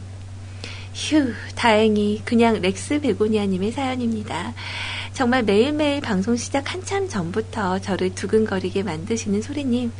휴, 0.95 1.31
다행히 1.53 2.23
그냥 2.25 2.59
렉스 2.59 3.01
베고니아님의 3.01 3.71
사연입니다. 3.71 4.55
정말 5.13 5.43
매일매일 5.43 6.01
방송 6.01 6.35
시작 6.35 6.73
한참 6.73 7.07
전부터 7.07 7.77
저를 7.81 8.15
두근거리게 8.15 8.81
만드시는 8.81 9.43
소리님, 9.43 9.91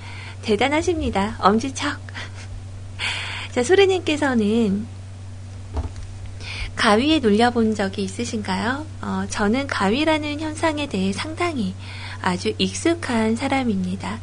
대단하십니다. 0.42 1.36
엄지척. 1.38 2.00
자, 3.54 3.62
소리님께서는 3.62 4.88
가위에 6.82 7.20
눌려본 7.20 7.76
적이 7.76 8.06
있으신가요? 8.06 8.88
어, 9.04 9.26
저는 9.30 9.68
가위라는 9.68 10.40
현상에 10.40 10.88
대해 10.88 11.14
상당히 11.14 11.76
아주 12.24 12.54
익숙한 12.58 13.36
사람입니다. 13.36 14.20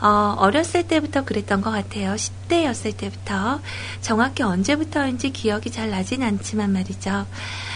어, 0.00 0.34
어렸을 0.38 0.88
때부터 0.88 1.26
그랬던 1.26 1.60
것 1.60 1.70
같아요. 1.70 2.14
10대였을 2.14 2.96
때부터. 2.96 3.60
정확히 4.00 4.42
언제부터인지 4.42 5.28
기억이 5.28 5.70
잘 5.70 5.90
나진 5.90 6.22
않지만 6.22 6.72
말이죠. 6.72 7.26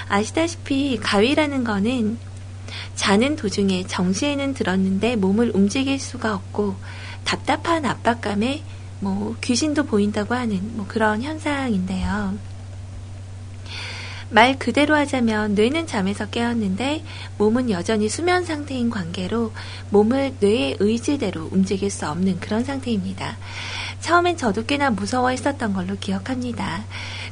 아시다시피 0.09 0.99
가위라는 1.03 1.63
거는 1.63 2.17
자는 2.95 3.37
도중에 3.37 3.87
정시에는 3.87 4.55
들었는데 4.55 5.17
몸을 5.17 5.53
움직일 5.55 6.01
수가 6.01 6.35
없고 6.35 6.77
답답한 7.25 7.85
압박감에 7.85 8.63
뭐 9.01 9.37
귀신도 9.43 9.85
보인다고 9.85 10.35
하는 10.35 10.79
뭐 10.79 10.87
그런 10.89 11.23
현상인데요. 11.23 12.54
말 14.35 14.59
그대로 14.59 14.97
하자면 14.97 15.55
뇌는 15.55 15.87
잠에서 15.87 16.27
깨었는데 16.27 17.05
몸은 17.39 17.71
여전히 17.71 18.09
수면 18.09 18.45
상태인 18.45 18.91
관계로 18.91 19.53
몸을 19.91 20.35
뇌의 20.41 20.79
의지대로 20.81 21.49
움직일 21.53 21.89
수 21.89 22.09
없는 22.09 22.41
그런 22.41 22.65
상태입니다. 22.65 23.37
처음엔 24.01 24.37
저도 24.37 24.67
꽤나 24.67 24.91
무서워했었던 24.91 25.73
걸로 25.73 25.97
기억합니다. 26.01 26.85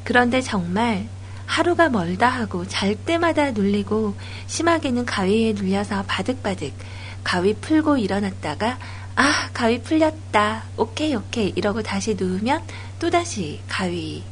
그런데 0.04 0.40
정말 0.40 1.08
하루가 1.44 1.88
멀다 1.88 2.28
하고 2.28 2.68
잘 2.68 2.94
때마다 2.94 3.50
눌리고 3.50 4.14
심하게는 4.46 5.04
가위에 5.04 5.54
눌려서 5.54 6.04
바득바득 6.06 6.72
가위 7.24 7.54
풀고 7.54 7.96
일어났다가 7.96 8.78
아 9.16 9.50
가위 9.52 9.82
풀렸다 9.82 10.62
오케이 10.76 11.16
오케이 11.16 11.52
이러고 11.56 11.82
다시 11.82 12.14
누우면 12.14 12.62
또다시 13.00 13.60
가위 13.66 14.22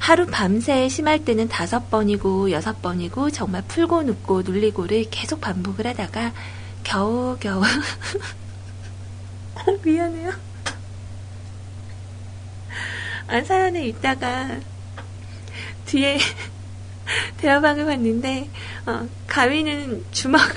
하루 0.00 0.26
밤새 0.26 0.88
심할 0.88 1.24
때는 1.26 1.48
다섯 1.48 1.90
번이고 1.90 2.50
여섯 2.50 2.80
번이고 2.80 3.30
정말 3.30 3.62
풀고 3.68 4.04
눕고 4.04 4.42
눌리고를 4.42 5.10
계속 5.10 5.42
반복을 5.42 5.86
하다가 5.86 6.32
겨우겨우 6.82 7.62
미안해요. 9.84 10.32
아, 13.28 13.44
사연에 13.44 13.86
있다가 13.88 14.58
뒤에 15.84 16.18
대화방을 17.36 17.84
봤는데 17.84 18.48
어, 18.86 19.06
가위는 19.26 20.06
주먹을 20.12 20.56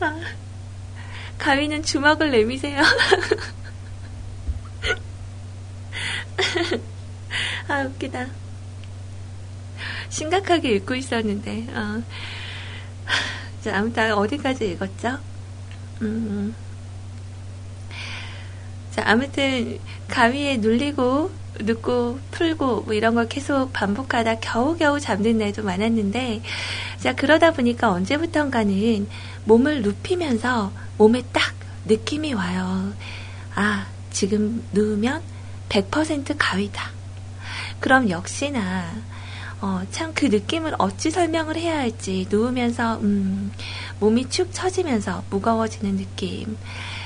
아, 0.00 0.20
가위는 1.36 1.82
주먹을 1.82 2.30
내미세요. 2.30 2.80
아, 7.68 7.82
웃기다. 7.82 8.26
심각하게 10.08 10.72
읽고 10.76 10.94
있었는데, 10.94 11.66
어. 11.74 12.02
자, 13.62 13.78
아무튼 13.78 14.12
어디까지 14.12 14.70
읽었죠? 14.72 15.18
음. 16.02 16.54
자, 18.90 19.02
아무튼 19.06 19.78
가위에 20.08 20.56
눌리고 20.56 21.30
눕고 21.60 22.18
풀고 22.30 22.82
뭐 22.82 22.94
이런 22.94 23.14
걸 23.14 23.28
계속 23.28 23.72
반복하다 23.72 24.36
겨우겨우 24.40 25.00
잠든 25.00 25.38
날도 25.38 25.62
많았는데 25.64 26.42
자 26.98 27.14
그러다 27.14 27.52
보니까 27.52 27.90
언제부턴가는 27.90 29.06
몸을 29.44 29.82
눕히면서 29.82 30.72
몸에 30.98 31.22
딱 31.32 31.54
느낌이 31.86 32.34
와요. 32.34 32.92
아 33.54 33.86
지금 34.10 34.64
누우면 34.72 35.22
100% 35.68 36.36
가위다. 36.38 36.90
그럼 37.80 38.10
역시나 38.10 38.90
어, 39.60 39.82
참 39.90 40.12
그 40.14 40.26
느낌을 40.26 40.74
어찌 40.78 41.10
설명을 41.10 41.56
해야 41.56 41.78
할지 41.78 42.26
누우면서 42.30 42.98
음, 43.02 43.52
몸이 44.00 44.28
축 44.30 44.52
처지면서 44.52 45.24
무거워지는 45.30 45.96
느낌. 45.96 46.56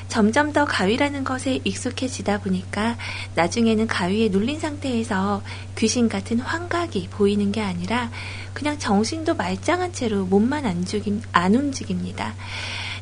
점점 0.09 0.53
더 0.53 0.67
가위라는 0.67 1.25
것에 1.25 1.61
익숙해지다 1.65 2.41
보니까 2.41 2.99
나중에는 3.35 3.87
가위에 3.87 4.29
눌린 4.29 4.61
상태에서 4.61 5.43
귀신 5.77 6.09
같은 6.09 6.39
환각이 6.39 7.09
보이는 7.11 7.51
게 7.51 7.63
아니라 7.63 8.11
그냥 8.53 8.79
정신도 8.79 9.35
말짱한 9.35 9.95
채로 9.95 10.27
몸만 10.27 10.67
안, 10.67 10.85
죽임, 10.85 11.23
안 11.33 11.55
움직입니다. 11.55 12.35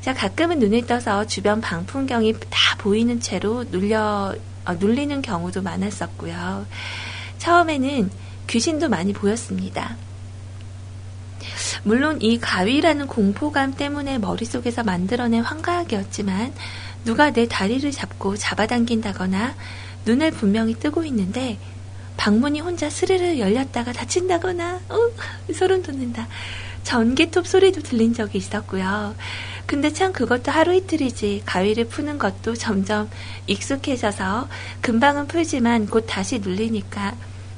자, 0.00 0.14
가끔은 0.14 0.60
눈을 0.60 0.86
떠서 0.86 1.26
주변 1.26 1.60
방풍경이 1.60 2.34
다 2.48 2.76
보이는 2.78 3.20
채로 3.20 3.64
눌려, 3.70 4.00
어, 4.00 4.34
눌리는 4.78 5.22
경우도 5.22 5.62
많았었고요. 5.62 6.66
처음에는 7.38 8.10
귀신도 8.46 8.88
많이 8.88 9.12
보였습니다. 9.12 9.96
물론 11.82 12.20
이 12.20 12.38
가위라는 12.38 13.06
공포감 13.06 13.74
때문에 13.74 14.18
머릿속에서 14.18 14.82
만들어낸 14.82 15.42
환각이었지만 15.42 16.52
누가 17.04 17.30
내 17.32 17.48
다리를 17.48 17.90
잡고 17.90 18.36
잡아당긴다거나 18.36 19.54
눈을 20.04 20.30
분명히 20.32 20.74
뜨고 20.74 21.04
있는데 21.04 21.58
방문이 22.16 22.60
혼자 22.60 22.90
스르르 22.90 23.38
열렸다가 23.38 23.92
닫힌다거나 23.92 24.80
어, 24.90 25.52
소름 25.54 25.82
돋는다. 25.82 26.28
전기톱 26.82 27.46
소리도 27.46 27.82
들린 27.82 28.12
적이 28.12 28.38
있었고요. 28.38 29.14
근데 29.70 29.92
참 29.92 30.12
그것도 30.12 30.50
하루 30.50 30.74
이틀이지. 30.74 31.42
가위를 31.46 31.84
푸는 31.86 32.18
것도 32.18 32.54
점점 32.54 33.08
익숙해져서 33.46 34.48
금방은 34.80 35.28
풀지만 35.28 35.86
곧 35.86 36.06
다시 36.08 36.40
눌리니까 36.40 37.14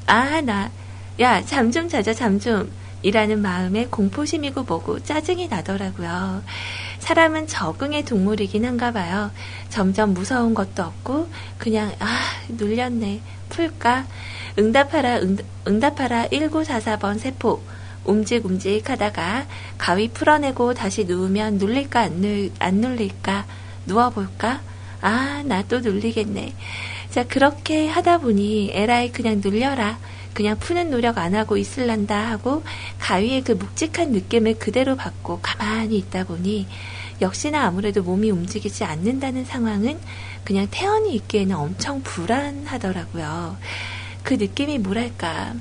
아 0.06 0.42
나. 0.42 0.70
야 1.18 1.42
잠 1.46 1.72
좀 1.72 1.88
자자 1.88 2.12
잠 2.12 2.38
좀. 2.38 2.70
이라는 3.00 3.40
마음에 3.40 3.86
공포심이고 3.86 4.64
뭐고 4.64 5.00
짜증이 5.02 5.48
나더라고요. 5.48 6.42
사람은 6.98 7.46
적응의 7.46 8.04
동물이긴 8.04 8.66
한가 8.66 8.92
봐요. 8.92 9.30
점점 9.70 10.12
무서운 10.12 10.52
것도 10.52 10.82
없고 10.82 11.30
그냥 11.56 11.94
아 11.98 12.18
눌렸네. 12.50 13.22
풀까? 13.48 14.04
응답하라 14.58 15.20
응, 15.22 15.38
응답하라. 15.66 16.26
1944번 16.28 17.18
세포 17.18 17.62
움직움직 18.04 18.88
하다가 18.90 19.46
가위 19.78 20.08
풀어내고 20.08 20.74
다시 20.74 21.04
누우면 21.04 21.58
눌릴까 21.58 22.00
안, 22.00 22.12
눌, 22.20 22.50
안 22.58 22.76
눌릴까 22.76 23.46
누워볼까 23.86 24.60
아 25.00 25.42
나 25.44 25.62
또 25.62 25.80
눌리겠네 25.80 26.54
자 27.10 27.24
그렇게 27.24 27.88
하다 27.88 28.18
보니 28.18 28.70
에라이 28.72 29.12
그냥 29.12 29.40
눌려라 29.44 29.98
그냥 30.32 30.58
푸는 30.58 30.90
노력 30.90 31.18
안 31.18 31.34
하고 31.34 31.56
있을란다 31.56 32.30
하고 32.30 32.62
가위의 33.00 33.42
그 33.42 33.52
묵직한 33.52 34.12
느낌을 34.12 34.58
그대로 34.58 34.96
받고 34.96 35.40
가만히 35.42 35.98
있다 35.98 36.24
보니 36.24 36.66
역시나 37.20 37.64
아무래도 37.64 38.02
몸이 38.02 38.30
움직이지 38.30 38.84
않는다는 38.84 39.44
상황은 39.44 39.98
그냥 40.44 40.66
태연히 40.70 41.14
있기에는 41.16 41.54
엄청 41.54 42.02
불안하더라고요. 42.02 43.56
그 44.24 44.34
느낌이 44.34 44.78
뭐랄까. 44.78 45.54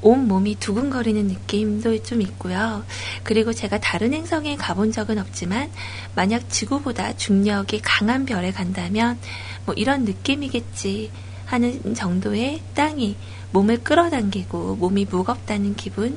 온 0.00 0.28
몸이 0.28 0.56
두근거리는 0.56 1.26
느낌도 1.26 2.02
좀 2.02 2.22
있고요. 2.22 2.84
그리고 3.24 3.52
제가 3.52 3.78
다른 3.78 4.14
행성에 4.14 4.56
가본 4.56 4.92
적은 4.92 5.18
없지만 5.18 5.70
만약 6.14 6.48
지구보다 6.50 7.16
중력이 7.16 7.80
강한 7.82 8.24
별에 8.24 8.52
간다면 8.52 9.18
뭐 9.66 9.74
이런 9.74 10.04
느낌이겠지 10.04 11.10
하는 11.46 11.94
정도의 11.94 12.60
땅이 12.74 13.16
몸을 13.52 13.82
끌어당기고 13.82 14.76
몸이 14.76 15.06
무겁다는 15.10 15.74
기분, 15.74 16.16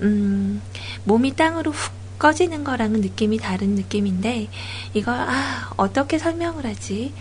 음, 0.00 0.62
몸이 1.04 1.36
땅으로 1.36 1.70
훅 1.70 2.03
꺼지는 2.24 2.64
거랑은 2.64 3.02
느낌이 3.02 3.36
다른 3.36 3.74
느낌인데, 3.74 4.48
이걸, 4.94 5.14
아, 5.14 5.70
어떻게 5.76 6.16
설명을 6.16 6.64
하지? 6.64 7.12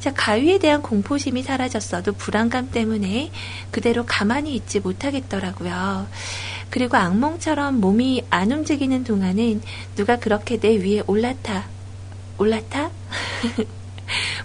자, 0.00 0.14
가위에 0.14 0.58
대한 0.58 0.80
공포심이 0.80 1.42
사라졌어도 1.42 2.14
불안감 2.14 2.70
때문에 2.70 3.30
그대로 3.70 4.06
가만히 4.06 4.54
있지 4.54 4.80
못하겠더라고요. 4.80 6.06
그리고 6.70 6.96
악몽처럼 6.96 7.82
몸이 7.82 8.24
안 8.30 8.50
움직이는 8.50 9.04
동안은 9.04 9.60
누가 9.94 10.16
그렇게 10.16 10.58
내 10.58 10.78
위에 10.78 11.02
올라타, 11.06 11.66
올라타? 12.38 12.90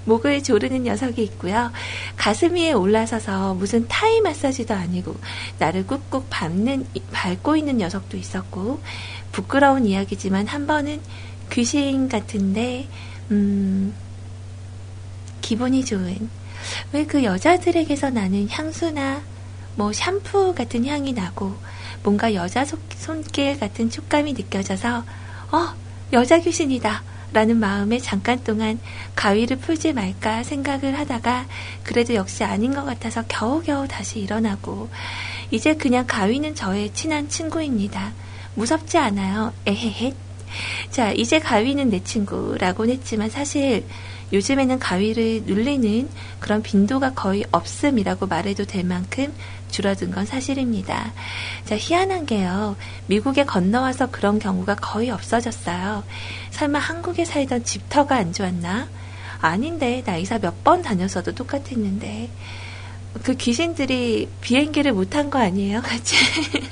목을 0.03 0.43
조르는 0.43 0.83
녀석이 0.83 1.23
있고요. 1.23 1.71
가슴 2.17 2.55
위에 2.55 2.73
올라서서 2.73 3.53
무슨 3.53 3.87
타이 3.87 4.19
마사지도 4.19 4.73
아니고 4.73 5.15
나를 5.59 5.87
꾹꾹 5.87 6.25
밟는, 6.29 6.87
밟고 7.11 7.55
있는 7.55 7.77
녀석도 7.77 8.17
있었고 8.17 8.81
부끄러운 9.31 9.85
이야기지만 9.85 10.47
한 10.47 10.67
번은 10.67 11.01
귀신 11.51 12.09
같은데 12.09 12.87
음, 13.31 13.93
기분이 15.41 15.83
좋은 15.85 16.29
왜 16.93 17.05
그 17.05 17.23
여자들에게서 17.23 18.11
나는 18.11 18.47
향수나 18.49 19.21
뭐 19.75 19.91
샴푸 19.93 20.53
같은 20.53 20.85
향이 20.85 21.13
나고 21.13 21.55
뭔가 22.03 22.33
여자 22.33 22.65
손길 22.97 23.59
같은 23.59 23.89
촉감이 23.89 24.33
느껴져서 24.33 25.03
어 25.51 25.73
여자 26.13 26.39
귀신이다 26.39 27.03
라는 27.33 27.57
마음에 27.57 27.97
잠깐 27.97 28.43
동안 28.43 28.79
가위를 29.15 29.57
풀지 29.57 29.93
말까 29.93 30.43
생각을 30.43 30.99
하다가 30.99 31.45
그래도 31.83 32.13
역시 32.13 32.43
아닌 32.43 32.73
것 32.73 32.83
같아서 32.83 33.23
겨우겨우 33.27 33.87
다시 33.87 34.19
일어나고 34.19 34.89
이제 35.49 35.73
그냥 35.75 36.05
가위는 36.07 36.55
저의 36.55 36.93
친한 36.93 37.29
친구입니다. 37.29 38.11
무섭지 38.55 38.97
않아요. 38.97 39.53
에헤헷. 39.65 40.15
자, 40.89 41.11
이제 41.11 41.39
가위는 41.39 41.89
내 41.89 42.03
친구라고는 42.03 42.93
했지만 42.95 43.29
사실 43.29 43.85
요즘에는 44.33 44.79
가위를 44.79 45.43
눌리는 45.45 46.09
그런 46.39 46.61
빈도가 46.61 47.13
거의 47.13 47.45
없음이라고 47.51 48.27
말해도 48.27 48.65
될 48.65 48.83
만큼 48.83 49.33
줄어든 49.69 50.11
건 50.11 50.25
사실입니다. 50.25 51.13
자, 51.65 51.77
희한한 51.77 52.25
게요. 52.25 52.75
미국에 53.07 53.45
건너와서 53.45 54.11
그런 54.11 54.39
경우가 54.39 54.75
거의 54.75 55.09
없어졌어요. 55.11 56.03
설마 56.51 56.79
한국에 56.79 57.23
살던 57.25 57.63
집터가 57.63 58.17
안 58.17 58.33
좋았나? 58.33 58.89
아닌데, 59.39 60.03
나 60.05 60.17
이사 60.17 60.37
몇 60.39 60.63
번 60.63 60.81
다녔어도 60.81 61.33
똑같았는데. 61.33 62.29
그 63.23 63.35
귀신들이 63.35 64.29
비행기를 64.41 64.93
못한거 64.93 65.39
아니에요? 65.39 65.81
같이. 65.81 66.15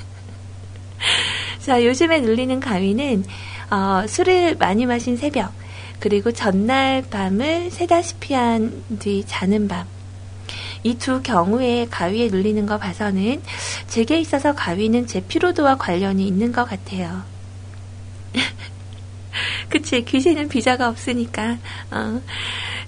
자, 1.60 1.84
요즘에 1.84 2.20
눌리는 2.20 2.58
가위는, 2.60 3.24
어, 3.70 4.06
술을 4.06 4.56
많이 4.56 4.86
마신 4.86 5.16
새벽, 5.16 5.52
그리고 6.00 6.32
전날 6.32 7.02
밤을 7.10 7.70
새다시피 7.70 8.34
한 8.34 8.82
뒤 8.98 9.24
자는 9.26 9.68
밤. 9.68 9.86
이 10.82 10.94
두 10.96 11.22
경우에 11.22 11.86
가위에 11.90 12.28
눌리는 12.28 12.64
거 12.66 12.78
봐서는 12.78 13.42
제게 13.86 14.18
있어서 14.20 14.54
가위는 14.54 15.06
제 15.06 15.20
피로도와 15.20 15.76
관련이 15.76 16.26
있는 16.26 16.52
것 16.52 16.64
같아요. 16.64 17.22
그치, 19.68 20.04
귀신은 20.04 20.48
비자가 20.48 20.88
없으니까. 20.88 21.58
어. 21.90 22.20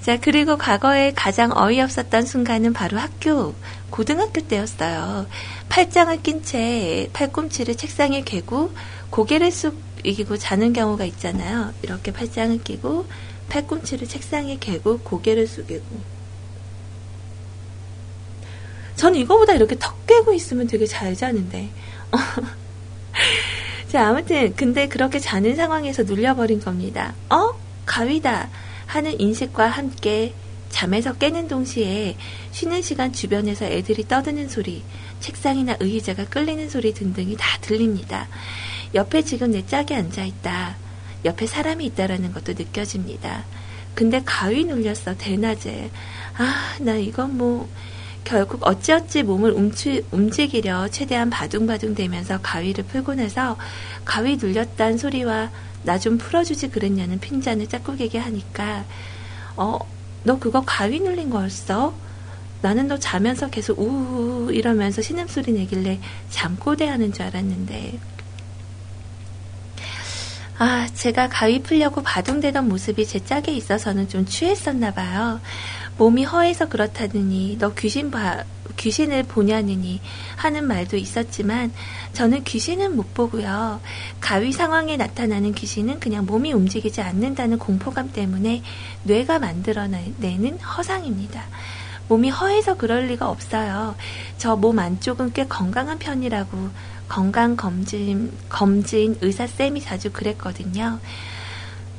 자, 0.01 0.19
그리고 0.21 0.57
과거에 0.57 1.13
가장 1.15 1.53
어이없었던 1.55 2.25
순간은 2.25 2.73
바로 2.73 2.99
학교, 2.99 3.55
고등학교 3.93 4.41
때였어요. 4.41 5.27
팔짱을 5.69 6.23
낀 6.23 6.43
채 6.43 7.11
팔꿈치를 7.13 7.77
책상에 7.77 8.23
개고 8.23 8.73
고개를 9.11 9.53
쑥 9.53 9.77
이기고 10.03 10.39
자는 10.39 10.73
경우가 10.73 11.05
있잖아요. 11.05 11.75
이렇게 11.83 12.11
팔짱을 12.11 12.63
끼고 12.65 13.07
팔꿈치를 13.51 14.09
책상에 14.09 14.57
개고 14.57 14.99
고개를 15.01 15.47
숙이고. 15.47 15.85
저는 18.97 19.21
이거보다 19.21 19.53
이렇게 19.53 19.77
턱 19.79 20.07
깨고 20.07 20.33
있으면 20.33 20.67
되게 20.67 20.87
잘 20.87 21.15
자는데. 21.15 21.69
자, 23.93 24.09
아무튼, 24.09 24.55
근데 24.57 24.89
그렇게 24.89 25.19
자는 25.19 25.55
상황에서 25.55 26.05
눌려버린 26.05 26.61
겁니다. 26.61 27.15
어? 27.29 27.51
가위다! 27.85 28.49
하는 28.87 29.21
인식과 29.21 29.69
함께 29.69 30.33
잠에서 30.73 31.13
깨는 31.13 31.47
동시에 31.47 32.17
쉬는 32.51 32.83
시간 32.83 33.13
주변에서 33.13 33.67
애들이 33.67 34.09
떠드는 34.09 34.49
소리, 34.49 34.83
책상이나 35.21 35.77
의자가 35.79 36.25
끌리는 36.25 36.69
소리 36.69 36.93
등등이 36.93 37.37
다 37.39 37.59
들립니다. 37.61 38.27
옆에 38.95 39.23
지금 39.23 39.53
내 39.53 39.65
짝이 39.65 39.95
앉아있다. 39.95 40.77
옆에 41.25 41.47
사람이 41.47 41.85
있다라는 41.87 42.33
것도 42.33 42.55
느껴집니다. 42.55 43.45
근데 43.95 44.21
가위 44.25 44.65
눌렸어, 44.65 45.15
대낮에. 45.17 45.91
아, 46.39 46.77
나 46.81 46.97
이건 46.97 47.37
뭐, 47.39 47.69
결국 48.25 48.67
어찌어찌 48.67 49.23
몸을 49.23 49.53
움치, 49.53 50.05
움직이려 50.11 50.89
최대한 50.89 51.31
바둥바둥 51.31 51.95
대면서 51.95 52.41
가위를 52.41 52.85
풀고 52.85 53.15
나서 53.15 53.57
가위 54.05 54.37
눌렸단 54.37 54.99
소리와 54.99 55.51
나 55.85 55.99
좀 55.99 56.19
풀어주지 56.19 56.69
그랬냐는 56.69 57.19
핀잔을 57.19 57.69
짝꿍에게 57.69 58.19
하니까 58.19 58.85
어, 59.57 59.79
너 60.25 60.39
그거 60.39 60.63
가위 60.65 61.01
눌린 61.01 61.31
거였어? 61.31 61.95
나는 62.61 62.87
너 62.87 62.99
자면서 62.99 63.51
계속 63.51 63.81
우우 63.81 64.53
이러면서 64.53 65.03
신음소리 65.03 65.53
내길래 65.53 66.01
잠꼬대 66.31 66.87
하는 66.87 67.13
줄 67.13 67.23
알았는데 67.23 67.99
아, 70.59 70.87
제가 70.95 71.29
가위 71.29 71.61
풀려고 71.61 72.03
바둥대던 72.03 72.69
모습이 72.69 73.05
제 73.05 73.19
짝에 73.19 73.51
있어서는 73.53 74.09
좀 74.09 74.25
취했었나 74.25 74.93
봐요. 74.93 75.41
몸이 75.99 76.23
허해서 76.25 76.69
그렇다느니 76.69 77.57
너 77.59 77.75
귀신 77.75 78.13
봐 78.13 78.45
귀신을 78.77 79.25
보냐느니 79.25 80.01
하는 80.37 80.67
말도 80.67 80.97
있었지만 80.97 81.73
저는 82.13 82.45
귀신은 82.45 82.97
못 82.97 83.15
보고요. 83.15 83.81
가위 84.21 84.53
상황에 84.53 84.97
나타나는 84.97 85.53
귀신은 85.53 86.01
그냥 86.01 86.27
몸이 86.27 86.53
움직이지 86.53 87.01
않는다는 87.01 87.59
공포감 87.59 88.13
때문에 88.13 88.63
뇌가 89.05 89.39
만들어내는 89.39 90.59
허상입니다. 90.61 91.45
몸이 92.09 92.31
허해서 92.31 92.77
그럴 92.77 93.07
리가 93.07 93.29
없어요. 93.29 93.95
저 94.39 94.57
몸 94.57 94.79
안쪽은 94.79 95.33
꽤 95.33 95.47
건강한 95.47 95.99
편이라고 95.99 96.71
건강 97.09 97.57
검진 97.57 98.33
검진 98.49 99.17
의사 99.21 99.47
쌤이 99.47 99.81
자주 99.81 100.11
그랬거든요. 100.13 100.99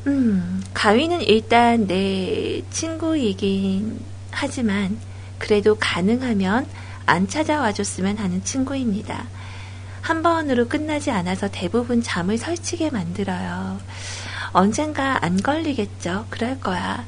음, 0.08 0.62
가위는 0.74 1.22
일단 1.22 1.88
내 1.88 2.62
친구이긴 2.72 4.00
하지만 4.32 4.98
그래도 5.44 5.76
가능하면 5.78 6.66
안 7.06 7.28
찾아와 7.28 7.74
줬으면 7.74 8.16
하는 8.18 8.46
친구입니다. 8.46 9.26
한 10.00 10.24
번으로 10.24 10.70
끝나지 10.70 11.12
않아서 11.12 11.50
대부분 11.52 12.02
잠을 12.02 12.38
설치게 12.38 12.92
만들어요. 12.92 13.78
언젠가 14.54 15.26
안 15.26 15.36
걸리겠죠. 15.36 16.28
그럴 16.30 16.62
거야. 16.62 17.06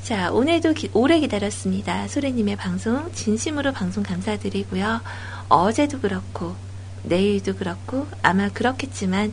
자, 0.00 0.30
오늘도 0.30 0.74
기, 0.74 0.90
오래 0.92 1.18
기다렸습니다. 1.18 2.06
소래님의 2.06 2.54
방송, 2.54 3.12
진심으로 3.14 3.72
방송 3.72 4.04
감사드리고요. 4.04 5.00
어제도 5.48 5.98
그렇고, 5.98 6.54
내일도 7.02 7.56
그렇고, 7.56 8.06
아마 8.22 8.48
그렇겠지만, 8.48 9.32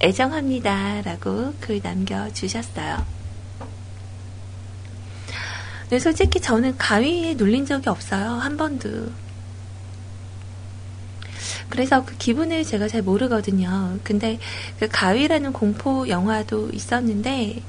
애정합니다. 0.00 1.02
라고 1.02 1.52
글 1.60 1.80
남겨주셨어요. 1.82 3.19
네, 5.90 5.98
솔직히 5.98 6.40
저는 6.40 6.76
가위에 6.78 7.34
눌린 7.34 7.66
적이 7.66 7.88
없어요. 7.88 8.24
한 8.34 8.56
번도. 8.56 9.08
그래서 11.68 12.04
그 12.04 12.16
기분을 12.16 12.64
제가 12.64 12.86
잘 12.86 13.02
모르거든요. 13.02 13.98
근데 14.04 14.38
그 14.78 14.86
가위라는 14.88 15.52
공포 15.52 16.08
영화도 16.08 16.70
있었는데, 16.72 17.62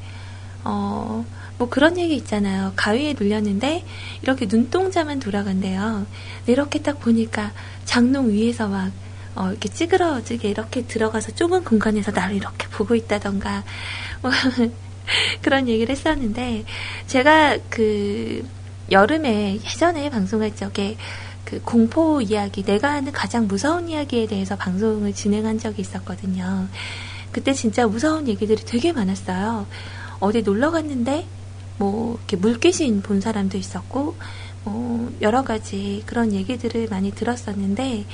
어, 0.63 1.25
뭐 1.57 1.69
그런 1.69 1.97
얘기 1.97 2.15
있잖아요. 2.15 2.73
가위에 2.75 3.15
눌렸는데, 3.19 3.83
이렇게 4.21 4.45
눈동자만 4.47 5.19
돌아간대요. 5.19 6.05
이렇게 6.45 6.79
딱 6.83 6.99
보니까 6.99 7.51
장롱 7.85 8.29
위에서 8.29 8.67
막, 8.67 8.91
어, 9.33 9.49
이렇게 9.49 9.67
찌그러지게 9.67 10.47
이렇게 10.47 10.85
들어가서 10.85 11.33
좁은 11.33 11.63
공간에서 11.63 12.11
나를 12.11 12.35
이렇게 12.35 12.67
보고 12.67 12.93
있다던가, 12.93 13.63
뭐 14.21 14.29
그런 15.41 15.67
얘기를 15.67 15.93
했었는데, 15.95 16.65
제가 17.07 17.57
그, 17.69 18.45
여름에 18.91 19.55
예전에 19.55 20.09
방송할 20.09 20.55
적에 20.55 20.97
그 21.45 21.61
공포 21.61 22.21
이야기, 22.21 22.63
내가 22.63 22.91
하는 22.91 23.11
가장 23.11 23.47
무서운 23.47 23.89
이야기에 23.89 24.27
대해서 24.27 24.55
방송을 24.55 25.13
진행한 25.13 25.59
적이 25.59 25.81
있었거든요. 25.81 26.67
그때 27.31 27.53
진짜 27.53 27.87
무서운 27.87 28.27
얘기들이 28.27 28.63
되게 28.65 28.91
많았어요. 28.91 29.65
어디 30.19 30.41
놀러 30.41 30.71
갔는데, 30.71 31.25
뭐, 31.77 32.17
이렇게 32.17 32.37
물귀신 32.37 33.01
본 33.01 33.21
사람도 33.21 33.57
있었고, 33.57 34.15
뭐, 34.63 35.11
여러 35.21 35.43
가지 35.43 36.03
그런 36.05 36.33
얘기들을 36.33 36.87
많이 36.89 37.11
들었었는데, 37.11 38.05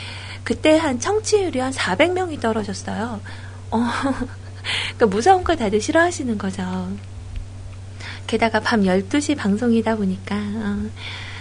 그때 0.43 0.78
한 0.78 1.00
청취율이 1.00 1.60
한 1.60 1.74
400명이 1.74 2.39
떨어졌어요. 2.39 3.20
어, 3.72 3.84
그러니까 4.95 5.05
무서운 5.07 5.43
걸 5.43 5.57
다들 5.57 5.82
싫어하시는 5.82 6.38
거죠. 6.38 6.89
게다가 8.28 8.59
밤 8.59 8.84
12시 8.84 9.38
방송이다 9.38 9.95
보니까. 9.95 10.36
어. 10.36 10.89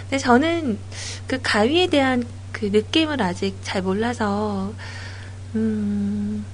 근데 0.01 0.17
저는 0.17 0.79
그 1.27 1.39
가위에 1.41 1.87
대한 1.87 2.23
그 2.51 2.65
느낌을 2.65 3.21
아직 3.21 3.57
잘 3.61 3.81
몰라서, 3.81 4.73
음, 5.53 6.45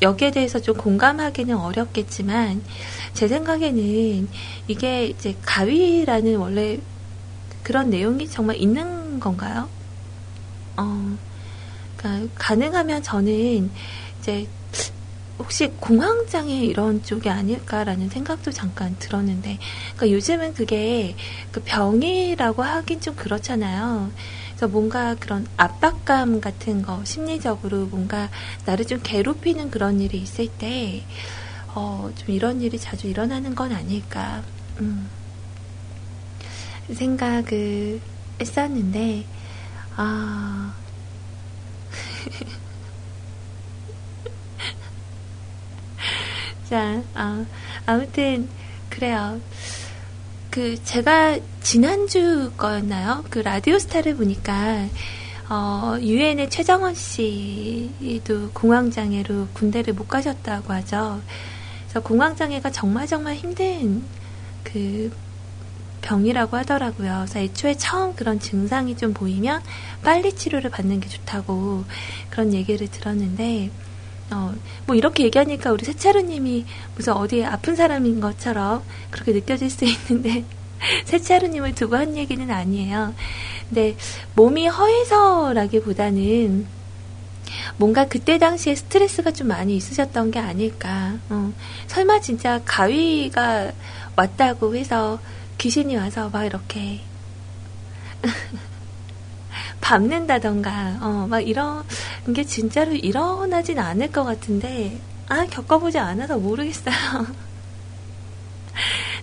여기에 0.00 0.30
대해서 0.30 0.60
좀 0.60 0.76
공감하기는 0.76 1.56
어렵겠지만, 1.56 2.62
제 3.12 3.26
생각에는 3.26 4.28
이게 4.68 5.06
이제 5.06 5.34
가위라는 5.44 6.36
원래 6.36 6.78
그런 7.62 7.90
내용이 7.90 8.28
정말 8.28 8.56
있는 8.56 9.18
건가요? 9.18 9.68
어, 10.76 11.16
그러니까 11.96 12.32
가능하면 12.36 13.02
저는 13.02 13.70
이제 14.20 14.46
혹시 15.38 15.68
공황장애 15.80 16.58
이런 16.58 17.02
쪽이 17.02 17.28
아닐까라는 17.28 18.08
생각도 18.08 18.52
잠깐 18.52 18.96
들었는데, 18.98 19.58
그러니까 19.96 20.10
요즘은 20.16 20.54
그게 20.54 21.16
그 21.50 21.60
병이라고 21.64 22.62
하긴 22.62 23.00
좀 23.00 23.16
그렇잖아요. 23.16 24.12
그래서 24.50 24.68
뭔가 24.68 25.14
그런 25.16 25.46
압박감 25.56 26.40
같은 26.40 26.82
거, 26.82 27.04
심리적으로 27.04 27.86
뭔가 27.86 28.30
나를 28.64 28.86
좀 28.86 29.00
괴롭히는 29.02 29.70
그런 29.70 30.00
일이 30.00 30.18
있을 30.18 30.48
때, 30.48 31.04
어, 31.74 32.10
좀 32.14 32.34
이런 32.34 32.60
일이 32.60 32.78
자주 32.78 33.08
일어나는 33.08 33.56
건 33.56 33.72
아닐까, 33.72 34.44
음, 34.80 35.10
생각을 36.92 38.00
했었는데, 38.40 39.26
아, 39.96 40.74
자, 46.74 47.00
아, 47.14 47.46
아무튼, 47.86 48.48
그래요. 48.90 49.40
그, 50.50 50.74
제가 50.82 51.38
지난주 51.62 52.50
거였나요? 52.56 53.24
그 53.30 53.38
라디오 53.38 53.78
스타를 53.78 54.16
보니까, 54.16 54.88
어, 55.48 55.96
유엔의 56.00 56.50
최정원 56.50 56.96
씨도 56.96 58.50
공황장애로 58.54 59.50
군대를 59.52 59.94
못 59.94 60.08
가셨다고 60.08 60.72
하죠. 60.72 61.22
그래서 61.84 62.02
공황장애가 62.02 62.72
정말 62.72 63.06
정말 63.06 63.36
힘든 63.36 64.02
그 64.64 65.12
병이라고 66.02 66.56
하더라고요. 66.56 67.18
그래서 67.20 67.38
애초에 67.38 67.76
처음 67.76 68.16
그런 68.16 68.40
증상이 68.40 68.96
좀 68.96 69.14
보이면 69.14 69.62
빨리 70.02 70.32
치료를 70.32 70.70
받는 70.70 70.98
게 70.98 71.08
좋다고 71.08 71.84
그런 72.30 72.52
얘기를 72.52 72.88
들었는데, 72.88 73.70
어, 74.30 74.54
뭐 74.86 74.96
이렇게 74.96 75.24
얘기하니까 75.24 75.70
우리 75.72 75.84
세차루님이 75.84 76.64
무슨 76.96 77.12
어디에 77.14 77.44
아픈 77.44 77.76
사람인 77.76 78.20
것처럼 78.20 78.82
그렇게 79.10 79.32
느껴질 79.32 79.70
수 79.70 79.84
있는데 80.08 80.44
세차루님을 81.04 81.74
두고 81.74 81.96
한 81.96 82.16
얘기는 82.16 82.50
아니에요. 82.50 83.14
근데 83.68 83.96
몸이 84.34 84.68
허해서라기보다는 84.68 86.66
뭔가 87.76 88.06
그때 88.06 88.38
당시에 88.38 88.74
스트레스가 88.74 89.32
좀 89.32 89.48
많이 89.48 89.76
있으셨던 89.76 90.30
게 90.30 90.38
아닐까. 90.38 91.18
어, 91.28 91.52
설마 91.86 92.20
진짜 92.20 92.60
가위가 92.64 93.72
왔다고 94.16 94.76
해서 94.76 95.18
귀신이 95.58 95.96
와서 95.96 96.28
막 96.30 96.44
이렇게 96.44 97.00
밟는다던가, 99.80 100.98
어, 101.00 101.26
막 101.28 101.40
이런 101.40 101.84
게 102.34 102.44
진짜로 102.44 102.92
일어나진 102.92 103.78
않을 103.78 104.12
것 104.12 104.24
같은데, 104.24 104.98
아, 105.28 105.46
겪어보지 105.46 105.98
않아서 105.98 106.38
모르겠어요. 106.38 106.94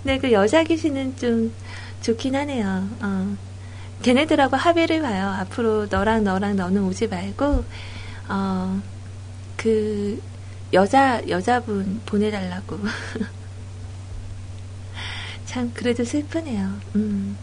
근데 0.03 0.17
그 0.21 0.31
여자 0.31 0.63
귀신은 0.63 1.17
좀 1.17 1.53
좋긴 2.01 2.35
하네요. 2.35 2.87
어. 3.01 3.35
걔네들하고 4.01 4.55
합의를 4.55 5.01
봐요. 5.01 5.29
앞으로 5.39 5.85
너랑 5.85 6.23
너랑 6.23 6.55
너는 6.55 6.83
오지 6.83 7.07
말고, 7.07 7.63
어, 8.29 8.81
그, 9.57 10.19
여자, 10.73 11.21
여자분 11.29 12.01
보내달라고. 12.05 12.79
참, 15.45 15.71
그래도 15.73 16.03
슬프네요. 16.03 16.79
음. 16.95 17.37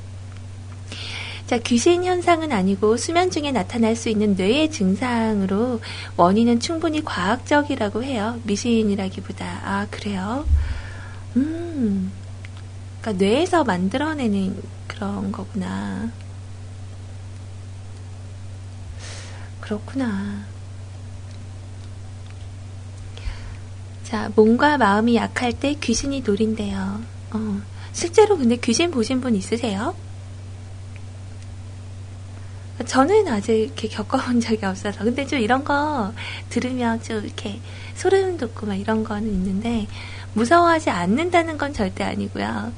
자, 1.48 1.56
귀신 1.56 2.04
현상은 2.04 2.52
아니고 2.52 2.98
수면 2.98 3.30
중에 3.30 3.52
나타날 3.52 3.96
수 3.96 4.10
있는 4.10 4.34
뇌의 4.34 4.70
증상으로 4.70 5.80
원인은 6.18 6.60
충분히 6.60 7.02
과학적이라고 7.02 8.04
해요. 8.04 8.38
미신이라기보다. 8.42 9.60
아, 9.64 9.86
그래요? 9.90 10.44
음. 11.36 12.12
그러니까 13.00 13.24
뇌에서 13.24 13.64
만들어내는 13.64 14.62
그런 14.86 15.32
거구나. 15.32 16.10
그렇구나. 19.62 20.44
자, 24.04 24.30
몸과 24.36 24.76
마음이 24.76 25.16
약할 25.16 25.54
때 25.54 25.72
귀신이 25.80 26.20
노린대요. 26.20 27.00
어, 27.30 27.60
실제로 27.92 28.36
근데 28.36 28.56
귀신 28.56 28.90
보신 28.90 29.22
분 29.22 29.34
있으세요? 29.34 29.94
저는 32.86 33.28
아직 33.28 33.52
이렇게 33.52 33.88
겪어본 33.88 34.40
적이 34.40 34.66
없어서. 34.66 35.04
근데 35.04 35.26
좀 35.26 35.38
이런 35.40 35.64
거 35.64 36.12
들으면 36.48 37.02
좀 37.02 37.24
이렇게 37.24 37.60
소름 37.94 38.36
돋고 38.36 38.66
막 38.66 38.74
이런 38.74 39.04
거는 39.04 39.28
있는데, 39.28 39.86
무서워하지 40.34 40.90
않는다는 40.90 41.58
건 41.58 41.72
절대 41.72 42.04
아니고요. 42.04 42.72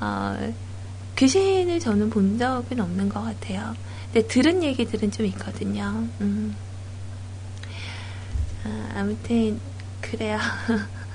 어, 0.00 0.52
귀신을 1.16 1.80
저는 1.80 2.10
본 2.10 2.38
적은 2.38 2.80
없는 2.80 3.08
것 3.08 3.22
같아요. 3.22 3.74
근데 4.12 4.26
들은 4.26 4.62
얘기들은 4.62 5.10
좀 5.10 5.26
있거든요. 5.26 6.06
음. 6.20 6.56
아, 8.64 8.88
아무튼, 8.96 9.60
그래요. 10.00 10.38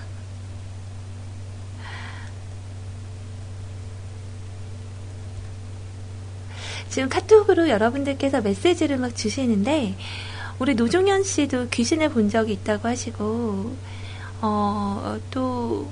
지금 6.92 7.08
카톡으로 7.08 7.70
여러분들께서 7.70 8.42
메시지를 8.42 8.98
막 8.98 9.16
주시는데, 9.16 9.96
우리 10.60 10.76
노종현 10.76 11.24
씨도 11.24 11.70
귀신을 11.70 12.10
본 12.10 12.30
적이 12.30 12.52
있다고 12.52 12.88
하시고, 12.90 13.74
어, 14.42 15.18
또, 15.32 15.90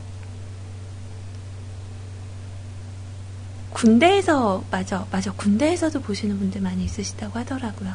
군대에서, 3.71 4.65
맞아, 4.69 5.05
맞아, 5.09 5.31
군대에서도 5.31 6.01
보시는 6.01 6.37
분들 6.37 6.59
많이 6.59 6.83
있으시다고 6.83 7.39
하더라고요. 7.39 7.93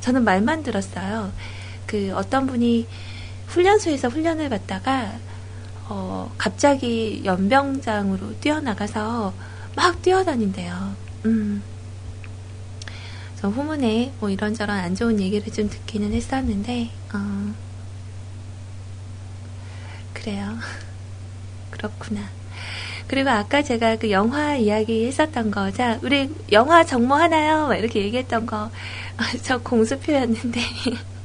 저는 0.00 0.24
말만 0.24 0.62
들었어요. 0.62 1.32
그 1.86 2.14
어떤 2.16 2.46
분이 2.46 2.86
훈련소에서 3.48 4.08
훈련을 4.08 4.48
받다가, 4.48 5.12
어, 5.90 6.32
갑자기 6.38 7.20
연병장으로 7.22 8.40
뛰어나가서 8.40 9.34
막 9.76 10.00
뛰어다닌대요. 10.00 10.96
음. 11.26 11.62
저 13.36 13.48
후문에 13.48 14.12
뭐 14.18 14.30
이런저런 14.30 14.78
안 14.78 14.94
좋은 14.94 15.20
얘기를 15.20 15.52
좀 15.52 15.68
듣기는 15.68 16.12
했었는데, 16.12 16.90
어, 17.14 17.54
그래요. 20.12 20.56
그렇구나. 21.70 22.22
그리고 23.06 23.30
아까 23.30 23.62
제가 23.62 23.96
그 23.96 24.10
영화 24.10 24.56
이야기 24.56 25.06
했었던 25.06 25.50
거, 25.50 25.70
자, 25.70 25.98
우리 26.02 26.30
영화 26.52 26.84
정모 26.84 27.14
하나요? 27.14 27.68
막 27.68 27.76
이렇게 27.76 28.00
얘기했던 28.02 28.46
거, 28.46 28.70
저 29.42 29.58
공수표였는데. 29.58 30.60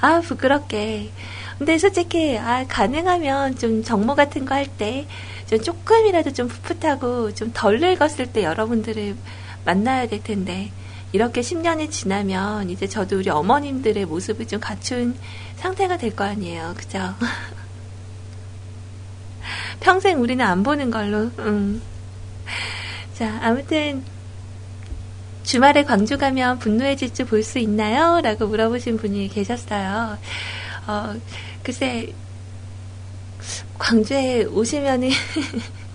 아, 0.00 0.20
부끄럽게. 0.20 1.10
근데 1.58 1.78
솔직히, 1.78 2.36
아, 2.38 2.64
가능하면 2.68 3.56
좀 3.56 3.82
정모 3.82 4.14
같은 4.14 4.44
거 4.44 4.54
할 4.54 4.66
때, 4.66 5.06
좀 5.48 5.60
조금이라도 5.62 6.32
좀 6.32 6.48
풋풋하고 6.48 7.32
좀 7.34 7.52
덜 7.54 7.78
늙었을 7.80 8.32
때 8.32 8.42
여러분들을 8.44 9.16
만나야 9.66 10.08
될 10.08 10.22
텐데, 10.22 10.70
이렇게 11.12 11.40
10년이 11.42 11.90
지나면 11.90 12.70
이제 12.70 12.86
저도 12.86 13.18
우리 13.18 13.28
어머님들의 13.30 14.04
모습을 14.06 14.46
좀 14.48 14.60
갖춘 14.60 15.14
상태가 15.56 15.96
될 15.98 16.14
거 16.14 16.24
아니에요. 16.24 16.74
그죠? 16.76 17.14
평생 19.80 20.20
우리는 20.20 20.44
안 20.44 20.62
보는 20.62 20.90
걸로. 20.90 21.30
음. 21.38 21.82
자, 23.14 23.38
아무튼 23.42 24.02
주말에 25.44 25.84
광주 25.84 26.18
가면 26.18 26.58
분노의 26.58 26.96
질주 26.96 27.26
볼 27.26 27.42
수 27.42 27.58
있나요? 27.58 28.20
라고 28.20 28.46
물어보신 28.46 28.96
분이 28.96 29.28
계셨어요. 29.28 30.18
어, 30.88 31.14
글쎄, 31.62 32.12
광주에 33.78 34.44
오시면은, 34.44 35.10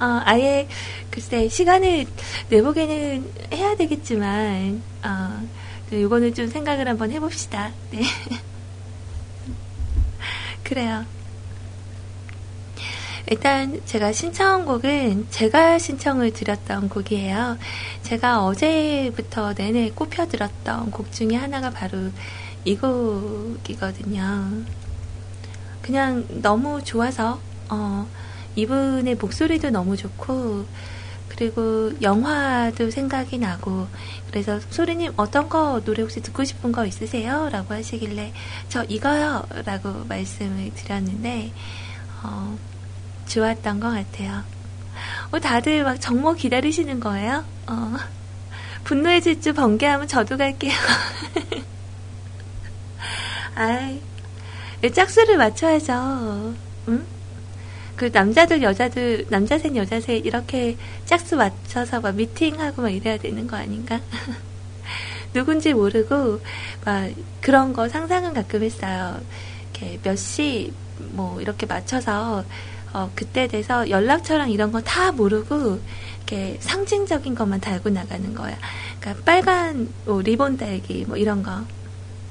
어, 0.00 0.22
아예, 0.24 0.66
글쎄, 1.10 1.48
시간을 1.48 2.06
내보기는 2.48 3.32
해야 3.52 3.76
되겠지만, 3.76 4.82
어, 5.04 5.48
이거는 5.92 6.34
좀 6.34 6.46
생각을 6.46 6.88
한번 6.88 7.10
해봅시다. 7.10 7.72
네. 7.90 8.00
그래요. 10.64 11.04
일단 13.26 13.80
제가 13.84 14.12
신청곡은 14.12 15.26
제가 15.30 15.78
신청을 15.78 16.32
드렸던 16.32 16.88
곡이에요. 16.88 17.58
제가 18.02 18.44
어제부터 18.44 19.54
내내 19.54 19.90
꼽혀 19.90 20.26
들었던 20.26 20.90
곡 20.90 21.12
중에 21.12 21.36
하나가 21.36 21.70
바로 21.70 22.10
이 22.64 22.76
곡이거든요. 22.76 24.64
그냥 25.82 26.26
너무 26.42 26.82
좋아서 26.82 27.40
어, 27.68 28.08
이분의 28.56 29.16
목소리도 29.16 29.70
너무 29.70 29.96
좋고 29.96 30.66
그리고 31.28 31.92
영화도 32.02 32.90
생각이 32.90 33.38
나고 33.38 33.86
그래서 34.28 34.60
소리님 34.70 35.12
어떤 35.16 35.48
거 35.48 35.80
노래 35.84 36.02
혹시 36.02 36.20
듣고 36.20 36.44
싶은 36.44 36.72
거 36.72 36.84
있으세요? 36.84 37.48
라고 37.50 37.74
하시길래 37.74 38.32
저 38.68 38.84
이거요 38.84 39.46
라고 39.64 40.04
말씀을 40.08 40.72
드렸는데 40.74 41.52
어, 42.22 42.58
좋았던 43.26 43.80
것 43.80 43.90
같아요. 43.90 44.42
어, 45.30 45.38
다들 45.38 45.84
막 45.84 46.00
정모 46.00 46.34
기다리시는 46.34 47.00
거예요? 47.00 47.44
어, 47.68 47.96
분노의 48.84 49.22
질주 49.22 49.54
번개하면 49.54 50.08
저도 50.08 50.36
갈게요. 50.36 50.72
아이, 53.54 54.00
짝수를 54.92 55.38
맞춰야죠. 55.38 56.54
응? 56.88 57.06
그 58.00 58.08
남자들 58.10 58.62
여자들 58.62 59.26
남자 59.28 59.58
셋 59.58 59.76
여자 59.76 60.00
셋 60.00 60.24
이렇게 60.24 60.78
짝수 61.04 61.36
맞춰서 61.36 62.00
막 62.00 62.14
미팅하고 62.14 62.80
막 62.80 62.88
이래야 62.88 63.18
되는 63.18 63.46
거 63.46 63.56
아닌가? 63.56 64.00
누군지 65.34 65.74
모르고 65.74 66.40
막 66.86 67.10
그런 67.42 67.74
거 67.74 67.90
상상은 67.90 68.32
가끔 68.32 68.62
했어요. 68.62 69.20
이렇게 69.74 69.98
몇 70.02 70.16
시 70.16 70.72
뭐 71.12 71.40
이렇게 71.42 71.66
맞춰서 71.66 72.44
어 72.94 73.10
그때 73.14 73.46
돼서 73.48 73.90
연락처랑 73.90 74.50
이런 74.50 74.72
거다 74.72 75.12
모르고 75.12 75.80
이렇게 76.16 76.56
상징적인 76.60 77.34
것만 77.34 77.60
달고 77.60 77.90
나가는 77.90 78.34
거야. 78.34 78.58
그러니까 78.98 79.24
빨간 79.26 79.92
뭐 80.06 80.22
리본 80.22 80.56
달기 80.56 81.04
뭐 81.06 81.18
이런 81.18 81.42
거. 81.42 81.66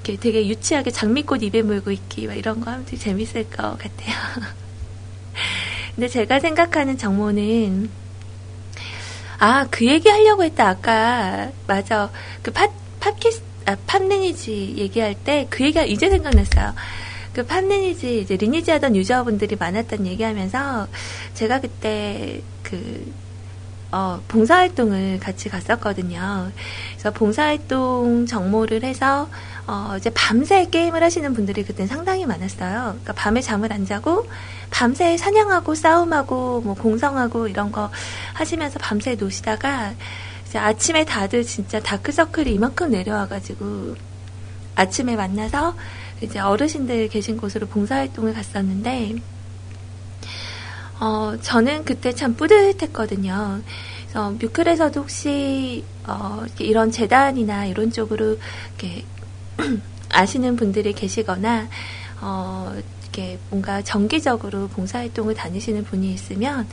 이렇게 0.04 0.18
되게 0.20 0.48
유치하게 0.48 0.90
장미꽃 0.92 1.44
입에 1.44 1.62
물고 1.62 1.92
있기 1.92 2.26
막 2.28 2.34
이런 2.34 2.60
거 2.60 2.72
하면 2.72 2.86
되게 2.86 2.98
재밌을 2.98 3.44
것 3.52 3.78
같아요. 3.78 4.16
근데 5.96 6.08
제가 6.08 6.40
생각하는 6.40 6.98
정모는 6.98 7.90
아, 9.40 9.66
그 9.72 9.86
얘기 9.88 10.10
하려고 10.10 10.44
했다, 10.44 10.68
아까. 10.68 11.50
맞아. 11.66 12.10
그 12.42 12.52
팟, 12.52 12.68
팟캐스, 13.00 13.42
아, 13.66 13.78
팟리니지 13.88 14.76
얘기할 14.78 15.16
때 15.16 15.48
그 15.50 15.64
얘기가 15.64 15.84
이제 15.84 16.10
생각났어요. 16.10 16.74
그 17.34 17.46
팟리니지, 17.46 18.22
이제 18.22 18.36
리니지 18.36 18.72
하던 18.72 18.96
유저분들이 18.98 19.56
많았던 19.58 20.06
얘기하면서 20.08 20.88
제가 21.36 21.62
그때 21.62 22.42
그, 22.64 23.14
어, 23.92 24.22
봉사활동을 24.28 25.20
같이 25.20 25.48
갔었거든요. 25.48 26.52
그래서 26.94 27.12
봉사활동 27.12 28.26
정모를 28.26 28.84
해서 28.84 29.30
어, 29.70 29.96
이제 29.96 30.10
밤새 30.16 30.66
게임을 30.66 31.04
하시는 31.04 31.32
분들이 31.36 31.64
그때 31.64 31.86
상당히 31.86 32.26
많았어요. 32.26 32.86
그러니까 32.90 33.14
밤에 33.14 33.40
잠을 33.40 33.72
안 33.72 33.86
자고 33.86 34.28
밤새 34.72 35.16
사냥하고 35.16 35.76
싸움하고 35.76 36.62
뭐 36.62 36.74
공성하고 36.74 37.48
이런 37.48 37.72
거 37.72 37.92
하시면서 38.34 38.80
밤새 38.80 39.14
노시다가 39.14 39.94
이제 40.48 40.58
아침에 40.58 41.06
다들 41.06 41.44
진짜 41.44 41.80
다크서클이 41.80 42.52
이만큼 42.52 42.90
내려와가지고 42.90 43.96
아침에 44.74 45.16
만나서 45.16 45.76
이제 46.22 46.40
어르신들 46.40 47.10
계신 47.10 47.38
곳으로 47.38 47.68
봉사활동을 47.68 48.34
갔었는데 48.34 49.18
어, 51.00 51.36
저는 51.44 51.86
그때 51.86 52.12
참 52.16 52.34
뿌듯했거든요. 52.34 53.62
그래서 54.02 54.32
뮤클에서도 54.32 55.00
혹시 55.00 55.86
어, 56.08 56.44
이런 56.58 56.90
재단이나 56.90 57.68
이런 57.68 57.92
쪽으로 57.92 58.40
이렇게 58.80 59.06
아시는 60.10 60.56
분들이 60.56 60.94
계시거나 60.94 61.68
어, 62.22 62.76
이렇게 63.02 63.40
뭔가 63.50 63.82
정기적으로 63.82 64.68
봉사활동을 64.70 65.34
다니시는 65.36 65.84
분이 65.84 66.12
있으면 66.14 66.68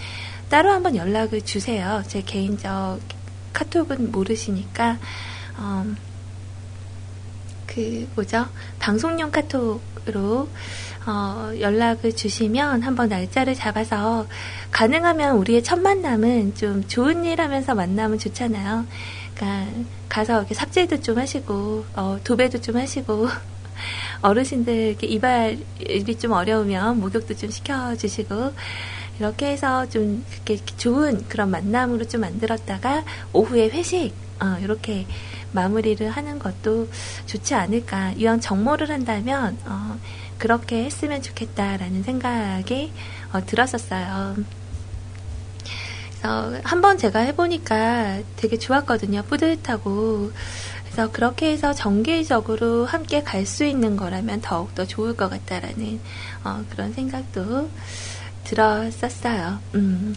따로 0.48 0.70
한번 0.70 0.96
연락을 0.96 1.42
주세요. 1.42 2.02
제 2.06 2.22
개인적 2.22 3.00
카톡은 3.52 4.12
모르시니까 4.12 4.98
어, 5.58 5.84
그 7.66 8.08
뭐죠 8.14 8.46
방송용 8.78 9.30
카톡으로 9.30 10.48
어, 11.06 11.52
연락을 11.58 12.14
주시면 12.14 12.82
한번 12.82 13.08
날짜를 13.08 13.54
잡아서 13.54 14.26
가능하면 14.72 15.36
우리의 15.36 15.62
첫 15.62 15.78
만남은 15.78 16.56
좀 16.56 16.86
좋은 16.88 17.24
일 17.24 17.40
하면서 17.40 17.74
만나면 17.74 18.18
좋잖아요. 18.18 18.84
그러니까 19.36 19.70
가서 20.08 20.38
이렇게 20.38 20.54
삽질도 20.54 21.00
좀 21.00 21.18
하시고 21.18 21.84
어, 21.94 22.18
도배도 22.24 22.60
좀 22.60 22.76
하시고 22.76 23.28
어르신들 24.22 24.74
이렇게 24.74 25.06
이발이 25.06 26.18
좀 26.18 26.32
어려우면 26.32 26.98
목욕도 27.00 27.36
좀 27.36 27.50
시켜주시고 27.50 28.52
이렇게 29.18 29.46
해서 29.46 29.88
좀 29.88 30.24
그렇게 30.44 30.56
좋은 30.76 31.26
그런 31.28 31.50
만남으로 31.50 32.06
좀 32.08 32.22
만들었다가 32.22 33.04
오후에 33.32 33.68
회식 33.68 34.14
어, 34.40 34.58
이렇게 34.60 35.06
마무리를 35.52 36.08
하는 36.10 36.38
것도 36.38 36.88
좋지 37.24 37.54
않을까. 37.54 38.12
이왕 38.12 38.40
정모를 38.40 38.90
한다면 38.90 39.56
어, 39.64 39.98
그렇게 40.38 40.84
했으면 40.84 41.22
좋겠다라는 41.22 42.02
생각이 42.02 42.92
어, 43.32 43.44
들었었어요. 43.46 44.36
그래서 46.26 46.60
한번 46.64 46.98
제가 46.98 47.20
해보니까 47.20 48.18
되게 48.34 48.58
좋았거든요. 48.58 49.22
뿌듯하고. 49.22 50.32
그래서 50.84 51.12
그렇게 51.12 51.52
해서 51.52 51.72
정기적으로 51.72 52.84
함께 52.84 53.22
갈 53.22 53.46
수 53.46 53.64
있는 53.64 53.96
거라면 53.96 54.40
더욱더 54.40 54.84
좋을 54.84 55.16
것 55.16 55.30
같다라는 55.30 56.00
어, 56.42 56.64
그런 56.70 56.92
생각도 56.92 57.70
들었었어요. 58.44 59.60
음. 59.76 60.16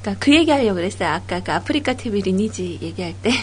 그러니까 0.00 0.24
그 0.24 0.34
얘기 0.34 0.50
하려고 0.50 0.74
그랬어요. 0.74 1.10
아까 1.10 1.40
그 1.40 1.52
아프리카 1.52 1.94
TV 1.94 2.22
리니지 2.22 2.80
얘기할 2.82 3.14
때. 3.22 3.30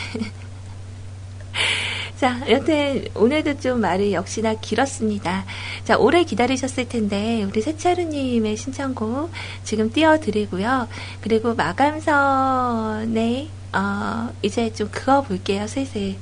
자, 2.23 2.39
여튼 2.47 3.05
오늘도 3.15 3.59
좀 3.59 3.81
말이 3.81 4.13
역시나 4.13 4.53
길었습니다. 4.53 5.43
자, 5.83 5.97
오래 5.97 6.23
기다리셨을 6.23 6.87
텐데 6.87 7.43
우리 7.43 7.61
세차루님의 7.61 8.55
신청곡 8.55 9.29
지금 9.65 9.91
띄워드리고요. 9.91 10.87
그리고 11.19 11.53
마감선에 11.53 13.49
어, 13.73 14.29
이제 14.41 14.71
좀 14.71 14.87
그어 14.89 15.21
볼게요. 15.21 15.67
슬슬. 15.67 16.15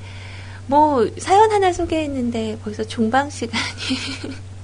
뭐 0.66 1.08
사연 1.20 1.52
하나 1.52 1.72
소개했는데 1.72 2.58
벌써 2.64 2.84
종방 2.84 3.30
시간이 3.30 3.62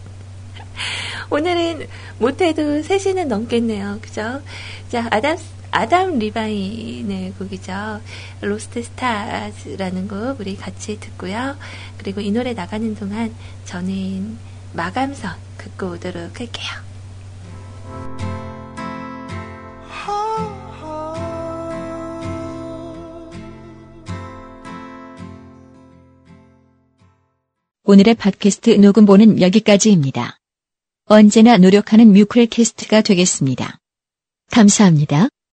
오늘은 1.29 1.85
못해도 2.17 2.81
3시는 2.81 3.27
넘겠네요. 3.27 3.99
그죠? 4.01 4.41
자, 4.89 5.07
아담, 5.11 5.37
아담 5.71 6.17
리바인의 6.19 7.33
곡이죠. 7.33 8.01
Lost 8.41 8.83
Stars라는 8.83 10.07
곡 10.07 10.39
우리 10.39 10.55
같이 10.55 10.99
듣고요. 10.99 11.57
그리고 11.97 12.21
이 12.21 12.31
노래 12.31 12.53
나가는 12.53 12.95
동안 12.95 13.33
저는 13.65 14.37
마감선 14.73 15.35
듣고 15.57 15.91
오도록 15.91 16.39
할게요. 16.39 16.87
오늘의 27.83 28.15
팟캐스트 28.15 28.71
녹음본은 28.71 29.39
여기까지입니다. 29.39 30.37
언제나 31.05 31.55
노력하는 31.57 32.11
뮤클캐스트가 32.11 32.99
되겠습니다. 33.01 33.79
감사합니다. 34.51 35.29